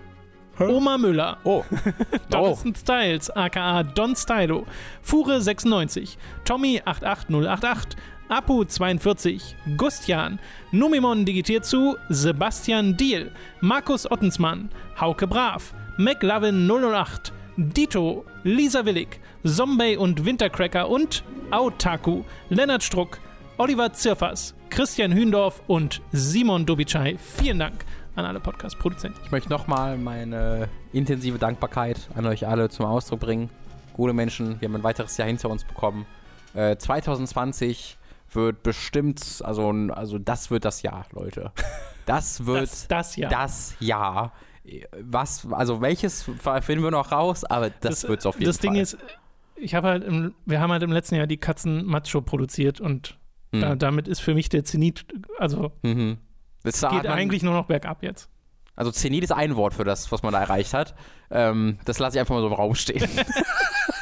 [0.59, 1.65] Oma Müller, Oh.
[2.31, 4.67] Donaldson Styles, aka Don Stylo,
[5.05, 7.97] Fure96, Tommy88088,
[8.31, 10.39] Apu42, Gustian,
[10.71, 14.71] Numimon digitiert zu, Sebastian Diel, Markus Ottensmann,
[15.01, 23.19] Hauke Brav, McLovin008, Dito, Lisa Willig, Zombie und Wintercracker und Autaku, Lennart Struck,
[23.59, 27.19] Oliver Zirfers, Christian Hündorf und Simon Dobitschei.
[27.19, 27.85] Vielen Dank
[28.15, 29.19] an alle Podcast-Produzenten.
[29.25, 33.51] Ich möchte nochmal meine intensive Dankbarkeit an euch alle zum Ausdruck bringen.
[33.93, 36.07] Gute Menschen, wir haben ein weiteres Jahr hinter uns bekommen.
[36.55, 37.99] Äh, 2020
[38.35, 41.53] wird bestimmt, also, also das wird das Jahr, Leute.
[42.07, 43.29] Das wird Das, das ja.
[43.29, 44.33] das Jahr.
[45.03, 46.23] Was, also welches
[46.61, 48.71] finden wir noch raus, aber das, wird's auf jeden das Fall.
[48.71, 48.99] Ding ist,
[49.57, 53.17] ich habe halt im, wir haben halt im letzten Jahr die Katzen Macho produziert und
[53.53, 53.61] Hm.
[53.63, 55.05] da, damit ist für mich der Zenit,
[55.39, 56.19] also Mhm.
[56.63, 58.29] Das geht eigentlich nur noch bergab jetzt.
[58.77, 60.95] Also Zenit ist ein Wort für das, was man da erreicht hat.
[61.31, 63.09] Ähm, das lasse ich einfach mal so im Raum stehen.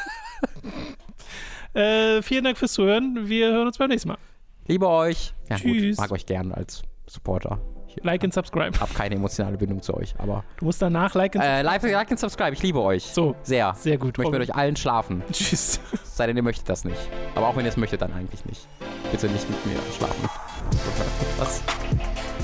[1.79, 3.29] Äh, vielen Dank fürs Zuhören.
[3.29, 4.19] Wir hören uns beim nächsten Mal.
[4.67, 5.33] Liebe euch.
[5.49, 5.97] Ja, Tschüss.
[5.97, 7.61] Gut, mag euch gern als Supporter.
[7.87, 8.79] Ich Like und subscribe.
[8.81, 12.11] habe keine emotionale Bindung zu euch, aber Du musst danach like und äh, like, like
[12.11, 12.53] und subscribe.
[12.53, 13.05] Ich liebe euch.
[13.05, 13.75] So, Sehr.
[13.77, 14.11] sehr gut.
[14.11, 15.23] Ich möchte mit euch allen schlafen.
[15.33, 15.81] Tschüss.
[16.05, 16.99] Sei denn, ihr möchtet das nicht.
[17.37, 18.67] Aber auch wenn ihr es möchtet, dann eigentlich nicht.
[19.11, 20.29] Bitte nicht mit mir schlafen.
[21.39, 21.63] Was?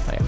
[0.06, 0.20] Naja.